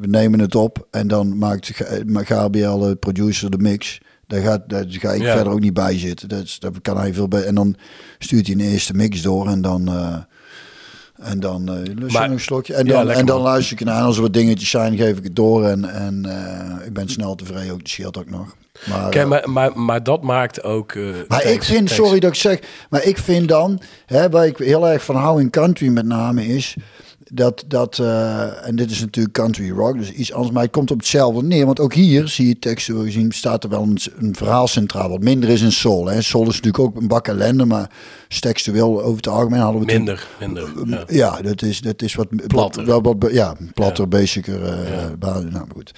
we 0.00 0.06
nemen 0.06 0.40
het 0.40 0.54
op 0.54 0.86
en 0.90 1.08
dan 1.08 1.38
maakt 1.38 1.70
Gabriel, 2.14 2.78
de 2.78 2.96
producer, 2.96 3.50
de 3.50 3.58
mix. 3.58 4.00
Daar, 4.26 4.40
gaat, 4.40 4.68
daar 4.68 4.84
ga 4.88 5.12
ik 5.12 5.22
Ja. 5.22 5.34
verder 5.34 5.52
ook 5.52 5.60
niet 5.60 5.74
bij 5.74 5.98
zitten. 5.98 6.28
Dat, 6.28 6.42
is- 6.42 6.58
daar 6.58 6.70
kan 6.82 6.96
hij 6.98 7.14
veel 7.14 7.28
bij. 7.28 7.42
En 7.44 7.54
dan 7.54 7.76
stuurt 8.18 8.46
hij 8.46 8.54
een 8.56 8.60
eerste 8.72 8.94
mix 8.94 9.22
door 9.22 9.48
en 9.48 9.60
dan. 9.62 9.88
En 11.20 11.40
dan 11.40 11.68
eh 11.68 11.94
lust 11.94 12.12
Maar- 12.12 12.22
nog 12.22 12.30
een 12.36 12.40
slokje. 12.40 12.74
En 12.74 12.86
dan, 12.86 13.10
en 13.10 13.26
dan 13.26 13.40
luister 13.40 13.72
ik 13.72 13.80
ernaar. 13.80 13.98
En 13.98 14.04
als 14.04 14.16
er 14.16 14.22
wat 14.22 14.32
dingetjes 14.32 14.70
zijn, 14.70 14.96
geef 14.96 15.16
ik 15.18 15.24
het 15.24 15.36
door. 15.36 15.64
En, 15.64 15.84
en 15.84 16.24
eh, 16.26 16.86
ik 16.86 16.92
ben 16.92 17.08
snel 17.08 17.34
tevreden. 17.34 17.72
Ook, 17.72 17.78
dat 17.78 17.88
scheelt 17.88 18.18
ook 18.18 18.30
nog. 18.30 18.54
Maar, 18.88 19.08
eh, 19.10 19.24
maar, 19.26 19.50
maar, 19.50 19.78
maar 19.80 20.02
dat 20.02 20.22
maakt 20.22 20.62
ook... 20.62 20.94
maar 20.94 21.24
thanks- 21.28 21.44
ik 21.44 21.62
vind, 21.62 21.76
thanks. 21.86 21.94
sorry 21.94 22.20
dat 22.20 22.30
ik 22.30 22.36
zeg, 22.36 22.58
maar 22.90 23.04
ik 23.04 23.18
vind 23.18 23.48
dan, 23.48 23.80
hè, 24.06 24.30
waar 24.30 24.46
ik 24.46 24.58
heel 24.58 24.88
erg 24.88 25.04
van 25.04 25.16
hou 25.16 25.40
in 25.40 25.50
country 25.50 25.88
met 25.88 26.06
name 26.06 26.46
is, 26.46 26.76
dat, 27.32 27.64
dat 27.66 27.98
eh, 27.98 28.66
en 28.66 28.76
dit 28.76 28.90
is 28.90 29.00
natuurlijk 29.00 29.34
country 29.34 29.70
rock, 29.70 29.98
dus 29.98 30.12
iets 30.12 30.32
anders, 30.32 30.52
maar 30.54 30.62
het 30.62 30.72
komt 30.72 30.90
op 30.90 30.98
hetzelfde 30.98 31.42
neer. 31.42 31.66
Want 31.66 31.80
ook 31.80 31.94
hier, 31.94 32.28
zie 32.28 32.48
je 32.48 32.58
textueel 32.58 33.02
gezien, 33.02 33.32
staat 33.32 33.64
er 33.64 33.70
wel 33.70 33.82
een, 33.82 33.98
een 34.18 34.34
verhaal 34.36 34.66
centraal, 34.68 35.08
wat 35.08 35.20
minder 35.20 35.48
is 35.48 35.60
in 35.62 35.72
soul. 35.72 36.06
Hè. 36.06 36.22
Soul 36.22 36.42
is 36.48 36.60
natuurlijk 36.60 36.78
ook 36.78 36.96
een 36.96 37.08
bak 37.08 37.28
ellende, 37.28 37.64
maar 37.64 37.90
textueel 38.40 39.02
over 39.02 39.16
het 39.16 39.28
algemeen 39.28 39.60
hadden 39.60 39.80
we 39.80 39.86
Minder, 39.92 40.26
minder. 40.40 40.72
Ja. 40.86 41.04
ja, 41.06 41.42
dat 41.42 41.62
is, 41.62 41.80
dat 41.80 42.02
is 42.02 42.14
wat 42.14 42.46
Platter. 42.46 43.02
Wat, 43.02 43.16
ja, 43.30 43.54
platter, 43.74 44.08
basischer. 44.08 44.64
eh 44.64 45.06
baan- 45.18 45.48
nou, 45.52 45.66
goed. 45.72 45.92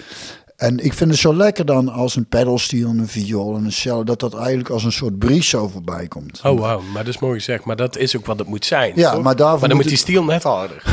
En 0.55 0.79
ik 0.79 0.93
vind 0.93 1.11
het 1.11 1.19
zo 1.19 1.35
lekker 1.35 1.65
dan 1.65 1.89
als 1.89 2.15
een 2.15 2.25
pedalsteel, 2.27 2.89
en 2.89 2.97
een 2.97 3.07
viool 3.07 3.55
en 3.55 3.65
een 3.65 3.71
cello, 3.71 4.03
dat 4.03 4.19
dat 4.19 4.35
eigenlijk 4.35 4.69
als 4.69 4.83
een 4.83 4.91
soort 4.91 5.19
bries 5.19 5.49
zo 5.49 5.67
voorbij 5.67 6.07
komt. 6.07 6.41
Oh, 6.43 6.59
wauw. 6.59 6.81
Maar 6.93 7.03
dat 7.05 7.13
is 7.13 7.19
mooi 7.19 7.33
gezegd. 7.33 7.65
Maar 7.65 7.75
dat 7.75 7.97
is 7.97 8.17
ook 8.17 8.25
wat 8.25 8.39
het 8.39 8.47
moet 8.47 8.65
zijn. 8.65 8.91
Ja, 8.95 9.11
toch? 9.11 9.23
maar 9.23 9.35
daarvoor 9.35 9.59
Maar 9.59 9.67
dan 9.69 9.77
moet 9.77 9.85
moet 9.85 9.95
die 9.95 10.03
stiel 10.03 10.23
net 10.23 10.43
harder. 10.43 10.83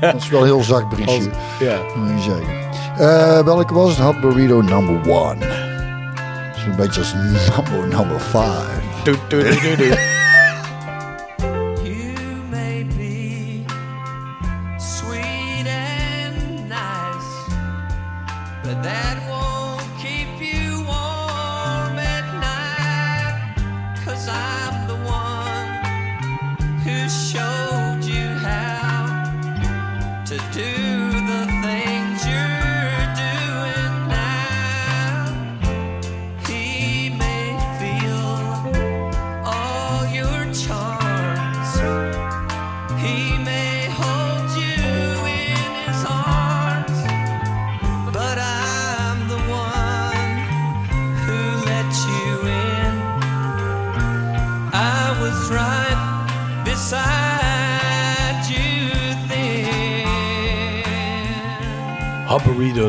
Dat 0.00 0.14
is 0.14 0.28
wel 0.28 0.40
een 0.40 0.46
heel 0.46 0.62
zacht 0.62 0.88
briesje, 0.88 1.30
ja. 1.60 1.78
moet 1.96 2.24
je 2.24 2.30
zeggen. 2.30 2.54
Eh, 2.98 3.44
welke 3.44 3.74
was 3.74 3.88
het? 3.88 3.98
Hot 3.98 4.20
Burrito 4.20 4.60
number 4.60 5.12
one. 5.12 5.38
Dat 5.38 6.56
is 6.56 6.62
een 6.64 6.76
beetje 6.76 7.00
als 7.00 7.14
number, 7.14 7.96
number 7.96 8.20
five. 8.20 8.80
Doe, 9.04 9.16
doe, 9.28 9.42
doe, 9.42 9.60
doe, 9.60 9.76
doe. 9.76 10.14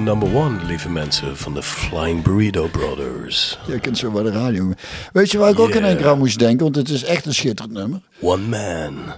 Number 0.08 0.36
one, 0.36 0.66
lieve 0.66 0.89
mensen 0.89 1.38
van 1.38 1.53
de 1.53 1.64
Flying 1.64 2.24
Burrito 2.24 2.68
Brothers. 2.68 3.60
Je 3.68 3.80
kunt 3.80 3.97
zo 3.97 4.12
bij 4.12 4.24
de 4.24 4.32
radio. 4.32 4.72
Weet 5.14 5.32
je 5.32 5.38
waar 5.38 5.49
ik 5.49 5.60
ook 5.60 5.70
in 5.70 5.86
één 5.86 5.97
keer 5.97 6.08
aan 6.08 6.18
moest 6.18 6.39
denken? 6.39 6.64
Want 6.64 6.76
het 6.76 6.89
is 6.89 7.03
echt 7.03 7.26
een 7.26 7.34
schitterend 7.34 7.74
nummer. 7.74 8.01
One 8.22 8.47
man 8.47 9.14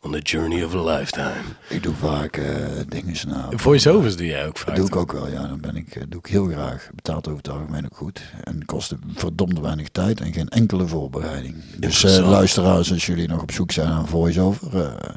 on 0.00 0.12
the 0.12 0.18
journey 0.18 0.64
of 0.64 0.74
a 0.74 0.82
lifetime. 0.84 1.42
Ik 1.68 1.82
doe 1.82 1.94
vaak 1.94 2.36
eh 2.36 2.44
dingen 2.88 3.16
nou. 3.28 3.58
Voice-overs 3.58 4.16
doe 4.16 4.26
jij 4.26 4.46
ook 4.46 4.58
vaak. 4.58 4.66
Dat 4.66 4.76
doe 4.76 4.86
ik 4.86 4.96
ook 4.96 5.12
wel, 5.12 5.28
ja. 5.28 5.46
Dan 5.46 5.60
ben 5.60 5.76
ik, 5.76 5.96
eh, 5.96 6.02
doe 6.08 6.18
ik 6.18 6.26
heel 6.26 6.46
graag. 6.46 6.88
Betaalt 6.94 7.26
over 7.26 7.38
het 7.38 7.48
algemeen 7.48 7.84
ook 7.84 7.96
goed. 7.96 8.22
En 8.44 8.64
kost 8.64 8.94
verdomd 9.14 9.58
weinig 9.58 9.88
tijd 9.88 10.20
en 10.20 10.32
geen 10.32 10.48
enkele 10.48 10.86
voorbereiding. 10.86 11.54
Dus 11.54 11.74
Interessant. 11.74 12.26
luisteraars, 12.26 12.92
als 12.92 13.06
jullie 13.06 13.28
nog 13.28 13.42
op 13.42 13.52
zoek 13.52 13.72
zijn 13.72 13.88
aan 13.88 14.08
voice-over, 14.08 14.84
eh, 14.84 15.16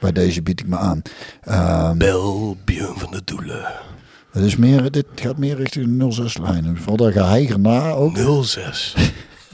bij 0.00 0.12
deze 0.12 0.42
bied 0.42 0.60
ik 0.60 0.66
me 0.66 0.76
aan. 0.76 1.02
Ehm, 1.42 1.98
Bel 1.98 2.56
Björn 2.64 2.98
van 2.98 3.10
de 3.10 3.22
Doelen. 3.24 3.91
Het 4.32 4.44
is 4.44 4.56
meer, 4.56 4.90
dit 4.90 5.06
gaat 5.14 5.36
meer 5.36 5.56
richting 5.56 5.98
de 5.98 6.22
06-lijn. 6.22 6.76
Vooral 6.78 6.96
dat 6.96 7.12
geheiger 7.12 7.60
na 7.60 7.90
ook. 7.90 8.16
06. 8.44 8.94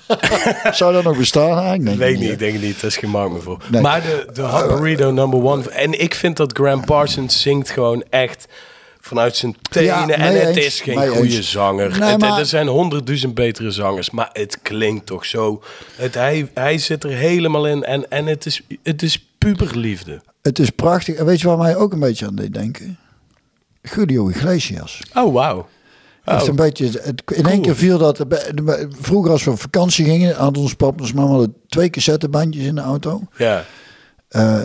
Zou 0.70 0.92
dat 0.92 1.04
nog 1.04 1.16
bestaan 1.16 1.58
eigenlijk? 1.58 1.84
Denk 1.84 1.98
Weet 1.98 2.18
niet, 2.18 2.30
ik 2.30 2.38
denk 2.38 2.60
niet. 2.60 2.74
Daar 2.80 2.90
is 2.90 2.96
geen 2.96 3.10
markt 3.10 3.32
meer 3.32 3.42
voor. 3.42 3.62
Nee. 3.70 3.80
Maar 3.80 4.02
de, 4.02 4.28
de 4.32 4.42
Hot 4.42 4.68
Burrito 4.68 5.10
number 5.10 5.42
one. 5.42 5.70
En 5.70 6.00
ik 6.00 6.14
vind 6.14 6.36
dat 6.36 6.52
Graham 6.56 6.84
Parsons 6.84 7.40
zingt 7.42 7.70
gewoon 7.70 8.04
echt 8.10 8.46
vanuit 9.00 9.36
zijn 9.36 9.56
tenen. 9.70 9.86
Ja, 9.86 10.08
en 10.08 10.46
het 10.46 10.56
eens, 10.56 10.66
is 10.66 10.80
geen 10.80 11.08
goede 11.08 11.36
eens. 11.36 11.50
zanger. 11.50 11.98
Nee, 11.98 12.08
Het- 12.10 12.18
maar- 12.20 12.38
Er 12.38 12.46
zijn 12.46 12.66
honderdduizend 12.66 13.34
betere 13.34 13.70
zangers. 13.70 14.10
Maar 14.10 14.30
het 14.32 14.58
klinkt 14.62 15.06
toch 15.06 15.24
zo. 15.26 15.62
Het, 15.96 16.14
hij, 16.14 16.50
hij 16.54 16.78
zit 16.78 17.04
er 17.04 17.10
helemaal 17.10 17.66
in. 17.66 17.84
En, 17.84 18.10
en 18.10 18.26
het, 18.26 18.46
is, 18.46 18.62
het 18.82 19.02
is 19.02 19.26
puberliefde. 19.38 20.20
Het 20.42 20.58
is 20.58 20.70
prachtig. 20.70 21.14
En 21.16 21.24
weet 21.24 21.40
je 21.40 21.46
waar 21.48 21.58
mij 21.58 21.76
ook 21.76 21.92
een 21.92 22.00
beetje 22.00 22.26
aan 22.26 22.34
deed 22.34 22.54
denken? 22.54 22.98
Julio 23.82 24.28
Iglesias. 24.28 25.00
Oh, 25.14 25.32
wauw. 25.32 25.68
Oh. 26.24 26.46
een 26.46 26.56
beetje, 26.56 26.90
het, 27.02 27.22
in 27.34 27.46
één 27.46 27.62
keer 27.62 27.76
viel 27.76 27.98
dat. 27.98 28.24
Vroeger 29.00 29.32
als 29.32 29.44
we 29.44 29.50
op 29.50 29.60
vakantie 29.60 30.04
gingen, 30.04 30.34
had 30.34 30.58
ons 30.58 30.74
papa 30.74 31.04
en 31.04 31.14
mama 31.14 31.28
hadden 31.28 31.54
twee 31.68 31.90
cassettebandjes 31.90 32.64
in 32.64 32.74
de 32.74 32.80
auto. 32.80 33.22
Ja. 33.36 33.64
Eh, 34.28 34.60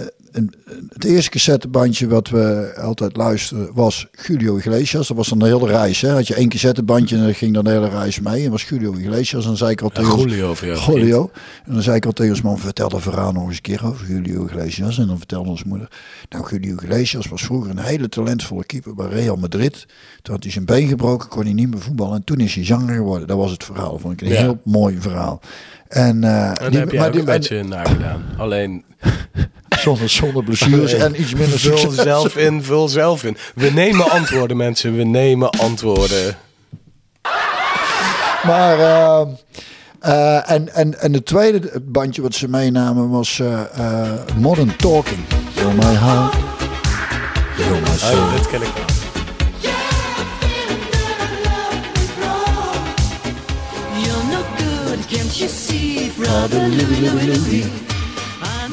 het 0.90 1.04
eerste 1.04 1.30
cassettebandje 1.30 2.08
wat 2.08 2.30
we 2.30 2.74
altijd 2.82 3.16
luisterden 3.16 3.70
was 3.74 4.08
Julio 4.28 4.58
Iglesias. 4.58 5.08
Dat 5.08 5.18
was 5.18 5.28
dan 5.28 5.40
de 5.40 5.46
hele 5.46 5.68
reis. 5.68 6.02
Hè. 6.02 6.10
Had 6.10 6.28
je 6.28 6.36
één 6.36 6.50
cassettebandje 6.50 7.18
en 7.18 7.26
dat 7.26 7.36
ging 7.36 7.54
dan 7.54 7.64
de 7.64 7.70
hele 7.70 7.90
reis 7.90 8.20
mee. 8.20 8.46
En 8.46 8.52
was 8.52 8.64
Julio 8.64 8.94
Iglesias. 8.94 9.42
En 9.42 9.48
dan 9.48 9.58
zei 9.58 9.72
ik 9.72 9.82
al 9.82 9.90
tegen 9.90 10.14
ons- 10.14 10.22
Julio. 10.86 11.32
En 11.66 11.74
dan 11.74 11.82
zei 11.82 11.96
ik 11.96 12.06
al 12.06 12.12
tegen 12.12 12.32
ons 12.32 12.42
man, 12.42 12.60
vertel 12.60 12.90
dat 12.90 13.02
verhaal 13.02 13.32
nog 13.32 13.46
eens 13.48 13.56
een 13.56 13.62
keer 13.62 13.86
over 13.86 14.08
Julio 14.08 14.46
Iglesias. 14.46 14.98
En 14.98 15.08
dan 15.08 15.18
vertelde 15.18 15.50
onze 15.50 15.68
moeder, 15.68 15.88
nou 16.30 16.50
Julio 16.50 16.76
Iglesias 16.76 17.28
was 17.28 17.42
vroeger 17.44 17.70
een 17.72 17.80
hele 17.80 18.10
talentvolle 18.10 18.64
keeper 18.66 18.96
bij 18.96 19.08
Real 19.08 19.36
Madrid. 19.36 19.86
Toen 20.22 20.34
had 20.34 20.44
hij 20.44 20.52
zijn 20.52 20.66
been 20.66 20.88
gebroken, 20.88 21.30
kon 21.30 21.44
hij 21.44 21.54
niet 21.54 21.70
meer 21.70 21.82
voetballen. 21.82 22.16
En 22.16 22.24
toen 22.24 22.40
is 22.40 22.56
hij 22.56 22.66
zanger 22.66 22.96
geworden. 22.96 23.28
Dat 23.28 23.38
was 23.38 23.52
het 23.52 23.64
verhaal. 23.64 24.00
Vond 24.00 24.14
ik 24.14 24.22
een 24.22 24.34
Ja. 24.34 24.40
heel 24.42 24.60
mooi 24.64 24.98
verhaal. 25.00 25.42
En, 25.88 26.20
die- 26.22 26.30
heb 26.80 26.92
je 26.92 26.98
maar 26.98 27.06
ook 27.08 27.12
die- 27.12 27.22
een 27.22 27.26
beetje 27.28 27.64
nagedaan. 27.64 28.24
Alleen 28.38 28.84
zonder, 29.84 30.10
zonder 30.10 30.44
blessures 30.44 30.94
en 30.94 31.22
iets 31.22 31.34
minder 31.34 31.60
vul 31.60 31.78
succes. 31.78 32.04
zelf 32.04 32.38
in, 32.38 32.64
vul 32.64 32.88
zelf 32.88 33.24
in. 33.24 33.38
We 33.56 33.70
nemen 33.72 34.12
antwoorden, 34.12 34.58
mensen. 34.58 34.96
We 34.98 35.04
nemen 35.04 35.50
antwoorden. 35.50 36.36
Maar, 38.44 38.80
eh, 38.80 39.22
Eh, 40.04 40.52
en, 40.52 40.74
en, 40.74 41.00
en 41.00 41.14
het 41.14 41.26
tweede 41.26 41.82
bandje 41.82 42.22
wat 42.22 42.36
ze 42.36 42.48
meenamen 42.48 43.10
was 43.10 43.40
eh, 43.40 43.62
eh, 43.62 44.12
Modern 44.36 44.76
Talking. 44.76 45.20
You're 45.56 45.74
my 45.74 45.94
heart. 45.96 46.34
You're 47.58 47.80
my 47.80 47.98
soul. 47.98 48.18
Oh, 48.18 48.34
dit 48.36 48.48
ken 48.48 48.62
ik 48.62 48.68
wel. 48.74 48.86
You're 54.04 54.24
no 54.32 54.42
good, 54.58 55.06
can't 55.08 55.38
you 55.38 55.50
see, 55.50 56.12
brother 56.18 56.60
Louie, 56.68 57.02
Louie, 57.02 57.28
Louie? 57.28 57.93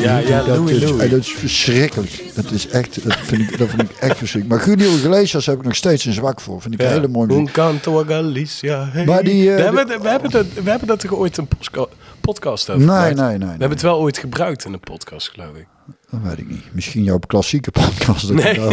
Ja, 0.00 0.18
ja, 0.18 0.42
dat, 0.42 0.56
Louis 0.56 0.70
is, 0.76 0.82
Louis. 0.90 1.02
eh, 1.04 1.10
dat 1.10 1.20
is 1.20 1.32
verschrikkelijk. 1.32 2.22
Dat 2.34 2.50
is 2.50 2.68
echt, 2.68 3.04
dat 3.04 3.16
vind 3.22 3.40
ik, 3.50 3.58
dat 3.58 3.68
vind 3.68 3.82
ik 3.82 3.90
echt 4.00 4.16
verschrikkelijk. 4.18 4.66
Maar 4.66 4.76
Julio 4.76 4.94
Iglesias 4.96 5.46
heb 5.46 5.56
ik 5.58 5.64
nog 5.64 5.74
steeds 5.76 6.04
een 6.04 6.12
zwak 6.12 6.40
voor. 6.40 6.60
Vind 6.62 6.74
ik 6.74 6.80
een 6.80 6.86
hele 6.88 7.08
mooie 7.08 7.26
muziek. 7.26 7.46
Un 7.46 7.52
canto 7.52 8.00
a 8.00 8.04
Galicia. 8.06 8.88
Hey. 8.92 9.04
Maar 9.04 9.24
die, 9.24 9.50
eh, 9.50 9.56
we, 9.56 9.62
hebben, 9.76 10.00
we, 10.02 10.08
hebben 10.08 10.30
dat, 10.30 10.46
we 10.64 10.70
hebben 10.70 10.88
dat 10.88 11.00
toch 11.00 11.14
ooit 11.14 11.36
een 11.36 11.48
podcast 12.20 12.70
over 12.70 12.86
Nee, 12.86 12.96
nee, 13.00 13.14
nee, 13.14 13.28
We 13.32 13.38
nee. 13.38 13.48
hebben 13.48 13.70
het 13.70 13.82
wel 13.82 13.98
ooit 14.00 14.18
gebruikt 14.18 14.64
in 14.64 14.72
een 14.72 14.80
podcast, 14.80 15.28
geloof 15.28 15.54
ik. 15.56 15.66
Dat 16.10 16.20
weet 16.22 16.38
ik 16.38 16.48
niet. 16.50 16.64
Misschien 16.72 17.02
jouw 17.04 17.18
klassieke 17.18 17.70
podcast. 17.70 18.28
Dat, 18.28 18.36
Nee. 18.36 18.58
dat, 18.58 18.70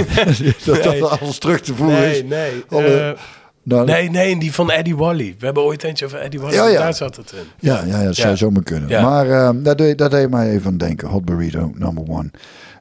dat, 0.66 0.84
Nee. 0.86 1.00
dat 1.00 1.20
alles 1.20 1.38
terug 1.38 1.62
te 1.62 1.76
voeren 1.76 2.00
Nee, 2.00 2.16
is. 2.18 2.24
nee. 2.30 2.52
Alle- 2.70 2.86
eh, 3.00 3.20
Nee, 3.68 4.10
nee, 4.10 4.40
die 4.40 4.54
van 4.54 4.72
Eddie 4.72 4.96
Wally. 4.96 5.36
We 5.40 5.46
hebben 5.46 5.64
ooit 5.64 5.84
eentje 5.84 6.06
over 6.06 6.20
Eddie 6.20 6.40
Wally. 6.40 6.54
Ja, 6.56 6.68
ja. 6.68 6.80
Daar 6.80 6.94
zat 6.94 7.16
het 7.16 7.32
in. 7.32 7.44
Ja, 7.60 7.84
ja, 7.86 8.00
ja, 8.00 8.04
dat 8.06 8.16
zou 8.16 8.38
zomaar 8.38 8.64
kunnen. 8.64 9.02
Maar 9.02 9.30
eh, 9.30 9.50
dat, 9.56 9.78
deed, 9.78 9.98
dat 9.98 10.12
deed 10.12 10.30
mij 10.30 10.50
even 10.50 10.68
aan 10.68 10.78
denken. 10.78 11.08
Hot 11.08 11.26
Burrito, 11.26 11.72
number 11.76 12.04
one. 12.08 12.32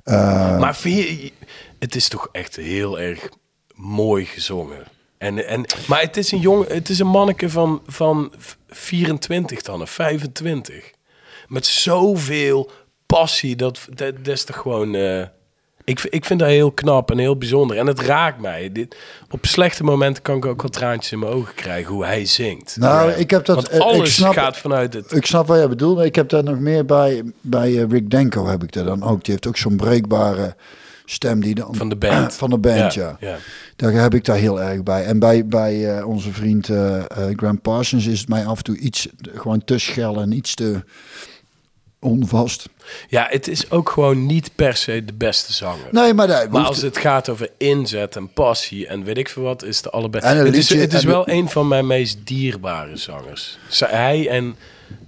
Eh, 0.03 0.59
Maar 0.59 0.79
je, 0.83 1.33
het 1.79 1.95
is 1.95 2.09
toch 2.09 2.29
echt 2.33 2.57
heel 2.57 3.01
erg 3.01 3.29
mooi 3.75 4.25
gezongen. 4.25 4.85
En, 5.19 5.47
en, 5.49 5.65
maar 5.89 6.01
het 6.01 6.17
is 6.17 6.33
een 6.33 6.41
jong, 6.41 6.69
het 6.69 6.89
is 6.89 6.99
een 6.99 7.07
manneke 7.07 7.51
van, 7.51 7.83
van 7.87 8.33
24 8.69 9.63
dan, 9.63 9.83
of 9.83 9.91
25. 9.91 10.91
Met 11.47 11.67
zoveel 11.67 12.71
passie. 13.07 13.57
Dat, 13.57 13.87
dat, 13.95 14.15
dat 14.25 14.35
is 14.35 14.45
toch 14.45 14.57
gewoon... 14.57 14.95
eh, 14.95 15.23
ik, 15.87 16.03
ik 16.11 16.25
vind 16.25 16.41
dat 16.41 16.49
heel 16.49 16.73
knap 16.73 17.11
en 17.11 17.19
heel 17.19 17.37
bijzonder. 17.37 17.77
En 17.77 17.87
het 17.87 18.01
raakt 18.01 18.41
mij. 18.41 18.73
Dit, 18.73 18.97
op 19.31 19.47
slechte 19.47 19.85
momenten 19.85 20.23
kan 20.23 20.37
ik 20.37 20.45
ook 20.47 20.63
wel 20.63 20.71
traantjes 20.71 21.13
in 21.13 21.19
mijn 21.19 21.33
ogen 21.33 21.55
krijgen 21.55 21.93
hoe 21.93 22.05
hij 22.05 22.25
zingt. 22.27 22.77
Nou, 22.77 23.11
Ja. 23.11 23.15
ik 23.17 23.31
heb 23.31 23.45
dat- 23.45 23.57
Want 23.57 23.69
eh, 23.69 23.77
ik 23.77 23.83
alles 23.83 24.15
snap- 24.15 24.33
gaat 24.33 24.57
vanuit 24.57 24.95
het... 24.95 25.13
ik 25.13 25.27
snap 25.27 25.47
wat 25.47 25.57
jij 25.59 25.69
bedoelt. 25.69 25.97
maar 25.97 26.05
Ik 26.05 26.15
heb 26.15 26.29
daar 26.29 26.45
nog 26.45 26.59
meer 26.59 26.85
bij, 26.85 27.23
bij 27.41 27.77
eh, 27.83 27.89
Rick 27.89 28.11
Denko 28.11 28.47
heb 28.47 28.63
ik 28.63 28.73
daar 28.73 28.85
dan 28.85 29.03
ook. 29.03 29.25
Die 29.25 29.33
heeft 29.33 29.47
ook 29.47 29.57
zo'n 29.57 29.77
breekbare 29.77 30.55
stem 31.05 31.41
die 31.41 31.55
dan 31.55 31.75
Van 31.75 31.89
de 31.89 31.97
band. 31.97 32.35
van 32.43 32.51
de 32.51 32.59
band, 32.59 32.95
ja. 32.95 33.17
Ja, 33.21 33.29
ja. 33.29 33.37
Daar 33.77 33.93
heb 33.93 34.15
ik 34.15 34.25
daar 34.25 34.37
heel 34.37 34.61
erg 34.63 34.83
bij. 34.83 35.05
En 35.05 35.19
bij, 35.19 35.47
bij 35.47 35.97
eh, 35.99 36.09
onze 36.09 36.33
vriend 36.33 36.69
eh, 36.69 37.03
Graham 37.37 37.61
Parsons 37.61 38.07
is 38.07 38.21
het 38.21 38.29
mij 38.29 38.47
af 38.47 38.57
en 38.59 38.65
toe 38.65 38.77
iets 38.79 39.09
gewoon 39.21 39.65
te 39.65 39.79
schel 39.79 40.21
en 40.21 40.33
iets 40.33 40.55
te 40.55 40.85
onvast. 42.01 42.69
Ja, 43.09 43.27
het 43.31 43.49
is 43.49 43.71
ook 43.71 43.91
gewoon 43.91 44.27
niet 44.27 44.51
per 44.55 44.77
se 44.77 45.05
de 45.05 45.13
beste 45.13 45.53
zanger. 45.53 45.89
Nee, 45.91 46.15
maar, 46.15 46.49
als 46.67 46.83
het 46.83 46.99
gaat 46.99 47.29
over 47.29 47.51
inzet 47.59 48.17
en 48.17 48.29
passie 48.33 48.87
en 48.87 49.05
weet 49.05 49.19
ik 49.19 49.29
veel 49.29 49.43
wat, 49.43 49.63
is. 49.63 50.29
En 50.31 50.39
een 50.39 50.47
het 50.47 50.57
is, 50.57 50.69
het 50.69 50.93
is 50.93 51.05
wel 51.05 51.25
de- 51.25 51.33
een 51.33 51.49
van 51.49 51.69
mijn 51.69 51.87
meest 51.87 52.19
dierbare 52.25 52.97
zangers. 52.97 53.59
Hij 53.79 54.29
en 54.29 54.57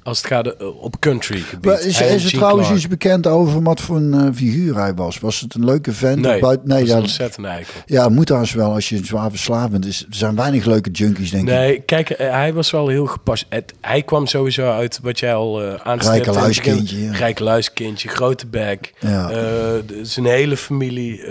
als 0.03 0.18
het 0.18 0.26
gaat 0.26 0.47
eh, 0.47 0.83
op 0.83 1.01
country 1.01 1.39
gebied. 1.39 1.64
Maar 1.64 1.81
is, 1.81 2.01
is 2.01 2.24
er 2.24 2.31
trouwens 2.31 2.66
Clark. 2.66 2.81
iets 2.81 2.89
bekend 2.89 3.26
over 3.26 3.62
wat 3.62 3.81
voor 3.81 3.97
een 3.97 4.14
eh, 4.14 4.35
figuur 4.35 4.76
hij 4.76 4.95
was? 4.95 5.18
Was 5.18 5.41
het 5.41 5.55
een 5.55 5.64
leuke 5.64 5.93
vent? 5.93 6.20
Nee, 6.20 6.41
buiten- 6.41 6.68
nee 6.68 6.79
dat 6.79 6.87
is 6.87 6.91
ja, 6.91 6.97
een 6.97 7.03
ontzettend 7.03 7.47
eikel. 7.47 7.72
ja, 7.87 8.09
moet 8.09 8.26
trouwens 8.26 8.53
wel 8.53 8.72
als 8.72 8.89
je 8.89 9.05
zwaar 9.05 9.31
verslaafd 9.31 9.70
bent. 9.70 9.87
Is, 9.87 10.01
er 10.01 10.16
zijn 10.16 10.37
weinig 10.37 10.64
leuke 10.64 10.91
junkies, 10.91 11.31
denk 11.31 11.49
ik. 11.49 11.55
Nee, 11.55 11.81
kijk, 11.81 12.11
eh, 12.11 12.31
hij 12.31 12.53
was 12.53 12.70
wel 12.70 12.89
heel 12.89 13.07
gepast. 13.07 13.47
Het, 13.49 13.74
hij 13.81 14.03
kwam 14.03 14.26
sowieso 14.26 14.70
uit 14.70 14.99
wat 15.03 15.18
jij 15.18 15.35
al 15.35 15.62
eh 15.62 15.74
aanstipte. 15.83 16.22
Rijke 16.22 16.33
luiskindje, 16.41 17.03
ja. 17.03 17.12
Rijke 17.12 17.43
luiskindje, 17.43 18.09
grote 18.09 18.47
bek. 18.47 18.95
Ja. 19.01 19.31
Zijn 20.03 20.26
hele 20.26 20.57
familie 20.57 21.22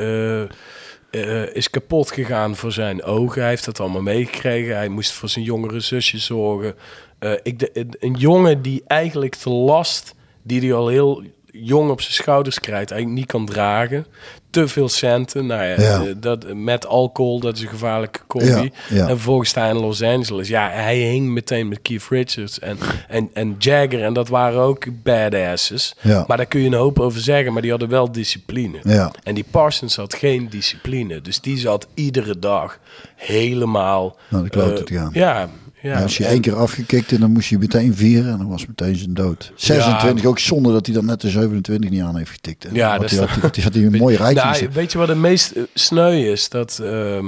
is 1.54 1.70
kapot 1.70 2.12
gegaan 2.12 2.56
voor 2.56 2.72
zijn 2.72 3.04
ogen. 3.04 3.42
Hij 3.42 3.50
heeft 3.50 3.66
dat 3.66 3.80
allemaal 3.80 4.02
meegekregen. 4.02 4.76
Hij 4.76 4.88
moest 4.88 5.12
voor 5.12 5.30
zijn 5.30 5.46
jongere 5.46 5.80
zusje 5.80 6.18
zorgen. 6.18 6.76
Eh, 7.20 7.32
ik 7.44 7.60
de, 7.60 7.70
een- 7.74 7.96
een 8.00 8.14
jongen 8.14 8.62
die 8.62 8.84
eigenlijk 8.88 9.44
de 9.44 9.50
last 9.50 10.16
die 10.44 10.60
hij 10.62 10.74
al 10.74 10.88
heel 10.88 11.24
jong 11.52 11.90
op 11.90 12.02
zijn 12.02 12.14
schouders 12.14 12.60
krijgt, 12.60 12.92
eigenlijk 12.92 13.20
niet 13.22 13.30
kan 13.32 13.46
dragen. 13.46 14.06
Te 14.50 14.68
veel 14.68 14.90
centen. 14.90 15.46
Nou 15.46 15.64
ja, 15.64 15.82
Ja. 15.82 16.02
eh, 16.06 16.14
dat, 16.18 16.54
met 16.54 16.88
alcohol, 16.88 17.40
dat 17.40 17.56
is 17.56 17.62
een 17.62 17.68
gevaarlijke 17.68 18.20
combi. 18.28 18.72
Ja. 18.90 19.02
En 19.08 19.08
vervolgens 19.08 19.50
sta 19.50 19.62
hij 19.62 19.70
in 19.70 19.76
Los 19.78 20.02
Angeles. 20.04 20.48
Ja, 20.48 20.70
hij 20.70 20.98
hing 20.98 21.28
meteen 21.30 21.68
met 21.68 21.82
Keith 21.82 22.08
Richards 22.10 22.60
en, 22.60 22.78
en, 23.08 23.30
en 23.34 23.56
Jagger. 23.60 24.04
En 24.04 24.14
dat 24.14 24.28
waren 24.28 24.60
ook 24.62 24.86
badasses. 25.04 25.96
Maar 26.28 26.38
daar 26.38 26.46
kun 26.46 26.60
je 26.60 26.68
een 26.68 26.74
hoop 26.74 27.00
over 27.00 27.20
zeggen. 27.22 27.54
Maar 27.54 27.62
die 27.62 27.72
hadden 27.72 27.90
wel 27.90 28.12
discipline. 28.12 28.78
En 29.24 29.36
die 29.36 29.46
Parsons 29.52 29.96
had 29.96 30.14
geen 30.14 30.48
discipline. 30.50 31.22
Dus 31.22 31.42
die 31.42 31.58
zat 31.58 31.88
iedere 31.94 32.40
dag 32.40 32.80
helemaal... 33.16 34.16
Nou, 34.30 34.44
de 34.44 34.50
klote 34.50 34.78
eh, 34.80 34.84
te 34.84 34.94
gaan. 34.94 35.10
Ja, 35.14 35.50
ja. 35.88 36.02
Als 36.02 36.18
je 36.18 36.26
één 36.26 36.42
keer 36.42 36.56
afgekikt 36.56 37.12
en 37.12 37.20
dan 37.20 37.32
moest 37.32 37.50
je 37.50 37.58
meteen 37.58 37.96
vieren 37.96 38.32
en 38.32 38.38
dan 38.38 38.48
was 38.48 38.66
meteen 38.66 38.96
zijn 38.96 39.14
dood. 39.14 39.52
26, 39.56 40.26
ook 40.26 40.40
zonder 40.40 40.74
dat 40.74 40.86
hij 40.86 40.96
dan 40.96 41.06
net 41.06 41.22
de 41.22 41.30
27 41.30 41.90
niet 41.90 42.02
aan 42.02 42.18
heeft 42.18 42.32
getikt. 42.32 42.64
hè. 42.64 42.70
Ja, 42.74 42.98
dat 42.98 43.10
die 43.10 43.20
is 43.20 43.26
had, 43.26 43.42
die, 43.42 43.52
die 43.52 43.64
had 43.64 43.74
hij 43.74 43.84
een 43.84 43.98
mooi 43.98 44.16
rijtje. 44.16 44.36
Nou, 44.44 44.54
gezet. 44.54 44.74
weet 44.74 44.92
je 44.92 44.98
wat 44.98 45.08
het 45.08 45.18
meest 45.18 45.52
eh, 45.52 45.64
sneu 45.74 46.32
is? 46.32 46.50
Dat, 46.50 46.80
ehm, 46.84 47.26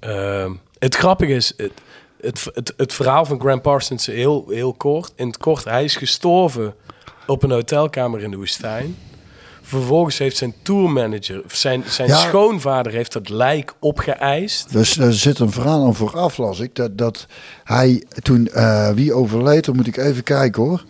ehm, 0.00 0.52
het 0.78 0.94
grappige 0.94 1.32
is, 1.32 1.52
het, 1.56 1.72
het, 2.20 2.50
het, 2.54 2.74
het 2.76 2.92
verhaal 2.92 3.24
van 3.24 3.40
Graham 3.40 3.60
Parsons 3.60 4.06
heel, 4.06 4.46
heel 4.48 4.72
kort. 4.72 5.12
In 5.16 5.26
het 5.26 5.36
kort, 5.36 5.64
hij 5.64 5.84
is 5.84 5.96
gestorven 5.96 6.74
op 7.26 7.42
een 7.42 7.50
hotelkamer 7.50 8.22
in 8.22 8.30
de 8.30 8.36
woestijn. 8.36 8.96
Vervolgens 9.62 10.18
heeft 10.18 10.36
zijn 10.36 10.54
tourmanager, 10.62 11.42
zijn, 11.46 11.82
zijn 11.86 12.08
Ja. 12.08 12.16
schoonvader 12.16 12.92
heeft 12.92 13.14
het 13.14 13.28
lijk 13.28 13.74
opgeëist. 13.80 14.72
Dus 14.72 14.98
er 14.98 15.12
zit 15.14 15.38
een 15.38 15.50
verhaal 15.52 15.84
aan 15.86 15.94
vooraf, 15.94 16.36
las 16.36 16.60
ik. 16.60 16.74
Dat, 16.74 16.98
dat 16.98 17.26
hij 17.64 18.04
toen, 18.22 18.46
eh, 18.48 18.90
wie 18.90 19.12
overleed, 19.14 19.64
dan 19.64 19.76
moet 19.76 19.86
ik 19.86 19.96
even 19.96 20.22
kijken 20.22 20.62
hoor. 20.62 20.84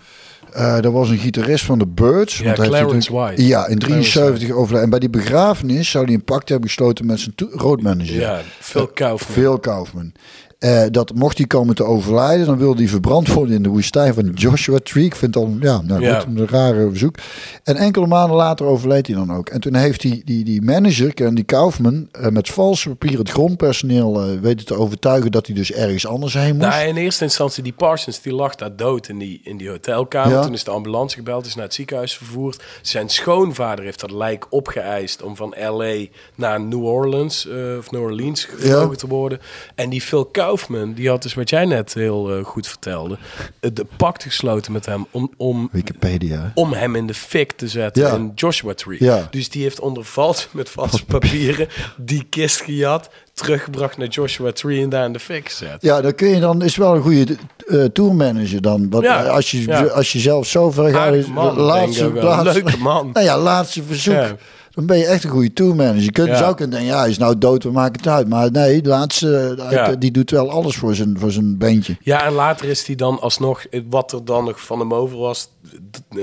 Eh 0.52 0.84
er 0.84 0.92
was 0.92 1.08
een 1.10 1.18
gitarist 1.18 1.64
van 1.64 1.78
de 1.78 1.86
Birds. 1.86 2.38
Ja, 2.38 2.44
want 2.44 2.56
hij 2.56 2.66
Clarence 2.66 2.94
natuurlijk- 2.94 3.36
White. 3.36 3.46
Ja, 3.46 3.66
in 3.66 3.78
Clarence 3.78 4.10
73 4.10 4.50
overleden. 4.50 4.82
En 4.84 4.90
bij 4.90 4.98
die 4.98 5.10
begrafenis 5.10 5.90
zou 5.90 6.04
hij 6.04 6.14
een 6.14 6.24
pact 6.24 6.48
hebben 6.48 6.68
gesloten 6.68 7.06
met 7.06 7.20
zijn 7.20 7.34
roadmanager. 7.52 8.14
Ja, 8.20 8.40
Phil 8.60 8.86
Kaufman. 8.86 9.32
Phil 9.32 9.58
Kaufman. 9.58 10.12
Eh, 10.62 10.82
dat 10.90 11.14
mocht 11.14 11.38
hij 11.38 11.46
komen 11.46 11.74
te 11.74 11.84
overlijden, 11.84 12.46
dan 12.46 12.58
wilde 12.58 12.78
hij 12.80 12.88
verbrand 12.90 13.28
worden 13.28 13.54
in 13.54 13.62
de 13.62 13.68
woestijn 13.68 14.14
van 14.14 14.30
Joshua 14.34 14.78
Tree. 14.82 15.04
Ik 15.04 15.14
vind 15.14 15.36
al 15.36 15.56
ja, 15.60 15.80
nou, 15.80 16.00
Ja. 16.02 16.20
goed, 16.20 16.38
een 16.38 16.48
rare 16.48 16.88
verzoek. 16.88 17.14
En 17.64 17.76
enkele 17.76 18.06
maanden 18.06 18.36
later 18.36 18.66
overleed 18.66 19.06
hij 19.06 19.16
dan 19.16 19.32
ook. 19.32 19.48
En 19.48 19.60
toen 19.60 19.74
heeft 19.74 20.00
die, 20.00 20.22
die, 20.24 20.44
die 20.44 20.62
manager, 20.62 21.14
en 21.14 21.34
die 21.34 21.44
Kaufman, 21.44 22.08
eh, 22.12 22.28
met 22.28 22.48
valse 22.48 22.88
papier 22.88 23.18
het 23.18 23.30
grondpersoneel 23.30 24.20
eh, 24.22 24.40
weten 24.40 24.66
te 24.66 24.74
overtuigen 24.74 25.30
dat 25.32 25.46
hij 25.46 25.54
dus 25.54 25.72
ergens 25.72 26.06
anders 26.06 26.34
heen 26.34 26.56
moest. 26.56 26.68
Nou, 26.68 26.86
in 26.88 26.96
eerste 26.96 27.24
instantie, 27.24 27.62
die 27.62 27.72
Parsons, 27.72 28.20
die 28.20 28.34
lag 28.34 28.54
daar 28.54 28.76
dood 28.76 29.08
in 29.08 29.18
die, 29.18 29.40
in 29.44 29.56
die 29.56 29.68
hotelkamer. 29.68 30.32
Ja. 30.32 30.42
Toen 30.42 30.52
is 30.52 30.64
de 30.64 30.70
ambulance 30.70 31.16
gebeld, 31.16 31.46
is 31.46 31.54
naar 31.54 31.64
het 31.64 31.74
ziekenhuis 31.74 32.16
vervoerd. 32.16 32.62
Zijn 32.82 33.08
schoonvader 33.08 33.84
heeft 33.84 34.00
dat 34.00 34.10
lijk 34.10 34.46
opgeëist 34.50 35.22
om 35.22 35.36
van 35.36 35.54
L.A. 35.68 36.06
naar 36.34 36.60
New 36.60 36.84
Orleans, 36.84 37.48
of 37.78 37.90
New 37.90 38.02
Orleans 38.02 38.44
gevlogen 38.44 38.90
Ja. 38.90 38.96
te 38.96 39.06
worden. 39.06 39.40
En 39.74 39.90
die 39.90 40.00
Phil 40.00 40.24
Kaufman, 40.24 40.50
die 40.94 41.08
had 41.08 41.22
dus 41.22 41.34
wat 41.34 41.50
jij 41.50 41.64
net 41.64 41.94
heel 41.94 42.30
eh, 42.36 42.44
goed 42.44 42.66
vertelde, 42.66 43.18
de 43.60 43.86
pact 43.96 44.22
gesloten 44.22 44.72
met 44.72 44.86
hem 44.86 45.06
om, 45.10 45.30
om 45.36 45.68
Wikipedia. 45.72 46.50
om 46.54 46.72
hem 46.72 46.96
in 46.96 47.06
de 47.06 47.14
fik 47.14 47.52
te 47.52 47.68
zetten 47.68 48.02
Ja. 48.02 48.14
in 48.14 48.32
Joshua 48.34 48.74
Tree. 48.74 48.96
Ja. 49.04 49.28
Dus 49.30 49.48
die 49.48 49.62
heeft 49.62 49.80
onder 49.80 50.04
vals, 50.04 50.48
met 50.50 50.70
valse 50.70 51.04
papieren 51.04 51.68
die 51.96 52.26
kist 52.30 52.60
gejat, 52.60 53.10
teruggebracht 53.34 53.96
naar 53.96 54.08
Joshua 54.08 54.52
Tree 54.52 54.82
en 54.82 54.88
daar 54.88 55.04
in 55.04 55.12
de 55.12 55.18
fik 55.18 55.48
gezet. 55.48 55.76
Ja, 55.80 56.00
dan 56.00 56.14
kun 56.14 56.28
je 56.28 56.40
dan 56.40 56.62
is 56.62 56.76
wel 56.76 56.94
een 56.94 57.02
goede 57.02 57.36
eh 57.68 57.84
tourmanager 57.84 58.62
dan. 58.62 58.90
Want 58.90 59.04
Ja, 59.04 59.22
als, 59.26 59.50
je, 59.50 59.92
als 59.92 60.12
je 60.12 60.18
zelf 60.18 60.46
zo 60.46 60.70
ver 60.70 60.90
gaat, 60.94 61.26
laatste, 61.28 62.12
laatste, 62.12 62.52
Leuke 62.62 62.76
man. 62.78 63.10
Nou 63.12 63.26
ja, 63.26 63.38
laatste 63.38 63.82
verzoek. 63.82 64.34
Dan 64.74 64.86
ben 64.86 64.98
je 64.98 65.06
echt 65.06 65.24
een 65.24 65.30
goede 65.30 65.52
tourmanager. 65.52 66.02
Je 66.02 66.12
kunt 66.12 66.28
Ja. 66.28 66.36
zou 66.36 66.54
kunnen 66.54 66.76
denken, 66.78 66.94
ja, 66.94 67.00
hij 67.00 67.10
is 67.10 67.18
nou 67.18 67.38
dood, 67.38 67.62
we 67.62 67.70
maken 67.70 67.96
het 67.96 68.06
uit. 68.08 68.28
Maar 68.28 68.50
nee, 68.50 68.82
de 68.82 68.88
laatste, 68.88 69.56
Ja. 69.70 69.94
die 69.94 70.10
doet 70.10 70.30
wel 70.30 70.50
alles 70.50 70.76
voor 70.76 70.94
zijn, 70.94 71.16
voor 71.18 71.30
zijn 71.30 71.58
beentje. 71.58 71.96
Ja, 72.00 72.24
en 72.24 72.32
later 72.32 72.68
is 72.68 72.86
hij 72.86 72.94
dan 72.96 73.20
alsnog, 73.20 73.64
wat 73.90 74.12
er 74.12 74.24
dan 74.24 74.44
nog 74.44 74.60
van 74.62 74.78
hem 74.78 74.94
over 74.94 75.18
was, 75.18 75.48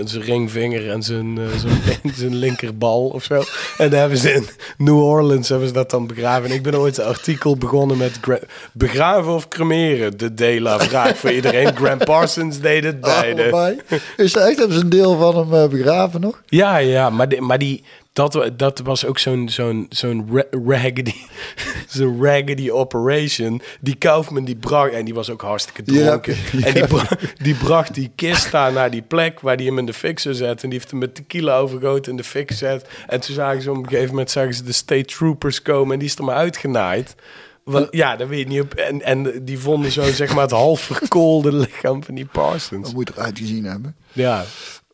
zijn 0.06 0.24
ringvinger 0.24 0.89
en 0.89 1.04
zijn, 1.04 1.38
eh, 1.38 1.43
zijn, 1.60 2.14
zijn 2.16 2.36
linkerbal 2.36 3.06
of 3.08 3.24
zo. 3.24 3.43
En 3.78 3.89
daar 3.89 4.00
hebben 4.00 4.18
ze 4.18 4.32
in 4.34 4.47
New 4.78 5.04
Orleans 5.04 5.50
hebben 5.50 5.68
ze 5.68 5.74
dat 5.74 5.89
dan 5.89 6.08
begraven. 6.08 6.50
En 6.50 6.56
ik 6.56 6.64
ben 6.64 6.76
ooit 6.80 6.97
een 6.97 7.06
artikel 7.06 7.56
begonnen 7.58 7.97
met 7.97 8.18
gra- 8.22 8.39
begraven 8.74 9.34
of 9.34 9.47
cremeren. 9.47 10.18
De 10.18 10.34
Dela 10.34 10.80
vraag 10.80 11.18
voor 11.18 11.32
iedereen. 11.32 11.76
Graham 11.78 11.97
Parsons 11.97 12.60
deed 12.60 12.84
het 12.84 13.00
beide. 13.02 13.78
Is 14.18 14.36
er 14.36 14.41
echt 14.41 14.58
hebben 14.58 14.78
ze 14.78 14.84
een 14.84 14.89
deel 14.89 15.18
van 15.18 15.38
hem 15.38 15.54
eh, 15.64 15.70
begraven 15.70 16.22
nog? 16.22 16.41
Ja, 16.45 16.78
ja, 16.78 17.10
maar, 17.10 17.30
die, 17.30 17.41
maar 17.41 17.58
die, 17.58 17.84
dat, 18.14 18.51
dat 18.57 18.80
was 18.80 19.05
ook 19.05 19.20
zo'n 19.20 19.49
zo'n 19.49 19.86
zo'n 19.89 20.30
ra- 20.32 20.60
raggedy, 20.68 21.14
zo'n 21.88 22.24
raggedy 22.24 22.70
operation. 22.70 23.62
Die 23.82 23.95
Kaufman 23.95 24.43
die 24.45 24.55
bracht, 24.55 24.93
en 24.93 25.05
die 25.05 25.14
was 25.14 25.30
ook 25.30 25.41
hartstikke 25.41 25.84
dronken. 25.84 26.36
En 26.62 26.74
die, 26.74 26.88
bra- 26.88 27.18
die 27.41 27.55
bracht 27.55 27.93
die 27.93 28.12
kist 28.16 28.51
daar 28.51 28.72
naar 28.72 28.91
die 28.91 29.01
plek 29.01 29.39
waar 29.39 29.57
die 29.57 29.68
hem 29.68 29.78
in 29.78 29.86
de 29.86 30.14
zou 30.16 30.36
zetten. 30.36 30.64
En 30.64 30.70
die 30.70 30.80
heeft 30.80 30.89
hem 30.91 30.99
met 30.99 31.16
tequila 31.16 31.57
overgoten 31.57 32.12
in 32.12 32.18
de 32.18 32.24
fik 32.24 32.51
gezet. 32.51 32.88
En 33.07 33.20
toen 33.20 33.36
zagen 33.36 33.62
ze 33.62 33.72
op 33.72 33.78
een 33.78 33.88
gegeven 33.88 34.10
moment 34.10 34.32
zagen 34.32 34.53
ze 34.53 34.64
de 34.64 34.72
state 34.72 35.05
troopers 35.05 35.62
komen 35.62 35.93
en 35.93 35.99
die 35.99 36.07
is 36.07 36.16
er 36.16 36.24
maar 36.24 36.36
uitgenaaid. 36.36 37.16
Want, 37.64 37.88
ja, 37.91 38.16
dat 38.16 38.28
weet 38.28 38.39
je 38.39 38.45
niet 38.47 38.62
op. 38.62 38.74
En, 38.74 39.01
en 39.01 39.45
die 39.45 39.60
vonden 39.60 39.91
zo 39.91 40.12
zeg 40.12 40.34
maar 40.34 40.43
het 40.43 40.51
half 40.51 40.82
verkoolde 40.82 41.53
lichaam 41.68 42.03
van 42.03 42.16
die 42.16 42.26
Parsons. 42.26 42.86
Dat 42.86 42.93
moet 42.93 43.10
eruit 43.10 43.38
gezien 43.38 43.64
hebben. 43.66 43.95
Ja, 44.14 44.45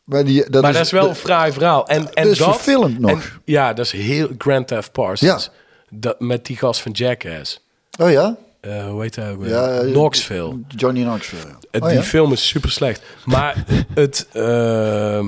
Maar, 0.06 0.24
die, 0.24 0.50
dat 0.50 0.62
maar 0.62 0.70
is, 0.70 0.76
dat 0.76 0.86
is 0.86 0.92
wel 0.92 1.08
een 1.08 1.14
fraai 1.14 1.52
verhaal. 1.52 1.86
En, 1.86 2.14
en 2.14 2.22
dat 2.22 2.32
is 2.32 2.38
dat 2.38 2.54
verfilmd 2.54 2.98
nog. 2.98 3.10
en- 3.10 3.22
ja, 3.44 3.72
dat 3.72 3.84
is 3.84 3.92
heel 3.92 4.28
Grand 4.38 4.68
Theft 4.68 4.92
Parsons. 4.92 5.44
Ja. 5.44 5.50
Dat, 5.90 6.20
met 6.20 6.46
die 6.46 6.56
gast 6.56 6.80
van 6.80 6.92
Jackass. 6.92 7.60
Oh 8.00 8.10
ja? 8.10 8.36
Eh, 8.60 8.88
hoe 8.88 9.02
heet 9.02 9.16
hij 9.16 9.36
ja 9.40 9.68
eh, 9.68 9.92
Knoxville. 9.92 10.60
Johnny 10.68 11.02
Knoxville. 11.02 11.42
ja. 11.48 11.58
Het- 11.70 11.82
Oh, 11.82 11.88
die 11.88 11.96
ja? 11.98 12.02
film 12.04 12.32
is 12.32 12.48
super 12.48 12.70
slecht. 12.70 13.02
Maar 13.24 13.64
het, 13.94 14.28
ehm, 14.32 15.26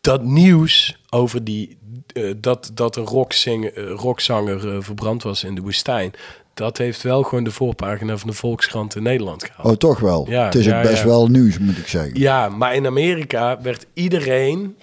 dat 0.00 0.22
nieuws 0.22 0.96
over 1.10 1.44
die, 1.44 1.78
eh, 2.12 2.32
dat, 2.36 2.70
dat 2.74 2.96
een 2.96 3.02
eh, 3.06 3.90
rockzanger 3.96 4.74
eh, 4.74 4.76
verbrand 4.80 5.22
was 5.22 5.44
in 5.44 5.54
de 5.54 5.60
woestijn. 5.60 6.12
Dat 6.54 6.78
heeft 6.78 7.02
wel 7.02 7.22
gewoon 7.22 7.44
de 7.44 7.50
voorpagina 7.50 8.16
van 8.16 8.28
de 8.28 8.36
Volkskrant 8.36 8.96
in 8.96 9.02
Nederland 9.02 9.44
gehaald. 9.44 9.68
Oh, 9.68 9.74
toch 9.74 10.00
wel. 10.00 10.26
Ja, 10.28 10.44
het 10.44 10.54
is 10.54 10.64
ja, 10.64 10.76
ook 10.76 10.82
best 10.88 11.02
ja. 11.02 11.08
wel 11.08 11.26
nieuws, 11.26 11.58
moet 11.58 11.78
ik 11.78 11.86
zeggen. 11.86 12.20
Ja, 12.20 12.48
maar 12.48 12.74
in 12.74 12.86
Amerika 12.86 13.60
werd 13.62 13.86
iedereen... 13.92 14.76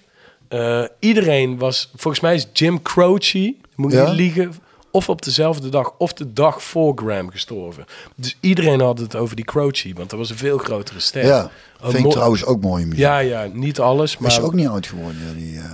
eh, 0.48 0.84
iedereen 1.00 1.58
was... 1.58 1.92
Volgens 1.96 2.24
mij 2.24 2.36
is 2.36 2.48
Jim 2.54 2.82
Croce, 2.82 3.56
moet 3.76 3.94
ik 3.94 4.06
niet 4.06 4.16
liegen... 4.16 4.54
of 4.92 5.10
op 5.10 5.22
dezelfde 5.22 5.70
dag 5.70 5.94
of 5.98 6.14
de 6.14 6.34
dag 6.34 6.64
voor 6.64 6.94
Graham 6.96 7.30
gestorven. 7.30 7.86
Dus 8.16 8.38
iedereen 8.40 8.80
had 8.80 9.00
het 9.00 9.16
over 9.16 9.36
die 9.36 9.46
Croce, 9.46 9.94
want 9.94 10.10
dat 10.10 10.20
was 10.20 10.30
een 10.30 10.38
veel 10.38 10.58
grotere 10.58 11.00
ster. 11.00 11.26
Ja, 11.26 11.52
vind 11.82 12.06
ik 12.06 12.12
trouwens 12.12 12.46
ook 12.46 12.62
mooie 12.62 12.86
muziek. 12.86 13.00
Ja, 13.00 13.18
ja, 13.20 13.48
niet 13.54 13.80
alles, 13.80 14.18
Maar 14.18 14.32
is 14.32 14.40
ook 14.40 14.54
niet 14.54 14.68
oud 14.68 14.88
geworden. 14.88 15.22
Ja, 15.28 15.34
die 15.34 15.58
eh, 15.58 15.66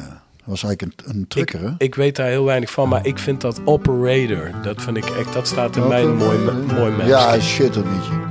was 0.47 0.63
eigenlijk 0.63 1.05
een, 1.05 1.15
een 1.15 1.21
ik, 1.21 1.29
trucker, 1.29 1.59
hè? 1.61 1.69
ik 1.77 1.95
weet 1.95 2.15
daar 2.15 2.27
heel 2.27 2.45
weinig 2.45 2.71
van, 2.71 2.89
maar 2.89 3.05
ik 3.05 3.17
vind 3.17 3.41
dat 3.41 3.61
Operator, 3.65 4.51
dat 4.63 4.81
vind 4.81 4.97
ik 4.97 5.05
echt, 5.05 5.33
dat 5.33 5.47
staat 5.47 5.75
in 5.75 5.87
mijn 5.87 6.15
mooi, 6.15 6.37
mooi 6.75 6.91
mens. 6.91 7.09
Ja, 7.09 7.39
shit, 7.39 7.73
dat 7.73 7.83
liedje. 7.85 8.25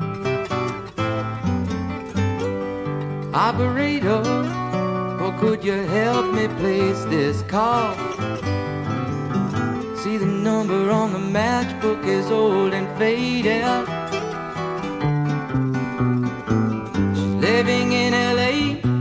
Operator, 3.32 4.44
or 5.22 5.34
could 5.38 5.62
you 5.62 5.86
help 5.86 6.32
me 6.32 6.48
place 6.60 7.08
this 7.08 7.36
call? 7.46 7.94
See 9.96 10.18
the 10.18 10.40
number 10.42 10.90
on 10.90 11.12
the 11.12 11.18
matchbook 11.18 12.04
is 12.04 12.30
old 12.30 12.72
and 12.72 12.88
faded. 12.98 13.86
She's 17.14 17.34
living 17.40 17.92
in 17.92 18.12
LA 18.12 18.95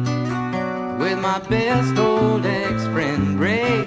with 1.16 1.24
my 1.24 1.40
best 1.50 1.98
old 2.00 2.46
ex-friend 2.46 3.40
Ray. 3.40 3.86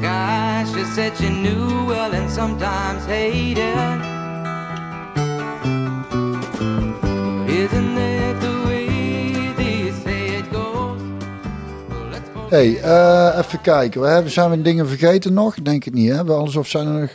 Gosh, 0.00 0.72
she 0.74 0.84
said 0.84 1.16
she 1.16 1.28
knew 1.28 1.86
well 1.86 2.12
and 2.12 2.30
sometimes 2.30 3.04
hated. 3.04 4.00
Isn't 7.48 7.94
that 7.94 8.40
the 8.40 8.62
way 8.66 9.52
they 9.56 9.92
say 10.04 10.38
it 10.38 10.50
goes? 10.50 11.00
Well, 11.88 12.48
hey, 12.48 12.80
eh, 12.80 13.38
even 13.38 13.60
kijken. 13.60 14.00
We 14.00 14.06
hebben, 14.06 14.32
zijn 14.32 14.50
we 14.50 14.62
dingen 14.62 14.88
vergeten 14.88 15.32
nog? 15.32 15.56
Ik 15.56 15.64
Denk 15.64 15.84
het 15.84 15.94
niet, 15.94 16.10
hè? 16.10 16.24
Wel 16.24 16.38
Alles 16.38 16.56
of 16.56 16.68
zijn 16.68 16.86
er 16.86 17.00
nog... 17.00 17.10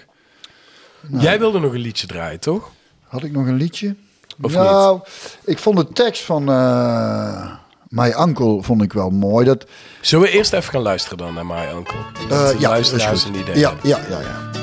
Jij 1.22 1.40
wilde 1.40 1.60
nog 1.60 1.74
een 1.74 1.80
liedje 1.80 2.08
draaien, 2.08 2.40
toch? 2.40 2.70
Had 3.08 3.24
ik 3.24 3.32
nog 3.32 3.48
een 3.48 3.56
liedje? 3.56 3.96
Of 4.42 4.54
nou, 4.54 5.00
ik 5.46 5.58
vond 5.58 5.78
de 5.78 5.88
tekst 5.88 6.24
van 6.24 6.50
eh 6.50 7.66
My 7.90 8.14
Uncle 8.20 8.64
vond 8.64 8.82
ik 8.82 8.94
wel 8.94 9.10
mooi. 9.10 9.46
Dat, 9.46 9.66
Zullen 10.02 10.26
we 10.26 10.32
eerst 10.32 10.54
even 10.54 10.72
gaan 10.72 10.82
luisteren 10.82 11.18
dan 11.18 11.34
naar 11.34 11.46
My 11.46 11.66
Uncle? 11.76 11.96
eh, 12.24 12.30
Dat 12.30 12.60
ja, 12.60 12.74
een 12.76 12.80
is 12.80 12.90
goed. 13.24 13.36
idee 13.36 13.58
Ja, 13.60 13.74
ja, 13.84 14.00
ja, 14.10 14.20
ja. 14.20 14.57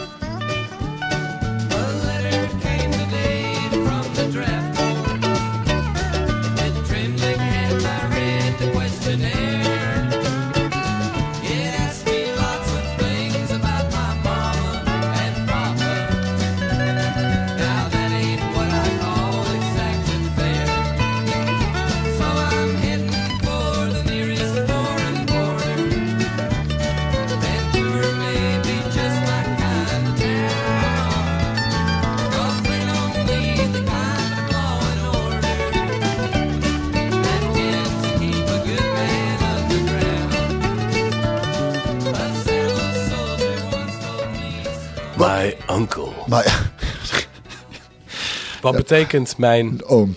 Wat 48.64 48.76
betekent 48.76 49.38
mijn... 49.38 49.84
oom. 49.84 50.16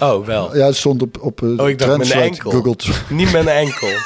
Oh, 0.00 0.26
wel. 0.26 0.56
Ja, 0.56 0.66
het 0.66 0.76
stond 0.76 1.02
op, 1.02 1.18
op 1.20 1.42
eh, 1.42 1.58
Oh, 1.58 1.68
ik 1.68 1.78
dacht 1.78 1.96
mijn 1.96 2.22
enkel. 2.22 2.50
Google. 2.50 2.76
Niet 3.08 3.32
mijn 3.32 3.48
enkel. 3.48 3.88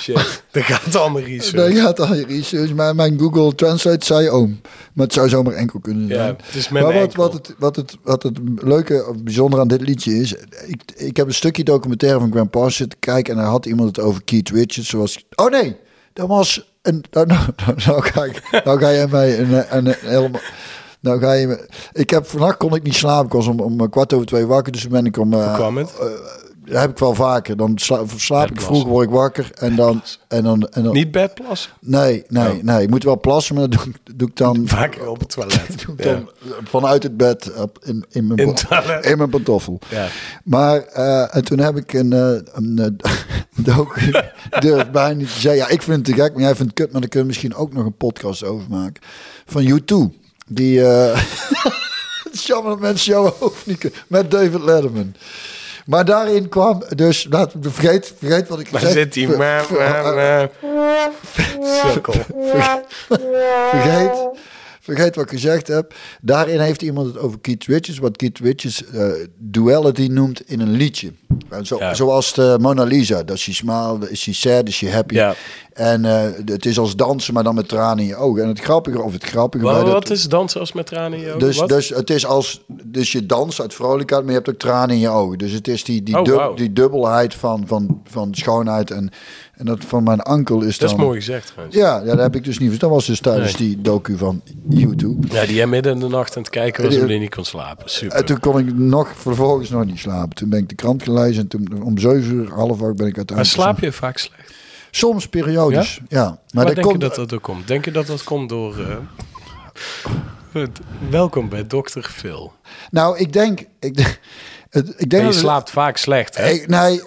Shit, 0.00 0.42
dat 0.50 0.62
gaat 0.62 0.96
allemaal 0.96 1.22
research. 1.22 1.68
Nee, 1.68 1.74
ja, 1.74 1.86
het 1.86 2.00
al 2.00 2.14
je 2.14 2.26
research. 2.26 2.74
Maar 2.74 2.94
mijn 2.94 3.18
Google 3.18 3.54
Translate 3.54 4.06
zei 4.06 4.28
oom. 4.30 4.60
Maar 4.92 5.04
het 5.04 5.14
zou 5.14 5.28
zomaar 5.28 5.52
enkel 5.52 5.80
kunnen 5.80 6.08
zijn. 6.08 6.20
Ja, 6.20 6.36
het 6.42 6.54
is 6.54 6.68
mijn 6.68 6.84
maar 6.84 6.92
wat, 6.92 7.02
enkel. 7.02 7.22
wat, 7.22 7.32
het, 7.32 7.54
wat, 7.58 7.76
het, 7.76 7.96
wat 8.02 8.22
het 8.22 8.38
leuke 8.54 9.06
of 9.08 9.22
bijzonder 9.22 9.60
aan 9.60 9.68
dit 9.68 9.80
liedje 9.80 10.14
is... 10.14 10.34
Ik, 10.66 10.82
ik 10.96 11.16
heb 11.16 11.26
een 11.26 11.34
stukje 11.34 11.64
documentaire 11.64 12.18
van 12.18 12.30
Graham 12.30 12.50
Parsons 12.50 12.76
zitten 12.76 12.98
kijken... 12.98 13.34
en 13.34 13.40
daar 13.40 13.50
had 13.50 13.66
iemand 13.66 13.96
het 13.96 14.04
over 14.04 14.24
Keith 14.24 14.48
Richards. 14.48 14.88
Zoals, 14.88 15.24
oh 15.34 15.50
nee, 15.50 15.76
dat 16.12 16.28
was... 16.28 16.74
Een, 16.82 17.04
nou, 17.10 17.26
nou, 17.32 17.40
nou, 17.56 17.78
nou 17.86 18.02
ga, 18.02 18.24
ik, 18.24 18.62
nou 18.64 18.78
ga 18.78 18.92
jij 18.92 19.06
mij 19.06 19.38
een, 19.38 19.76
een, 19.76 19.86
een 19.86 19.94
helemaal... 20.00 20.40
Nou 21.06 21.20
ga 21.20 21.32
je 21.32 21.46
me, 21.46 21.68
ik 21.92 22.10
heb 22.10 22.26
vannacht 22.26 22.56
kon 22.56 22.74
ik 22.74 22.82
niet 22.82 22.94
slapen. 22.94 23.26
Ik 23.26 23.32
was 23.32 23.46
om, 23.46 23.60
om 23.60 23.90
kwart 23.90 24.12
over 24.12 24.26
twee 24.26 24.46
wakker. 24.46 24.72
Dus 24.72 24.82
toen 24.82 24.90
ben 24.90 25.06
ik 25.06 25.16
om. 25.18 25.32
eh, 25.32 25.46
Hoe 25.46 25.54
kwam 25.56 25.76
het? 25.76 25.92
dat 26.68 26.80
heb 26.80 26.90
ik 26.90 26.98
wel 26.98 27.14
vaker. 27.14 27.56
Dan 27.56 27.72
sla, 27.78 28.00
slaap 28.16 28.50
ik 28.50 28.60
vroeg, 28.60 28.84
word 28.84 29.06
ik 29.06 29.12
wakker. 29.14 29.50
En 29.54 29.76
dan. 29.76 30.02
En 30.28 30.42
dan, 30.42 30.68
en 30.68 30.82
dan 30.82 30.92
Niet 30.92 31.10
bedplassen? 31.10 31.70
Nee, 31.80 32.24
nee, 32.28 32.52
Oh. 32.56 32.62
nee. 32.62 32.82
Ik 32.82 32.90
moet 32.90 33.04
wel 33.04 33.20
plassen, 33.20 33.54
maar 33.54 33.68
dat 33.70 33.78
doe, 33.84 33.92
ik- 34.04 34.18
doe 34.18 34.28
ik 34.28 34.36
dan, 34.36 34.62
Vaker 34.68 35.08
op 35.08 35.18
het 35.20 35.28
toilet. 35.30 35.66
doe 35.86 35.94
ik 35.96 36.04
Ja. 36.04 36.12
dan 36.12 36.28
vanuit 36.64 37.02
het 37.02 37.16
bed 37.16 37.52
op, 37.56 37.78
in, 37.84 38.04
in, 38.10 38.26
mijn, 38.26 38.38
In 38.38 38.54
toilet. 38.54 39.16
mijn 39.16 39.30
pantoffel. 39.30 39.78
Ja. 39.90 40.06
Maar 40.44 40.80
eh, 40.82 41.36
en 41.36 41.44
toen 41.44 41.58
heb 41.58 41.76
ik 41.76 41.92
een, 41.92 42.12
eh, 42.12 42.30
een 42.52 42.78
eh, 42.78 43.10
docu, 43.64 44.14
durf 44.60 44.90
bijna 44.90 45.14
niet 45.14 45.32
te 45.34 45.40
zeggen. 45.40 45.60
Ja, 45.60 45.68
ik 45.68 45.82
vind 45.82 46.06
het 46.06 46.16
te 46.16 46.22
gek, 46.22 46.32
maar 46.32 46.42
jij 46.42 46.54
vindt 46.54 46.70
het 46.70 46.80
kut, 46.80 46.92
maar 46.92 47.00
daar 47.00 47.10
kunnen 47.10 47.28
we 47.28 47.34
misschien 47.34 47.54
ook 47.54 47.72
nog 47.72 47.84
een 47.84 47.96
podcast 47.96 48.44
over 48.44 48.66
maken. 48.70 49.02
Van 49.46 49.62
U2. 49.80 50.24
Die, 50.46 50.84
eh 50.86 51.18
het 52.24 52.32
is 52.32 52.46
jammer 52.46 52.70
dat 52.70 52.80
mensen 52.80 53.12
jouw 53.12 53.34
hoofd 53.38 53.66
niet 53.66 53.78
kunnen. 53.78 53.98
Met 54.06 54.30
David 54.30 54.60
Letterman. 54.60 55.14
Maar 55.86 56.04
daarin 56.04 56.48
kwam, 56.48 56.82
dus 56.96 57.26
laat, 57.30 57.52
vergeet, 57.60 58.14
vergeet 58.18 58.48
wat 58.48 58.60
ik 58.60 58.68
Waar 58.68 58.80
zit 58.80 59.14
hij? 59.14 59.26
Ver- 61.22 62.80
vergeet, 63.70 64.28
vergeet 64.94 65.14
wat 65.16 65.24
ik 65.24 65.30
gezegd 65.30 65.66
heb. 65.66 65.94
Daarin 66.20 66.60
heeft 66.60 66.82
iemand 66.82 67.06
het 67.06 67.18
over 67.18 67.38
Keith 67.40 67.64
Richards, 67.64 67.98
wat 67.98 68.16
Keith 68.16 68.38
Richards 68.38 68.84
eh, 68.90 69.06
duality 69.38 70.06
noemt 70.10 70.50
in 70.50 70.60
een 70.60 70.70
liedje. 70.70 71.12
En 71.50 71.66
zo, 71.66 71.78
Ja. 71.78 71.94
Zoals 71.94 72.32
de 72.34 72.56
Mona 72.60 72.82
Lisa, 72.84 73.22
dat 73.22 73.38
she 73.38 73.54
smile, 73.54 74.10
is 74.10 74.20
she 74.20 74.32
sad, 74.34 74.68
is 74.68 74.76
she 74.76 74.90
happy. 74.90 75.14
Ja. 75.14 75.34
En 75.72 76.04
eh, 76.04 76.28
het 76.44 76.66
is 76.66 76.78
als 76.78 76.96
dansen, 76.96 77.34
maar 77.34 77.44
dan 77.44 77.54
met 77.54 77.68
tranen 77.68 77.98
in 77.98 78.06
je 78.06 78.16
ogen. 78.16 78.42
En 78.42 78.48
het 78.48 78.60
grappige, 78.60 79.02
of 79.02 79.12
het 79.12 79.24
grappige 79.24 79.64
Wat, 79.64 79.74
bij 79.74 79.82
dat- 79.84 79.92
wat 79.92 80.10
is 80.10 80.28
dansen 80.28 80.60
als 80.60 80.72
met 80.72 80.86
tranen 80.86 81.18
in 81.18 81.24
je 81.24 81.28
ogen? 81.28 81.38
dus, 81.40 81.56
Wat? 81.56 81.68
dus 81.68 81.88
het 81.88 82.10
is 82.10 82.26
als 82.26 82.64
dus 82.84 83.12
je 83.12 83.26
danst 83.26 83.60
uit 83.60 83.74
vrolijkheid, 83.74 84.20
maar 84.22 84.30
je 84.30 84.36
hebt 84.36 84.48
ook 84.50 84.58
tranen 84.58 84.94
in 84.94 85.00
je 85.00 85.08
ogen. 85.08 85.38
Dus 85.38 85.52
het 85.52 85.68
is 85.68 85.84
die, 85.84 86.02
die, 86.02 86.18
Oh, 86.18 86.24
dub- 86.24 86.56
die 86.56 86.72
dubbelheid 86.72 87.34
van, 87.34 87.64
van, 87.66 88.00
van 88.04 88.28
schoonheid. 88.34 88.90
En, 88.90 89.10
en 89.56 89.66
dat 89.66 89.84
van 89.84 90.02
mijn 90.02 90.20
ankel 90.20 90.62
is 90.62 90.78
dat 90.78 90.88
dan... 90.90 90.98
is 90.98 91.04
mooi 91.04 91.18
gezegd 91.18 91.46
trouwens. 91.46 91.76
Ja, 91.76 91.96
ja, 91.98 92.04
dat 92.04 92.18
heb 92.18 92.34
ik 92.36 92.44
dus 92.44 92.58
niet. 92.58 92.80
Dat 92.80 92.90
was 92.90 93.06
dus 93.06 93.20
tijdens 93.20 93.56
Nee. 93.58 93.68
die 93.68 93.80
docu 93.80 94.16
van 94.16 94.42
YouTube. 94.68 95.26
Ja, 95.30 95.44
die 95.46 95.54
jij 95.54 95.66
midden 95.66 95.92
in 95.92 95.98
de 96.00 96.08
nacht 96.08 96.36
aan 96.36 96.42
het 96.42 96.50
kijken 96.50 96.84
was 96.84 96.94
omdat 96.94 97.10
je 97.10 97.18
niet 97.18 97.34
kon 97.34 97.44
slapen. 97.44 97.90
Super. 97.90 98.16
En 98.16 98.24
toen 98.24 98.40
kon 98.40 98.58
ik 98.58 98.74
nog 98.74 99.12
vervolgens 99.16 99.70
nog 99.70 99.84
niet 99.84 99.98
slapen. 99.98 100.34
Toen 100.36 100.48
ben 100.48 100.58
ik 100.58 100.68
de 100.68 100.74
krant 100.74 101.02
gelezen 101.02 101.42
en 101.42 101.48
toen 101.48 101.82
om 101.82 101.98
zeven 101.98 102.32
uur, 102.34 102.52
half 102.52 102.70
acht 102.70 102.78
ben 102.78 102.90
ik 102.90 102.98
maar 102.98 103.14
uiteindelijk... 103.16 103.48
slaap 103.48 103.80
je 103.80 103.92
vaak 103.92 104.18
slecht? 104.18 104.54
Soms 104.90 105.28
periodes, 105.28 106.00
ja. 106.08 106.24
Maar 106.24 106.38
Maar 106.52 106.64
dat 106.64 106.74
denk 106.74 106.86
komt... 106.86 107.02
je 107.02 107.08
dat 107.08 107.16
dat 107.16 107.32
ook 107.34 107.42
komt? 107.42 107.66
Denk 107.68 107.84
je 107.84 107.90
dat 107.90 108.06
dat 108.06 108.24
komt 108.24 108.48
door... 108.48 108.78
eh, 108.78 110.62
Welkom 111.10 111.48
bij 111.48 111.64
Dr. 111.64 112.00
Phil. 112.00 112.52
Nou, 112.90 113.18
ik 113.18 113.32
denk... 113.32 113.60
Ik, 113.80 113.98
ik 114.70 114.80
denk 114.80 114.88
En 114.98 115.06
je 115.06 115.06
dat 115.08 115.22
het- 115.24 115.34
slaapt 115.34 115.70
vaak 115.70 115.96
slecht, 115.96 116.36
hè? 116.36 116.48
Ik, 116.48 116.68
nee, 116.68 117.00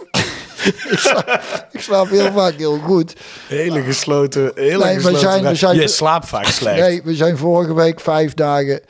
ik, 0.92 0.98
slaap, 1.00 1.68
ik 1.72 1.82
slaap 1.82 2.10
heel 2.10 2.32
vaak 2.32 2.54
heel 2.54 2.78
goed. 2.78 3.14
Hele 3.48 3.82
gesloten... 3.82 4.52
Hele 4.56 4.84
Nee, 4.86 4.96
we 4.96 5.02
gesloten 5.02 5.20
zijn- 5.20 5.44
we 5.44 5.56
zijn- 5.56 5.76
Je 5.76 5.88
slaapt 5.88 6.28
vaak 6.28 6.46
slecht. 6.60 6.80
Nee, 6.80 7.02
we 7.04 7.16
zijn 7.16 7.38
vorige 7.38 7.74
week 7.74 8.00
vijf 8.00 8.34
dagen 8.34 8.82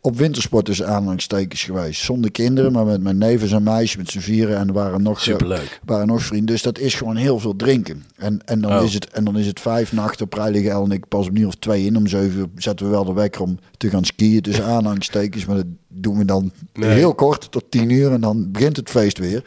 op 0.00 0.16
wintersport 0.18 0.82
aanhalingstekens 0.82 1.62
geweest. 1.62 2.02
Zonder 2.04 2.30
kinderen, 2.30 2.72
maar 2.72 2.84
met 2.84 3.02
mijn 3.02 3.18
nevens 3.18 3.52
en 3.52 3.62
meisjes 3.62 3.96
met 3.96 4.10
z'n 4.10 4.18
vieren. 4.18 4.56
En 4.56 4.66
er 4.68 4.72
waren 4.74 5.02
nog, 5.02 5.20
Superleuk. 5.20 5.80
waren 5.84 6.06
nog 6.06 6.22
vrienden. 6.22 6.46
Dus 6.46 6.62
dat 6.62 6.78
is 6.78 6.94
gewoon 6.94 7.16
heel 7.16 7.38
veel 7.38 7.56
drinken. 7.56 8.04
En, 8.16 8.40
en, 8.44 8.60
dan, 8.60 8.78
Oh. 8.78 8.84
is 8.84 8.94
het, 8.94 9.10
en 9.10 9.24
dan 9.24 9.38
is 9.38 9.46
het 9.46 9.60
vijf 9.60 9.92
nachten 9.92 10.24
op 10.24 10.32
rij 10.34 10.50
liggen. 10.50 10.70
El 10.70 10.84
en 10.84 10.90
ik 10.90 11.08
pas 11.08 11.28
om 11.28 11.36
uur 11.36 11.46
of 11.46 11.54
twee 11.54 11.84
in. 11.84 11.96
Om 11.96 12.06
zeven 12.06 12.38
uur 12.38 12.46
zetten 12.56 12.86
we 12.86 12.92
wel 12.92 13.04
de 13.04 13.12
wekker 13.12 13.40
om 13.42 13.58
te 13.76 13.88
gaan 13.90 14.04
skiën 14.04 14.40
tussen 14.42 14.64
aanhalingstekens. 14.64 15.44
Maar 15.44 15.56
dat 15.56 15.66
doen 15.88 16.18
we 16.18 16.24
dan 16.24 16.52
Nee. 16.72 16.90
heel 16.90 17.14
kort, 17.14 17.50
tot 17.50 17.64
tien 17.70 17.90
uur. 17.90 18.12
En 18.12 18.20
dan 18.20 18.50
begint 18.52 18.76
het 18.76 18.90
feest 18.90 19.18
weer. 19.18 19.42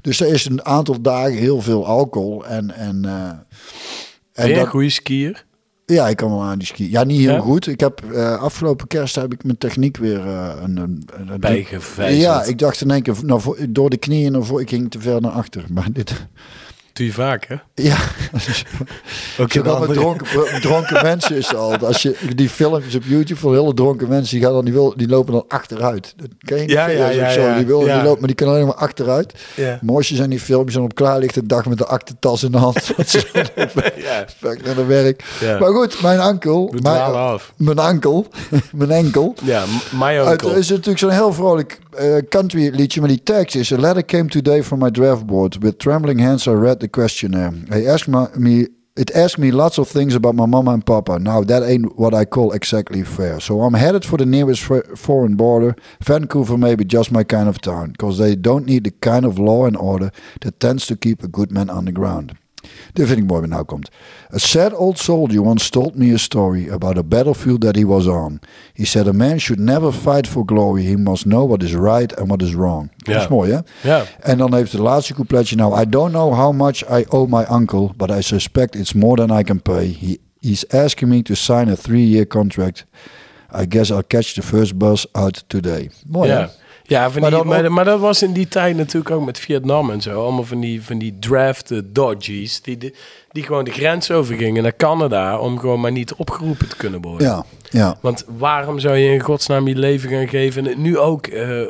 Dus 0.00 0.20
er 0.20 0.26
is 0.26 0.44
een 0.44 0.64
aantal 0.64 1.00
dagen 1.00 1.36
heel 1.36 1.60
veel 1.60 1.86
alcohol. 1.86 2.46
En, 2.46 2.70
en, 2.76 3.04
eh, 3.04 3.12
en 3.28 3.46
Ben 4.32 4.48
je 4.48 4.54
dat- 4.54 4.64
een 4.64 4.70
goede 4.70 4.90
skier? 4.90 5.44
ja, 5.86 6.08
ik 6.08 6.16
kan 6.16 6.30
wel 6.30 6.42
aan 6.42 6.58
die 6.58 6.66
ski. 6.66 6.90
Ja, 6.90 7.04
niet 7.04 7.20
heel 7.20 7.32
Ja? 7.34 7.40
goed. 7.40 7.66
Ik 7.66 7.80
heb 7.80 8.02
eh, 8.12 8.36
afgelopen 8.42 8.86
kerst 8.86 9.14
heb 9.14 9.32
ik 9.32 9.44
mijn 9.44 9.58
techniek 9.58 9.96
weer 9.96 10.26
eh, 10.26 10.52
een, 10.62 10.76
een, 10.76 11.08
een- 11.28 11.40
Bijgevijzeld. 11.40 12.22
Ja, 12.22 12.42
ik 12.44 12.58
dacht 12.58 12.80
in 12.80 12.90
één 12.90 13.02
keer 13.02 13.14
nou, 13.22 13.40
voor- 13.40 13.58
door 13.68 13.90
de 13.90 13.96
knieën 13.96 14.32
naar 14.32 14.44
voor. 14.44 14.60
Ik 14.60 14.68
ging 14.68 14.90
te 14.90 15.00
ver 15.00 15.20
naar 15.20 15.30
achter. 15.30 15.64
Maar 15.74 15.92
dit, 15.92 16.26
Doe 16.92 17.06
je 17.06 17.12
vaak, 17.12 17.44
hè? 17.46 17.54
ja, 17.74 17.96
Ook 19.38 19.52
zo 19.52 19.62
dan 19.62 19.80
met 19.80 19.92
dronken, 19.92 20.60
dronken 20.60 21.02
mensen 21.10 21.36
is 21.36 21.54
al. 21.54 21.76
Als 21.76 22.02
je 22.02 22.16
die 22.34 22.48
filmpjes 22.48 22.94
op 22.94 23.02
YouTube 23.06 23.40
van 23.40 23.52
hele 23.54 23.74
dronken 23.74 24.08
mensen, 24.08 24.34
die 24.36 24.44
gaan 24.44 24.54
dan 24.54 24.64
die, 24.64 24.72
wil, 24.74 24.92
die 24.96 25.08
lopen 25.08 25.32
dan 25.32 25.44
achteruit. 25.48 26.14
Dat 26.16 26.28
ken 26.38 26.56
je 26.56 26.62
niet? 26.62 26.70
Ja, 26.70 26.86
ja, 26.88 27.12
Zo, 27.12 27.18
ja, 27.18 27.30
zo, 27.30 27.40
ja. 27.40 27.56
Die, 27.56 27.66
wil, 27.66 27.86
Ja. 27.86 27.94
die 27.94 28.04
loopt, 28.04 28.18
maar 28.18 28.26
die 28.28 28.36
kan 28.36 28.48
alleen 28.48 28.66
maar 28.66 28.74
achteruit. 28.74 29.34
Ja. 29.54 29.78
Mooiste 29.82 30.14
zijn 30.14 30.30
die 30.30 30.40
filmpjes 30.40 30.76
en 30.76 30.82
op 30.82 30.94
klaar 30.94 31.18
ligt 31.18 31.34
de 31.34 31.46
dag 31.46 31.66
met 31.66 31.78
de 31.78 31.86
aktentas 31.86 32.42
in 32.42 32.52
de 32.52 32.58
hand. 32.58 32.76
Ja, 33.96 34.24
naar 34.64 34.74
de 34.74 34.84
werk. 34.86 35.24
Ja. 35.40 35.58
Maar 35.58 35.70
goed, 35.72 36.02
mijn 36.02 36.20
ankel. 36.20 36.74
mijn, 36.82 36.96
af. 37.12 37.52
mijn 37.56 37.78
ankel. 37.78 38.26
mijn 38.72 38.90
enkel. 38.90 39.34
Ja, 39.44 39.64
m- 39.64 39.98
my 39.98 40.14
Het 40.14 40.42
is 40.44 40.68
natuurlijk 40.68 40.98
zo'n 40.98 41.10
heel 41.10 41.32
vrolijk 41.32 41.78
eh, 42.00 42.22
country 42.22 42.70
tekst 42.70 43.56
is... 43.56 43.72
A 43.72 43.76
letter 43.76 44.02
came 44.02 44.28
today 44.28 44.62
from 44.62 44.80
my 44.80 44.90
draft 44.90 45.26
board. 45.26 45.62
With 45.62 45.78
trembling 45.78 46.18
hands 46.18 46.48
I 46.48 46.52
read 46.52 46.80
the 46.80 46.88
questionnaire. 46.88 47.52
Asked 47.70 48.08
my, 48.08 48.28
me... 48.36 48.66
It 48.96 49.10
asked 49.12 49.38
me 49.38 49.50
lots 49.50 49.78
of 49.78 49.88
things 49.88 50.14
about 50.14 50.34
my 50.34 50.46
mama 50.46 50.72
and 50.72 50.84
papa. 50.84 51.18
Now, 51.18 51.42
that 51.44 51.62
ain't 51.62 51.96
what 51.96 52.12
I 52.12 52.24
call 52.24 52.52
exactly 52.52 53.02
fair. 53.04 53.40
So 53.40 53.62
I'm 53.62 53.74
headed 53.74 54.04
for 54.04 54.16
the 54.16 54.26
nearest 54.26 54.62
foreign 54.96 55.36
border. 55.36 55.76
Vancouver 56.02 56.58
may 56.58 56.74
be 56.74 56.84
just 56.84 57.12
my 57.12 57.24
kind 57.24 57.48
of 57.48 57.60
town. 57.60 57.92
Because 57.92 58.18
they 58.18 58.34
don't 58.34 58.66
need 58.66 58.84
the 58.84 58.90
kind 58.90 59.24
of 59.24 59.38
law 59.38 59.66
and 59.66 59.76
order... 59.76 60.10
that 60.40 60.60
tends 60.60 60.86
to 60.86 60.96
keep 60.96 61.22
a 61.22 61.28
good 61.28 61.52
man 61.52 61.70
on 61.70 61.84
the 61.84 61.92
ground. 61.92 62.36
Dit 62.92 63.06
vind 63.06 63.18
ik 63.18 63.26
mooi 63.26 63.40
wat 63.40 63.50
nou 63.50 63.64
komt. 63.64 63.90
A 64.34 64.38
sad 64.38 64.74
old 64.74 64.98
soldier 64.98 65.42
once 65.42 65.68
told 65.70 65.94
me 65.94 66.12
a 66.12 66.16
story 66.16 66.68
about 66.70 66.96
a 66.98 67.02
battlefield 67.02 67.60
that 67.60 67.76
he 67.76 67.86
was 67.86 68.06
on. 68.06 68.38
He 68.74 68.84
said 68.84 69.06
a 69.08 69.12
man 69.12 69.38
should 69.40 69.60
never 69.62 69.92
fight 69.92 70.26
for 70.28 70.42
glory. 70.46 70.82
He 70.86 70.96
must 70.96 71.22
know 71.22 71.46
what 71.48 71.62
is 71.62 71.72
right 71.74 72.16
and 72.18 72.26
what 72.28 72.42
is 72.42 72.54
wrong. 72.54 72.90
Dat 72.96 73.14
Ja. 73.14 73.20
is 73.20 73.28
mooi, 73.28 73.50
hè? 73.52 73.58
Ja. 73.88 74.02
En 74.20 74.38
dan 74.38 74.54
heeft 74.54 74.72
de 74.72 74.82
laatste 74.82 75.14
coupletje. 75.14 75.56
Now, 75.56 75.80
I 75.80 75.88
don't 75.88 76.10
know 76.12 76.34
how 76.34 76.52
much 76.52 76.82
I 76.90 77.04
owe 77.08 77.26
my 77.28 77.44
uncle, 77.50 77.90
but 77.96 78.10
I 78.10 78.22
suspect 78.22 78.74
it's 78.74 78.92
more 78.92 79.26
than 79.26 79.38
I 79.38 79.42
can 79.42 79.62
pay. 79.62 79.84
He, 80.00 80.18
he's 80.40 80.68
asking 80.68 81.08
me 81.10 81.22
to 81.22 81.34
sign 81.34 81.68
a 81.68 81.76
three-year 81.76 82.26
contract. 82.26 82.84
I 83.60 83.66
guess 83.68 83.90
I'll 83.90 84.06
catch 84.06 84.34
the 84.34 84.42
first 84.42 84.76
bus 84.76 85.06
out 85.12 85.44
today. 85.46 85.90
Mooi, 86.06 86.28
hè? 86.28 86.46
Ja, 86.90 87.10
van 87.10 87.20
Maar 87.20 87.62
die, 87.62 87.70
maar, 87.70 87.84
dat 87.84 88.00
was 88.00 88.22
in 88.22 88.32
die 88.32 88.48
tijd 88.48 88.76
natuurlijk 88.76 89.10
ook 89.10 89.24
met 89.24 89.38
Vietnam 89.38 89.90
en 89.90 90.00
zo. 90.00 90.22
Allemaal 90.22 90.44
van 90.44 90.60
die, 90.60 90.82
van 90.82 90.98
die 90.98 91.16
drafted 91.20 91.94
dodgies 91.94 92.62
die, 92.62 92.76
die, 92.76 92.94
die 93.32 93.42
gewoon 93.42 93.64
de 93.64 93.70
grens 93.70 94.10
overgingen 94.10 94.62
naar 94.62 94.76
Canada 94.76 95.38
om 95.38 95.58
gewoon 95.58 95.80
maar 95.80 95.92
niet 95.92 96.14
opgeroepen 96.14 96.68
te 96.68 96.76
kunnen 96.76 97.00
worden. 97.00 97.26
Ja, 97.26 97.44
ja. 97.70 97.98
Want 98.00 98.24
waarom 98.38 98.78
zou 98.78 98.96
je 98.96 99.12
in 99.12 99.20
godsnaam 99.20 99.68
je 99.68 99.74
leven 99.74 100.10
gaan 100.10 100.28
geven? 100.28 100.66
En 100.66 100.82
nu 100.82 100.98
ook 100.98 101.26
eh, 101.26 101.62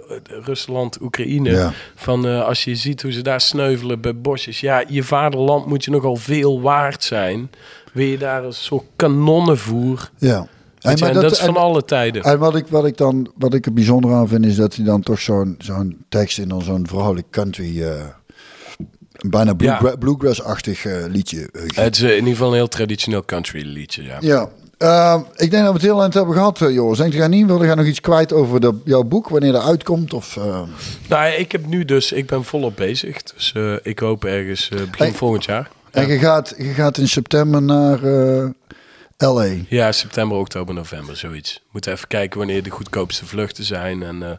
Rusland, 0.45 1.01
Oekraïne. 1.01 1.51
Ja. 1.51 1.73
Van 1.95 2.27
eh, 2.27 2.45
als 2.45 2.65
je 2.65 2.77
ziet 2.77 3.03
hoe 3.03 3.13
ze 3.13 3.23
daar 3.23 3.41
sneuvelen 3.41 4.01
bij 4.01 4.17
bosjes. 4.17 4.61
Ja, 4.61 4.85
je 4.89 5.03
vaderland 5.03 5.67
moet 5.67 5.85
je 5.85 5.91
nogal 5.91 6.17
veel 6.17 6.61
waard 6.61 7.05
zijn. 7.05 7.51
Wil 7.93 8.07
je 8.07 8.19
daar 8.19 8.45
een 8.45 8.53
soort 8.53 8.85
kanonnenvoer? 8.97 10.11
ja. 10.19 10.47
Maar 10.83 10.93
en 11.09 11.15
dat, 11.15 11.33
is 11.33 11.39
en- 11.39 11.45
van 11.47 11.57
alle 11.57 11.85
tijden. 11.85 12.23
En 12.23 12.39
wat 12.39 12.57
ik, 12.57 12.67
wat 12.69 12.87
ik 12.87 12.97
dan 12.97 13.31
wat 13.39 13.55
ik 13.55 13.67
er 13.67 13.73
bijzonder 13.73 14.13
aan 14.13 14.29
vind, 14.29 14.47
is 14.47 14.57
dat 14.57 14.75
hij 14.77 14.85
dan 14.85 15.03
toch 15.03 15.21
zo'n 15.21 15.55
zo'n 15.59 16.05
tekst 16.09 16.39
in 16.39 16.49
dan 16.49 16.63
zo'n 16.63 16.87
vrolijk 16.89 17.27
country, 17.31 17.83
eh, 17.83 17.91
bijna 19.29 19.55
bluegra- 19.55 19.97
bluegrass-achtig 19.97 20.85
eh, 20.85 21.05
liedje. 21.09 21.49
eh. 21.53 21.63
Het 21.85 21.97
is 21.97 22.03
in 22.03 22.15
ieder 22.15 22.29
geval 22.31 22.49
een 22.49 22.55
heel 22.55 22.69
traditioneel 22.69 23.25
country 23.25 23.63
liedje, 23.67 24.03
ja. 24.03 24.17
ja. 24.21 24.49
Eh, 24.79 25.21
ik 25.37 25.51
denk 25.51 25.63
dat 25.65 25.73
we 25.73 25.79
het 25.79 25.83
heel 25.83 26.01
eind 26.01 26.15
hebben 26.15 26.35
gehad, 26.35 26.61
eh, 26.63 26.71
Joris. 26.71 26.99
Denk 26.99 27.13
je 27.13 27.23
niet? 27.23 27.47
Wil 27.47 27.65
je 27.65 27.75
nog 27.75 27.87
iets 27.87 28.01
kwijt 28.01 28.33
over 28.33 28.61
de, 28.61 28.75
jouw 28.85 29.03
boek, 29.03 29.29
wanneer 29.29 29.53
dat 29.53 29.63
uitkomt? 29.65 30.13
Of, 30.13 30.37
eh, 30.37 30.61
Nou, 31.09 31.33
ik 31.33 31.53
heb 31.53 31.67
nu 31.67 31.85
dus, 31.85 32.13
ik 32.13 32.27
ben 32.27 32.45
volop 32.45 32.77
bezig. 32.77 33.23
Dus 33.23 33.55
ik 33.83 33.99
hoop 33.99 34.25
ergens 34.25 34.69
begin 34.91 35.13
volgend 35.15 35.45
jaar. 35.45 35.71
En 35.91 36.09
je 36.09 36.19
gaat, 36.19 36.55
je 36.59 36.65
gaat 36.73 36.99
in 36.99 37.09
september 37.09 37.63
naar 37.63 37.99
L.A. 39.21 39.47
Ja, 39.69 39.93
september, 39.93 40.37
oktober, 40.39 40.75
november, 40.75 41.17
zoiets. 41.17 41.63
Moeten 41.71 41.93
even 41.93 42.09
kijken 42.09 42.39
wanneer 42.39 42.63
de 42.63 42.71
goedkoopste 42.71 43.27
vluchten 43.27 43.65
zijn. 43.65 44.03
En, 44.03 44.23
eh, 44.23 44.31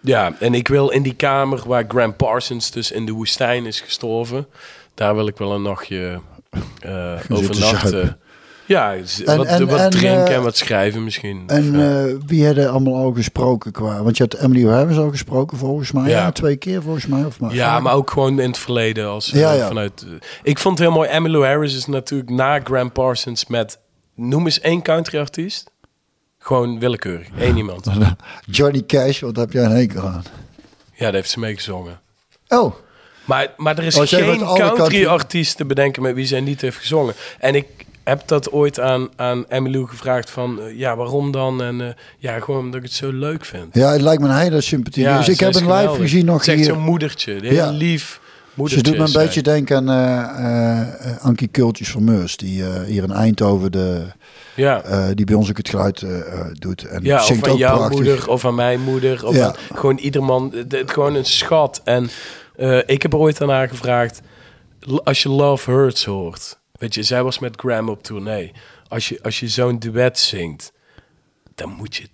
ja, 0.00 0.32
en 0.40 0.54
ik 0.54 0.68
wil 0.68 0.88
in 0.90 1.02
die 1.02 1.14
kamer 1.14 1.62
waar 1.66 1.84
Graham 1.88 2.16
Parsons 2.16 2.70
dus 2.70 2.90
in 2.90 3.06
de 3.06 3.12
woestijn 3.12 3.66
is 3.66 3.80
gestorven. 3.80 4.46
Daar 4.94 5.14
wil 5.14 5.26
ik 5.26 5.36
wel 5.36 5.52
een 5.52 5.62
nachtje 5.62 6.20
eh 6.80 7.14
overnachten. 7.36 8.16
Ja, 8.66 8.94
En- 8.94 9.36
wat, 9.36 9.46
en- 9.46 9.66
wat 9.68 9.80
en, 9.80 9.90
drinken 9.90 10.26
eh, 10.26 10.34
en 10.34 10.42
wat 10.42 10.56
schrijven 10.56 11.04
misschien. 11.04 11.42
En 11.46 11.72
ja. 11.78 12.06
wie 12.26 12.44
hebben 12.44 12.70
allemaal 12.70 12.94
al 12.96 13.12
gesproken 13.12 13.72
qua... 13.72 14.02
Want 14.02 14.16
je 14.16 14.22
had 14.22 14.34
Emily 14.34 14.64
Harris 14.66 14.96
al 14.96 15.10
gesproken 15.10 15.58
volgens 15.58 15.92
mij. 15.92 16.02
Ja. 16.10 16.18
Ja. 16.18 16.32
twee 16.32 16.56
keer 16.56 16.82
volgens 16.82 17.06
mij. 17.06 17.24
Of 17.24 17.40
maar, 17.40 17.54
Ja, 17.54 17.66
vaker. 17.68 17.82
maar 17.82 17.94
ook 17.94 18.10
gewoon 18.10 18.40
in 18.40 18.48
het 18.48 18.58
verleden. 18.58 19.06
Als, 19.08 19.30
Ja. 19.30 19.66
Vanuit, 19.66 20.06
ik 20.42 20.58
vond 20.58 20.78
het 20.78 20.86
heel 20.88 20.96
mooi. 20.96 21.08
Emmylou 21.08 21.44
Harris 21.46 21.76
is 21.76 21.86
natuurlijk 21.86 22.30
na 22.30 22.60
Graham 22.64 22.92
Parsons 22.92 23.46
met... 23.46 23.78
Noem 24.14 24.44
eens 24.44 24.60
één 24.60 24.82
country 24.82 25.18
artiest. 25.18 25.70
Gewoon 26.38 26.78
willekeurig. 26.78 27.28
Eén 27.38 27.56
iemand. 27.56 27.86
Johnny 28.46 28.82
Cash, 28.86 29.20
wat 29.20 29.36
heb 29.36 29.52
jij 29.52 29.64
een 29.64 29.70
hekel 29.70 30.02
aan? 30.02 30.24
Ja, 30.94 31.04
daar 31.04 31.12
heeft 31.12 31.30
ze 31.30 31.38
mee 31.38 31.54
gezongen. 31.54 32.00
Oh, 32.48 32.74
Maar, 33.24 33.52
maar 33.56 33.78
er 33.78 33.84
is 33.84 33.96
Oh, 33.98 34.06
geen 34.06 34.38
country 34.38 34.74
country- 34.76 35.06
artiest 35.06 35.56
te 35.56 35.64
bedenken 35.64 36.02
met 36.02 36.14
wie 36.14 36.26
zij 36.26 36.40
niet 36.40 36.60
heeft 36.60 36.76
gezongen. 36.76 37.14
En 37.38 37.54
ik 37.54 37.66
heb 38.04 38.22
dat 38.28 38.50
ooit 38.52 38.80
aan, 38.80 39.08
aan 39.16 39.44
gevraagd 39.88 40.30
van... 40.30 40.60
eh, 40.60 40.78
ja, 40.78 40.96
waarom 40.96 41.30
dan? 41.30 41.62
En 41.62 41.80
eh, 41.80 41.94
ja, 42.18 42.40
gewoon 42.40 42.60
omdat 42.60 42.74
ik 42.76 42.82
het 42.82 42.92
zo 42.92 43.12
leuk 43.12 43.44
vind. 43.44 43.74
ja, 43.74 43.92
het 43.92 44.00
lijkt 44.00 44.22
me 44.22 44.28
een 44.28 44.36
hele 44.36 44.60
sympathie. 44.60 45.04
dus 45.04 45.28
ik 45.28 45.40
heb 45.40 45.54
een 45.54 45.72
live 45.72 45.94
gezien 46.00 46.24
nog 46.24 46.44
hier. 46.46 46.64
zo'n 46.64 46.80
moedertje. 46.80 47.32
Heel 47.40 47.52
Ja. 47.52 47.70
lief 47.70 48.20
Ze 48.54 48.58
moedertje. 48.60 48.82
doet 48.90 49.00
me 49.00 49.06
een 49.06 49.24
beetje 49.26 49.42
denken 49.42 49.76
aan 49.76 49.88
eh, 49.90 50.80
eh, 50.80 51.10
eh, 51.10 51.24
Ankie 51.24 51.48
Kultjes 51.48 51.90
van 51.90 52.04
Meurs. 52.04 52.36
Die 52.36 52.64
eh, 52.64 52.82
hier 52.82 53.02
in 53.02 53.10
Eindhoven 53.12 53.72
de, 53.72 54.06
Ja. 54.56 54.82
eh, 54.82 55.08
die 55.14 55.26
bij 55.26 55.34
ons 55.34 55.50
ook 55.50 55.56
het 55.56 55.68
geluid 55.68 56.02
eh, 56.02 56.18
eh, 56.18 56.46
doet. 56.52 56.84
En 56.84 57.04
Ja, 57.04 57.16
of 57.18 57.24
zingt 57.26 57.46
aan 57.46 57.52
ook 57.52 57.58
jouw 57.58 57.76
prachtig. 57.76 57.96
moeder 57.96 58.28
of 58.28 58.44
aan 58.44 58.54
mijn 58.54 58.80
moeder. 58.80 59.26
Of 59.26 59.34
Ja. 59.34 59.46
aan- 59.46 59.54
gewoon 59.74 59.98
ieder 59.98 60.22
man. 60.22 60.52
Het, 60.68 60.90
gewoon 60.90 61.14
een 61.14 61.24
schat. 61.24 61.80
En 61.84 62.10
eh, 62.56 62.78
ik 62.86 63.02
heb 63.02 63.12
er 63.12 63.18
ooit 63.18 63.40
aan 63.42 63.48
haar 63.50 63.68
gevraagd. 63.68 64.20
Als 65.04 65.22
je 65.22 65.28
Love 65.28 65.70
Hurts 65.70 66.04
hoort. 66.04 66.58
Weet 66.72 66.94
je, 66.94 67.02
zij 67.02 67.22
was 67.22 67.38
met 67.38 67.56
Graham 67.56 67.88
op 67.88 68.02
tournee. 68.02 68.52
Als 68.88 69.08
je, 69.08 69.18
als 69.22 69.40
je 69.40 69.48
zo'n 69.48 69.78
duet 69.78 70.18
zingt. 70.18 70.72
Dan 71.54 71.68
moet 71.70 71.96
je... 71.96 72.06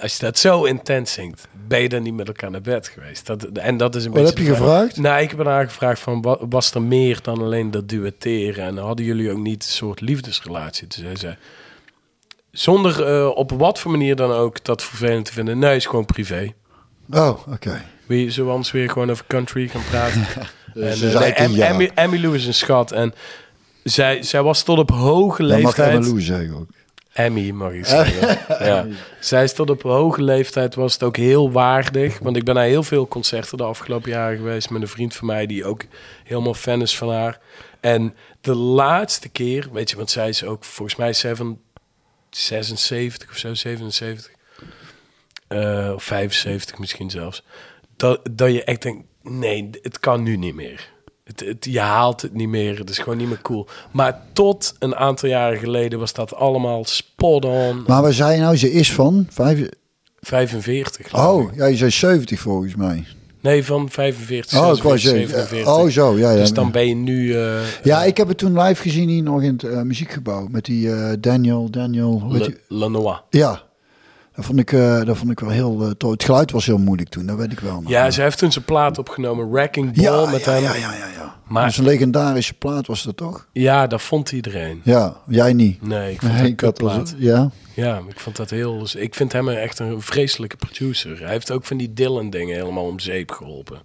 als 0.00 0.16
je 0.16 0.24
dat 0.24 0.38
zo 0.38 0.64
intens 0.64 1.12
zingt, 1.12 1.48
ben 1.68 1.80
je 1.80 1.88
dan 1.88 2.02
niet 2.02 2.14
met 2.14 2.26
elkaar 2.28 2.50
naar 2.50 2.60
bed 2.60 2.88
geweest. 2.88 3.26
Dat, 3.26 3.44
en 3.44 3.76
dat 3.76 3.94
is 3.94 4.04
een 4.04 4.12
Wat 4.12 4.22
beetje 4.22 4.38
heb 4.38 4.46
je 4.46 4.54
gevraagd? 4.54 4.96
Nou, 4.96 5.22
ik 5.22 5.30
heb 5.30 5.44
haar 5.44 5.64
gevraagd 5.64 6.00
van, 6.00 6.22
wa- 6.22 6.46
was 6.48 6.74
er 6.74 6.82
meer 6.82 7.18
dan 7.22 7.38
alleen 7.40 7.70
dat 7.70 7.88
duetteren? 7.88 8.64
En 8.64 8.76
hadden 8.76 9.04
jullie 9.04 9.30
ook 9.30 9.38
niet 9.38 9.62
een 9.64 9.70
soort 9.70 10.00
liefdesrelatie? 10.00 10.86
Zei 10.88 11.16
ze, 11.16 11.36
zonder 12.50 13.04
eh, 13.06 13.28
op 13.28 13.50
wat 13.52 13.78
voor 13.78 13.90
manier 13.90 14.16
dan 14.16 14.32
ook 14.32 14.64
dat 14.64 14.82
vervelend 14.82 15.24
te 15.24 15.32
vinden. 15.32 15.58
Nee, 15.58 15.76
is 15.76 15.86
gewoon 15.86 16.04
privé. 16.06 16.52
Oh, 17.10 17.38
oké. 17.48 17.82
Wil 18.06 18.18
je 18.18 18.30
zo 18.30 18.50
anders 18.50 18.70
weer 18.70 18.90
gewoon 18.90 19.10
over 19.10 19.24
country 19.26 19.68
gaan 19.68 19.84
praten? 19.90 20.26
en, 20.74 21.54
eh. 21.54 21.68
Emmy, 21.70 21.90
Emmy 21.94 22.20
Lou 22.20 22.34
is 22.34 22.46
een 22.46 22.54
schat. 22.54 22.92
En 22.92 23.14
zij, 23.82 24.22
zij 24.22 24.42
was 24.42 24.62
tot 24.62 24.78
op 24.78 24.90
hoge 24.90 25.42
Dat 25.42 25.50
mag 25.50 25.60
leeftijd... 25.76 25.92
Emma 25.94 26.06
Lou 26.06 26.20
zeggen 26.20 26.54
ook. 26.54 26.68
Emmy, 27.16 27.50
mag 27.50 27.72
ik 27.72 27.86
zeggen. 27.86 28.38
ja. 28.66 28.86
Zij 29.20 29.44
is 29.44 29.52
tot 29.52 29.70
op 29.70 29.82
hoge 29.82 30.22
leeftijd 30.22 30.74
was 30.74 30.92
het 30.92 31.02
ook 31.02 31.16
heel 31.16 31.50
waardig. 31.50 32.18
Want 32.18 32.36
ik 32.36 32.44
ben 32.44 32.54
naar 32.54 32.64
heel 32.64 32.82
veel 32.82 33.08
concerten 33.08 33.56
de 33.56 33.64
afgelopen 33.64 34.10
jaren 34.10 34.36
geweest... 34.36 34.70
met 34.70 34.82
een 34.82 34.88
vriend 34.88 35.14
van 35.14 35.26
mij 35.26 35.46
die 35.46 35.64
ook 35.64 35.84
helemaal 36.24 36.54
fan 36.54 36.82
is 36.82 36.96
van 36.96 37.12
haar. 37.12 37.40
En 37.80 38.14
de 38.40 38.54
laatste 38.54 39.28
keer, 39.28 39.68
weet 39.72 39.90
je, 39.90 39.96
want 39.96 40.10
zij 40.10 40.28
is 40.28 40.44
ook 40.44 40.64
volgens 40.64 40.98
mij 40.98 41.12
7, 41.12 41.60
76 42.30 43.30
of 43.30 43.36
zo, 43.36 43.54
77. 43.54 44.30
eh, 45.48 45.92
of 45.94 46.02
75 46.04 46.78
misschien 46.78 47.10
zelfs. 47.10 47.42
Dat, 47.96 48.20
dat 48.30 48.52
je 48.52 48.64
echt 48.64 48.82
denkt, 48.82 49.04
nee, 49.22 49.70
het 49.82 50.00
kan 50.00 50.22
nu 50.22 50.36
niet 50.36 50.54
meer. 50.54 50.94
Het, 51.26 51.40
het, 51.40 51.64
je 51.70 51.80
haalt 51.80 52.22
het 52.22 52.34
niet 52.34 52.48
meer, 52.48 52.78
het 52.78 52.90
is 52.90 52.98
gewoon 52.98 53.18
niet 53.18 53.28
meer 53.28 53.42
cool. 53.42 53.66
Maar 53.92 54.20
tot 54.32 54.74
een 54.78 54.96
aantal 54.96 55.28
jaren 55.28 55.58
geleden 55.58 55.98
was 55.98 56.12
dat 56.12 56.34
allemaal 56.34 56.84
spot 56.84 57.44
on. 57.44 57.84
Maar 57.86 58.02
waar 58.02 58.12
zei 58.12 58.34
je 58.34 58.40
nou? 58.40 58.56
Ze 58.56 58.72
is 58.72 58.92
van? 58.92 59.26
Vijf... 59.30 59.68
45. 60.20 61.08
geloof 61.10 61.42
ik. 61.44 61.50
Oh, 61.50 61.56
ja, 61.56 61.66
je 61.66 61.76
zei 61.76 61.90
70 61.90 62.40
volgens 62.40 62.74
mij. 62.74 63.04
Nee, 63.40 63.64
van 63.64 63.88
45, 63.90 64.58
Oh, 64.58 64.68
ik 64.68 64.74
46, 64.74 64.82
wou 64.82 64.98
zeggen. 64.98 65.28
47. 65.28 65.74
Oh, 65.76 65.88
zo, 65.90 66.18
ja, 66.18 66.30
ja. 66.30 66.36
Dus 66.36 66.52
dan 66.52 66.70
ben 66.70 66.88
je 66.88 66.94
nu... 66.94 67.34
eh, 67.36 67.58
Ja, 67.82 68.04
ik 68.04 68.16
heb 68.16 68.28
het 68.28 68.38
toen 68.38 68.60
live 68.60 68.82
gezien 68.82 69.08
hier 69.08 69.22
nog 69.22 69.42
in 69.42 69.52
het 69.52 69.62
eh, 69.64 69.82
muziekgebouw. 69.82 70.46
Met 70.50 70.64
die 70.64 70.92
eh, 70.92 71.12
Daniel, 71.20 71.70
Daniel, 71.70 72.20
hoe 72.20 72.32
heet 72.32 72.40
Le, 72.46 72.48
die? 72.48 72.78
Lanois. 72.78 73.18
Ja, 73.30 73.62
dat 74.36 74.44
vond 74.44 74.58
ik, 74.58 74.72
eh, 74.72 75.04
dat 75.04 75.16
vond 75.16 75.30
ik 75.30 75.40
wel 75.40 75.50
heel 75.50 75.82
uh, 75.82 75.90
tof. 75.90 76.10
Het 76.10 76.24
geluid 76.24 76.50
was 76.50 76.66
heel 76.66 76.78
moeilijk 76.78 77.08
toen, 77.08 77.26
dat 77.26 77.36
weet 77.36 77.52
ik 77.52 77.60
wel 77.60 77.80
nog. 77.80 77.90
Ja, 77.90 78.10
ze 78.10 78.22
heeft 78.22 78.38
toen 78.38 78.52
zijn 78.52 78.64
plaat 78.64 78.98
opgenomen, 78.98 79.50
Wrecking 79.50 79.94
Ball, 79.94 80.24
ja, 80.24 80.30
met 80.30 80.44
ja, 80.44 80.52
hem. 80.52 80.62
ja, 80.62 80.74
ja, 80.74 80.92
ja, 80.92 81.06
ja. 81.16 81.34
Maar- 81.46 81.62
dat 81.62 81.70
is 81.72 81.78
een 81.78 81.84
legendarische 81.84 82.54
plaat 82.54 82.86
was 82.86 83.02
dat 83.02 83.16
toch? 83.16 83.46
Ja, 83.52 83.86
dat 83.86 84.02
vond 84.02 84.32
iedereen. 84.32 84.80
Ja, 84.84 85.16
jij 85.28 85.52
niet. 85.52 85.82
Nee, 85.82 86.12
ik 86.12 86.20
vond 86.20 86.32
Nee, 86.32 86.46
ik 86.50 86.56
kutplaat. 86.56 87.08
zo- 87.08 87.14
Ja, 87.18 87.50
Ja, 87.74 88.00
ik 88.08 88.20
vond 88.20 88.36
dat 88.36 88.50
heel... 88.50 88.78
dus 88.78 88.94
Ik 88.94 89.14
vind 89.14 89.32
hem 89.32 89.48
echt 89.48 89.78
een 89.78 90.00
vreselijke 90.02 90.56
producer. 90.56 91.18
Hij 91.20 91.30
heeft 91.30 91.50
ook 91.50 91.64
van 91.64 91.76
die 91.76 91.92
Dylan-dingen 91.92 92.56
helemaal 92.56 92.84
om 92.86 92.98
zeep 93.00 93.30
geholpen. 93.30 93.78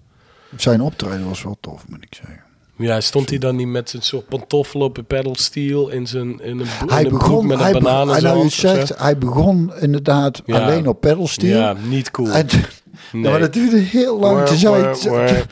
zijn 0.57 0.81
optreden 0.81 1.27
was 1.27 1.43
wel 1.43 1.57
tof, 1.61 1.83
moet 1.87 2.03
ik 2.03 2.15
zeggen. 2.15 2.43
Ja, 2.81 3.01
stond 3.01 3.29
hij 3.29 3.37
dan 3.37 3.55
niet 3.55 3.67
met 3.67 3.93
een 3.93 4.01
soort 4.01 4.27
pantoffel 4.27 4.79
op 4.81 4.97
een 4.97 5.05
pedal 5.05 5.35
steel 5.35 5.89
in, 5.89 6.07
zijn, 6.07 6.41
in 6.41 6.59
een, 6.59 6.65
Hij 6.87 7.03
in 7.03 7.09
begon, 7.09 7.47
met 7.47 7.59
hij, 7.59 7.73
een 7.73 7.85
hij, 7.85 8.21
nou, 8.21 8.37
je 8.37 8.43
het 8.43 8.53
zegt, 8.53 8.97
hij 8.97 9.17
begon 9.17 9.71
inderdaad 9.79 10.41
Ja. 10.45 10.59
alleen 10.59 10.87
op 10.87 11.01
pedalsteel. 11.01 11.57
Ja, 11.57 11.75
niet 11.83 12.11
cool. 12.11 12.29
En, 12.29 12.47
Nee. 13.11 13.31
maar 13.31 13.39
dat 13.39 13.53
duurde 13.53 13.77
heel 13.77 14.19
lang. 14.19 14.45
Toen 14.45 14.57
zei, 14.57 14.83
ik- 14.83 15.45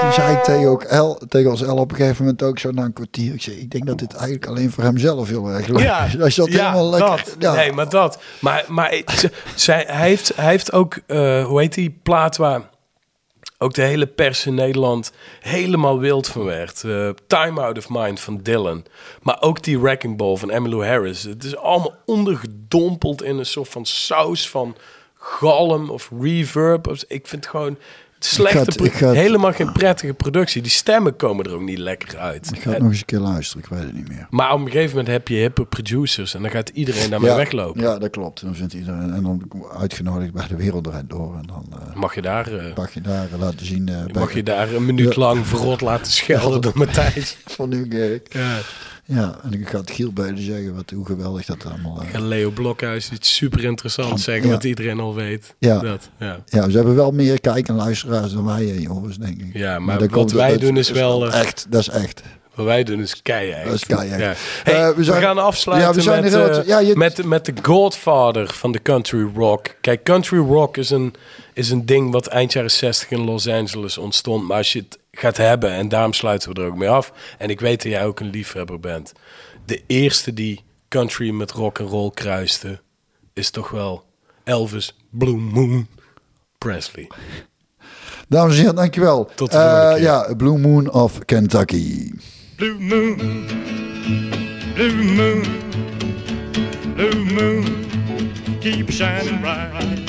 toen 0.00 0.12
zei, 0.12 0.40
tegen, 0.42 0.68
ook 0.68 0.82
El, 0.82 1.20
tegen 1.28 1.50
ons 1.50 1.62
El 1.62 1.76
op 1.76 1.90
een 1.90 1.96
gegeven 1.96 2.24
moment 2.24 2.42
ook 2.42 2.58
zo 2.58 2.70
na 2.70 2.82
een 2.82 2.92
kwartier. 2.92 3.34
Ik 3.34 3.42
zei, 3.42 3.56
ik 3.56 3.70
denk 3.70 3.86
dat 3.86 3.98
dit 3.98 4.12
eigenlijk 4.14 4.46
alleen 4.46 4.70
voor 4.70 4.84
hemzelf 4.84 5.28
heel 5.28 5.48
erg 5.48 5.66
leuk 5.66 5.80
Ja. 5.82 6.06
Hij 6.18 6.30
zat 6.30 6.52
ja, 6.52 6.58
helemaal 6.72 6.90
lekker. 6.90 7.08
dat. 7.08 7.36
Ja. 7.38 7.54
Nee, 7.54 7.72
maar 7.72 7.88
dat. 7.88 8.18
Maar, 8.40 8.64
maar 8.68 9.02
zij, 9.54 9.84
hij, 9.88 10.08
heeft, 10.08 10.32
hij 10.36 10.50
heeft 10.50 10.72
ook, 10.72 10.98
eh, 11.06 11.44
hoe 11.46 11.60
heet 11.60 11.74
die 11.74 11.98
plaat 12.02 12.36
waar 12.36 12.60
ook 13.58 13.74
de 13.74 13.82
hele 13.82 14.06
pers 14.06 14.46
in 14.46 14.54
Nederland 14.54 15.12
helemaal 15.40 15.98
wild 15.98 16.26
van 16.26 16.44
werd. 16.44 16.84
Eh, 16.84 17.08
Time 17.26 17.60
Out 17.60 17.78
of 17.78 17.88
Mind 17.88 18.20
van 18.20 18.42
Dylan. 18.42 18.84
Maar 19.22 19.42
ook 19.42 19.62
die 19.62 19.80
Wrecking 19.80 20.16
Ball 20.16 20.36
van 20.36 20.50
Emmylou 20.50 20.86
Harris. 20.86 21.22
Het 21.22 21.44
is 21.44 21.56
allemaal 21.56 21.94
ondergedompeld 22.04 23.22
in 23.22 23.38
een 23.38 23.46
soort 23.46 23.68
van 23.68 23.86
saus 23.86 24.48
van 24.48 24.76
galm 25.14 25.90
of 25.90 26.10
reverb. 26.20 26.86
Ik 27.06 27.26
vind 27.26 27.44
het 27.44 27.46
gewoon 27.46 27.78
slechte, 28.18 28.78
ga 28.78 28.84
ik 28.84 28.92
ga 28.92 29.10
helemaal 29.12 29.52
geen 29.52 29.72
prettige 29.72 30.14
productie. 30.14 30.62
Die 30.62 30.70
stemmen 30.70 31.16
komen 31.16 31.44
er 31.44 31.52
ook 31.54 31.60
niet 31.60 31.78
lekker 31.78 32.18
uit. 32.18 32.50
Ik 32.54 32.60
ga 32.62 32.70
het 32.70 32.78
nog 32.78 32.88
eens 32.90 32.98
een 32.98 33.04
keer 33.06 33.18
luisteren, 33.18 33.62
ik 33.64 33.68
weet 33.70 33.82
het 33.82 33.94
niet 33.94 34.08
meer. 34.08 34.26
Maar 34.30 34.52
op 34.52 34.60
een 34.60 34.66
gegeven 34.70 34.88
moment 34.90 35.08
heb 35.08 35.28
je 35.28 35.34
hippe 35.36 35.64
producers 35.64 36.34
en 36.34 36.42
dan 36.42 36.50
gaat 36.50 36.68
iedereen 36.68 37.10
daarmee 37.10 37.30
ja, 37.30 37.36
weglopen. 37.36 37.82
Ja, 37.82 37.98
dat 37.98 38.10
klopt. 38.10 38.40
Dan 38.42 38.54
vindt 38.54 38.72
iedereen 38.72 39.12
en 39.14 39.22
dan 39.22 39.42
uitgenodigd 39.78 40.32
bij 40.32 40.46
de 40.48 40.56
Wereld 40.56 40.84
Draait 40.84 41.10
Door. 41.10 41.34
En 41.34 41.46
dan 41.46 41.66
eh, 41.72 41.94
Mag 41.94 42.14
je 42.14 42.22
daar, 42.22 42.52
eh, 42.52 42.76
mag 42.76 42.94
je 42.94 43.00
daar 43.00 43.28
eh, 43.32 43.38
laten 43.38 43.66
zien. 43.66 43.88
eh, 43.88 44.04
mag 44.12 44.34
je 44.34 44.42
daar 44.42 44.72
een 44.72 44.84
minuut 44.84 45.16
lang 45.16 45.46
verrot 45.46 45.80
laten 45.80 46.12
schelden 46.12 46.60
door 46.60 46.72
Matthijs? 46.74 47.36
van 47.56 47.68
Nieuwkerk. 47.68 48.32
Ja. 48.32 48.58
Ja, 49.08 49.38
en 49.42 49.52
ik 49.52 49.68
ga 49.68 49.78
het 49.78 49.90
Giel 49.90 50.12
beiden 50.12 50.44
zeggen 50.44 50.74
wat, 50.74 50.90
hoe 50.90 51.06
geweldig 51.06 51.46
dat 51.46 51.64
allemaal 51.66 52.02
is. 52.02 52.08
Ga 52.10 52.20
Leo 52.20 52.50
Blokhuis 52.50 53.10
iets 53.12 53.34
super 53.34 53.64
interessants 53.64 54.24
zeggen 54.24 54.46
Ja. 54.46 54.52
wat 54.54 54.64
iedereen 54.64 55.00
al 55.00 55.14
weet. 55.14 55.54
Ja. 55.58 55.78
Dat, 55.78 56.08
ja. 56.18 56.42
Ja, 56.46 56.68
ze 56.70 56.76
hebben 56.76 56.94
wel 56.94 57.10
meer 57.10 57.40
kijk- 57.40 57.68
en 57.68 57.74
luisteraars 57.74 58.32
dan 58.32 58.44
wij, 58.44 58.62
eh, 58.70 58.80
jongens, 58.82 59.18
denk 59.18 59.40
ik. 59.42 59.50
Ja, 59.52 59.78
maar 59.78 60.08
wat 60.08 60.32
wij 60.32 60.56
doen 60.58 60.76
is 60.76 60.90
wel, 60.90 61.26
eh, 61.32 61.40
echt. 61.40 61.66
Dat 61.68 61.80
is 61.80 61.88
echt. 61.88 62.22
Wat 62.54 62.66
wij 62.66 62.84
doen 62.84 63.00
is 63.00 63.22
keihard. 63.22 63.64
Dat 63.64 63.74
is 63.74 63.86
keihard. 63.86 64.20
Ja. 64.20 64.30
Eh, 64.30 64.36
Hey, 64.64 64.88
we 64.90 64.96
we, 64.96 65.04
zijn- 65.04 65.22
gaan 65.22 65.38
afsluiten 65.38 65.88
Ja, 65.88 65.94
we 65.96 66.02
zijn 66.02 66.22
met, 66.22 66.58
eh, 66.58 66.66
ja, 66.66 66.78
je- 66.78 66.96
met, 66.96 67.24
met 67.24 67.44
de 67.44 67.52
godfather 67.62 68.52
van 68.52 68.72
de 68.72 68.82
country 68.82 69.30
rock. 69.34 69.66
Kijk, 69.80 70.02
country 70.04 70.38
rock 70.38 70.76
is 70.76 70.90
een, 70.90 71.14
is 71.54 71.70
een 71.70 71.86
ding 71.86 72.12
wat 72.12 72.26
eind 72.26 72.52
jaren 72.52 72.70
60 72.70 73.10
in 73.10 73.20
Los 73.24 73.48
Angeles 73.48 73.98
ontstond. 73.98 74.46
Maar 74.48 74.56
als 74.56 74.72
je 74.72 74.78
het 74.78 74.98
gaat 75.18 75.36
hebben, 75.36 75.70
en 75.70 75.88
daarom 75.88 76.12
sluiten 76.12 76.54
we 76.54 76.60
er 76.60 76.66
ook 76.66 76.76
mee 76.76 76.88
af. 76.88 77.12
En 77.38 77.50
ik 77.50 77.60
weet 77.60 77.82
dat 77.82 77.92
jij 77.92 78.04
ook 78.04 78.20
een 78.20 78.30
liefhebber 78.30 78.80
bent. 78.80 79.12
De 79.64 79.82
eerste 79.86 80.34
die 80.34 80.64
country 80.88 81.30
met 81.30 81.50
rock 81.50 81.78
en 81.78 81.84
roll 81.86 82.10
kruiste, 82.14 82.80
is 83.34 83.50
toch 83.50 83.70
wel 83.70 84.04
Elvis 84.44 84.96
Blue 85.10 85.36
Moon 85.36 85.86
Presley. 86.58 87.06
Dames 88.28 88.52
en 88.54 88.58
heren, 88.60 88.74
dankjewel. 88.74 89.30
Tot 89.34 89.50
de 89.50 89.56
volgende 89.58 89.82
Eh, 89.86 89.94
keer. 89.94 90.02
Ja, 90.02 90.34
Blue 90.36 90.58
Moon 90.58 90.90
of 90.92 91.18
Kentucky. 91.24 92.12
Blue 92.56 92.78
moon, 92.78 93.16
blue 94.74 94.94
moon, 95.04 95.42
blue 96.94 97.24
moon, 97.24 97.64
keep 98.60 98.90
shining 98.90 99.40
bright. 99.40 100.00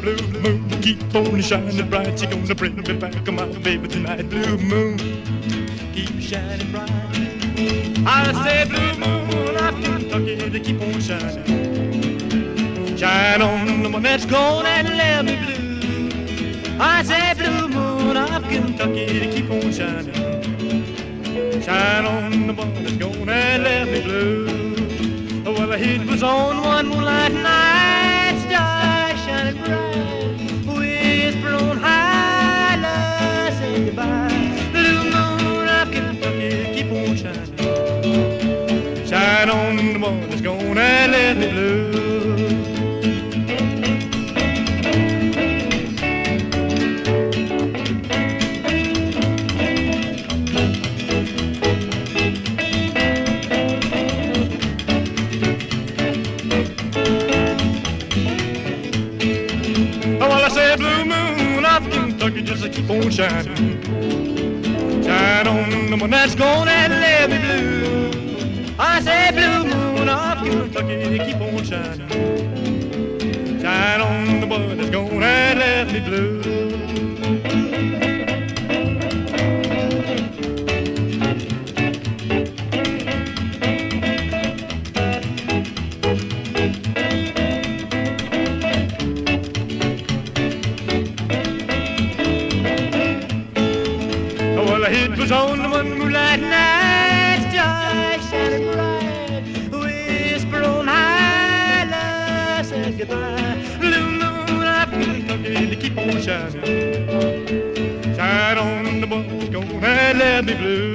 Blue 0.00 0.16
moon, 0.40 0.68
keep 0.80 1.14
on 1.14 1.40
shining 1.42 1.90
bright. 1.90 2.20
You're 2.22 2.30
gonna 2.30 2.54
bring 2.54 2.74
me 2.76 2.96
back, 2.98 3.26
my 3.30 3.46
baby, 3.58 3.86
tonight. 3.86 4.28
Blue 4.30 4.56
moon, 4.56 4.96
keep 5.92 6.18
shining 6.20 6.70
bright. 6.70 6.90
I 8.06 8.32
say, 8.44 8.64
blue 8.64 8.94
moon, 8.98 9.56
I'm 9.58 9.82
Kentucky, 9.82 10.50
to 10.50 10.58
keep 10.60 10.80
on 10.80 11.00
shining. 11.00 12.96
Shine 12.96 13.42
on 13.42 13.82
the 13.82 13.90
one 13.90 14.02
that's 14.02 14.24
gone 14.24 14.64
and 14.64 14.88
let 14.88 15.24
me 15.26 15.36
blue. 15.36 16.78
I 16.80 17.02
say, 17.02 17.34
blue 17.34 17.68
moon 17.68 18.16
of 18.16 18.42
Kentucky, 18.44 19.20
to 19.20 19.30
keep 19.30 19.50
on 19.50 19.70
shining. 19.70 21.62
Shine 21.62 22.06
on 22.06 22.46
the 22.46 22.54
one 22.54 22.72
that's 22.72 22.96
gone 22.96 23.28
and 23.28 23.62
let 23.64 23.86
me 23.86 24.00
blue. 24.02 24.60
Well, 25.44 25.72
it 25.72 26.06
was 26.06 26.22
on 26.22 26.62
one 26.62 26.86
moonlight 26.88 27.32
night, 27.32 27.89
on 66.02 66.08
the 66.08 66.16
one 66.16 66.28
that's 66.28 66.34
gonna 66.34 66.70
let 66.70 67.30
me 67.30 67.38
blue. 67.38 68.74
I 68.78 69.00
said 69.00 69.34
blue 69.34 69.64
moon 69.64 70.08
of 70.08 70.38
Kentucky, 70.38 71.18
to 71.18 71.24
keep 71.24 71.36
on 71.36 71.64
shining. 71.64 73.60
Shine 73.60 74.00
on 74.00 74.40
the 74.40 74.46
one 74.46 74.76
that's 74.78 74.90
gonna 74.90 75.18
let 75.18 75.92
me 75.92 76.00
blue. 76.00 76.39
Blue. 110.60 110.89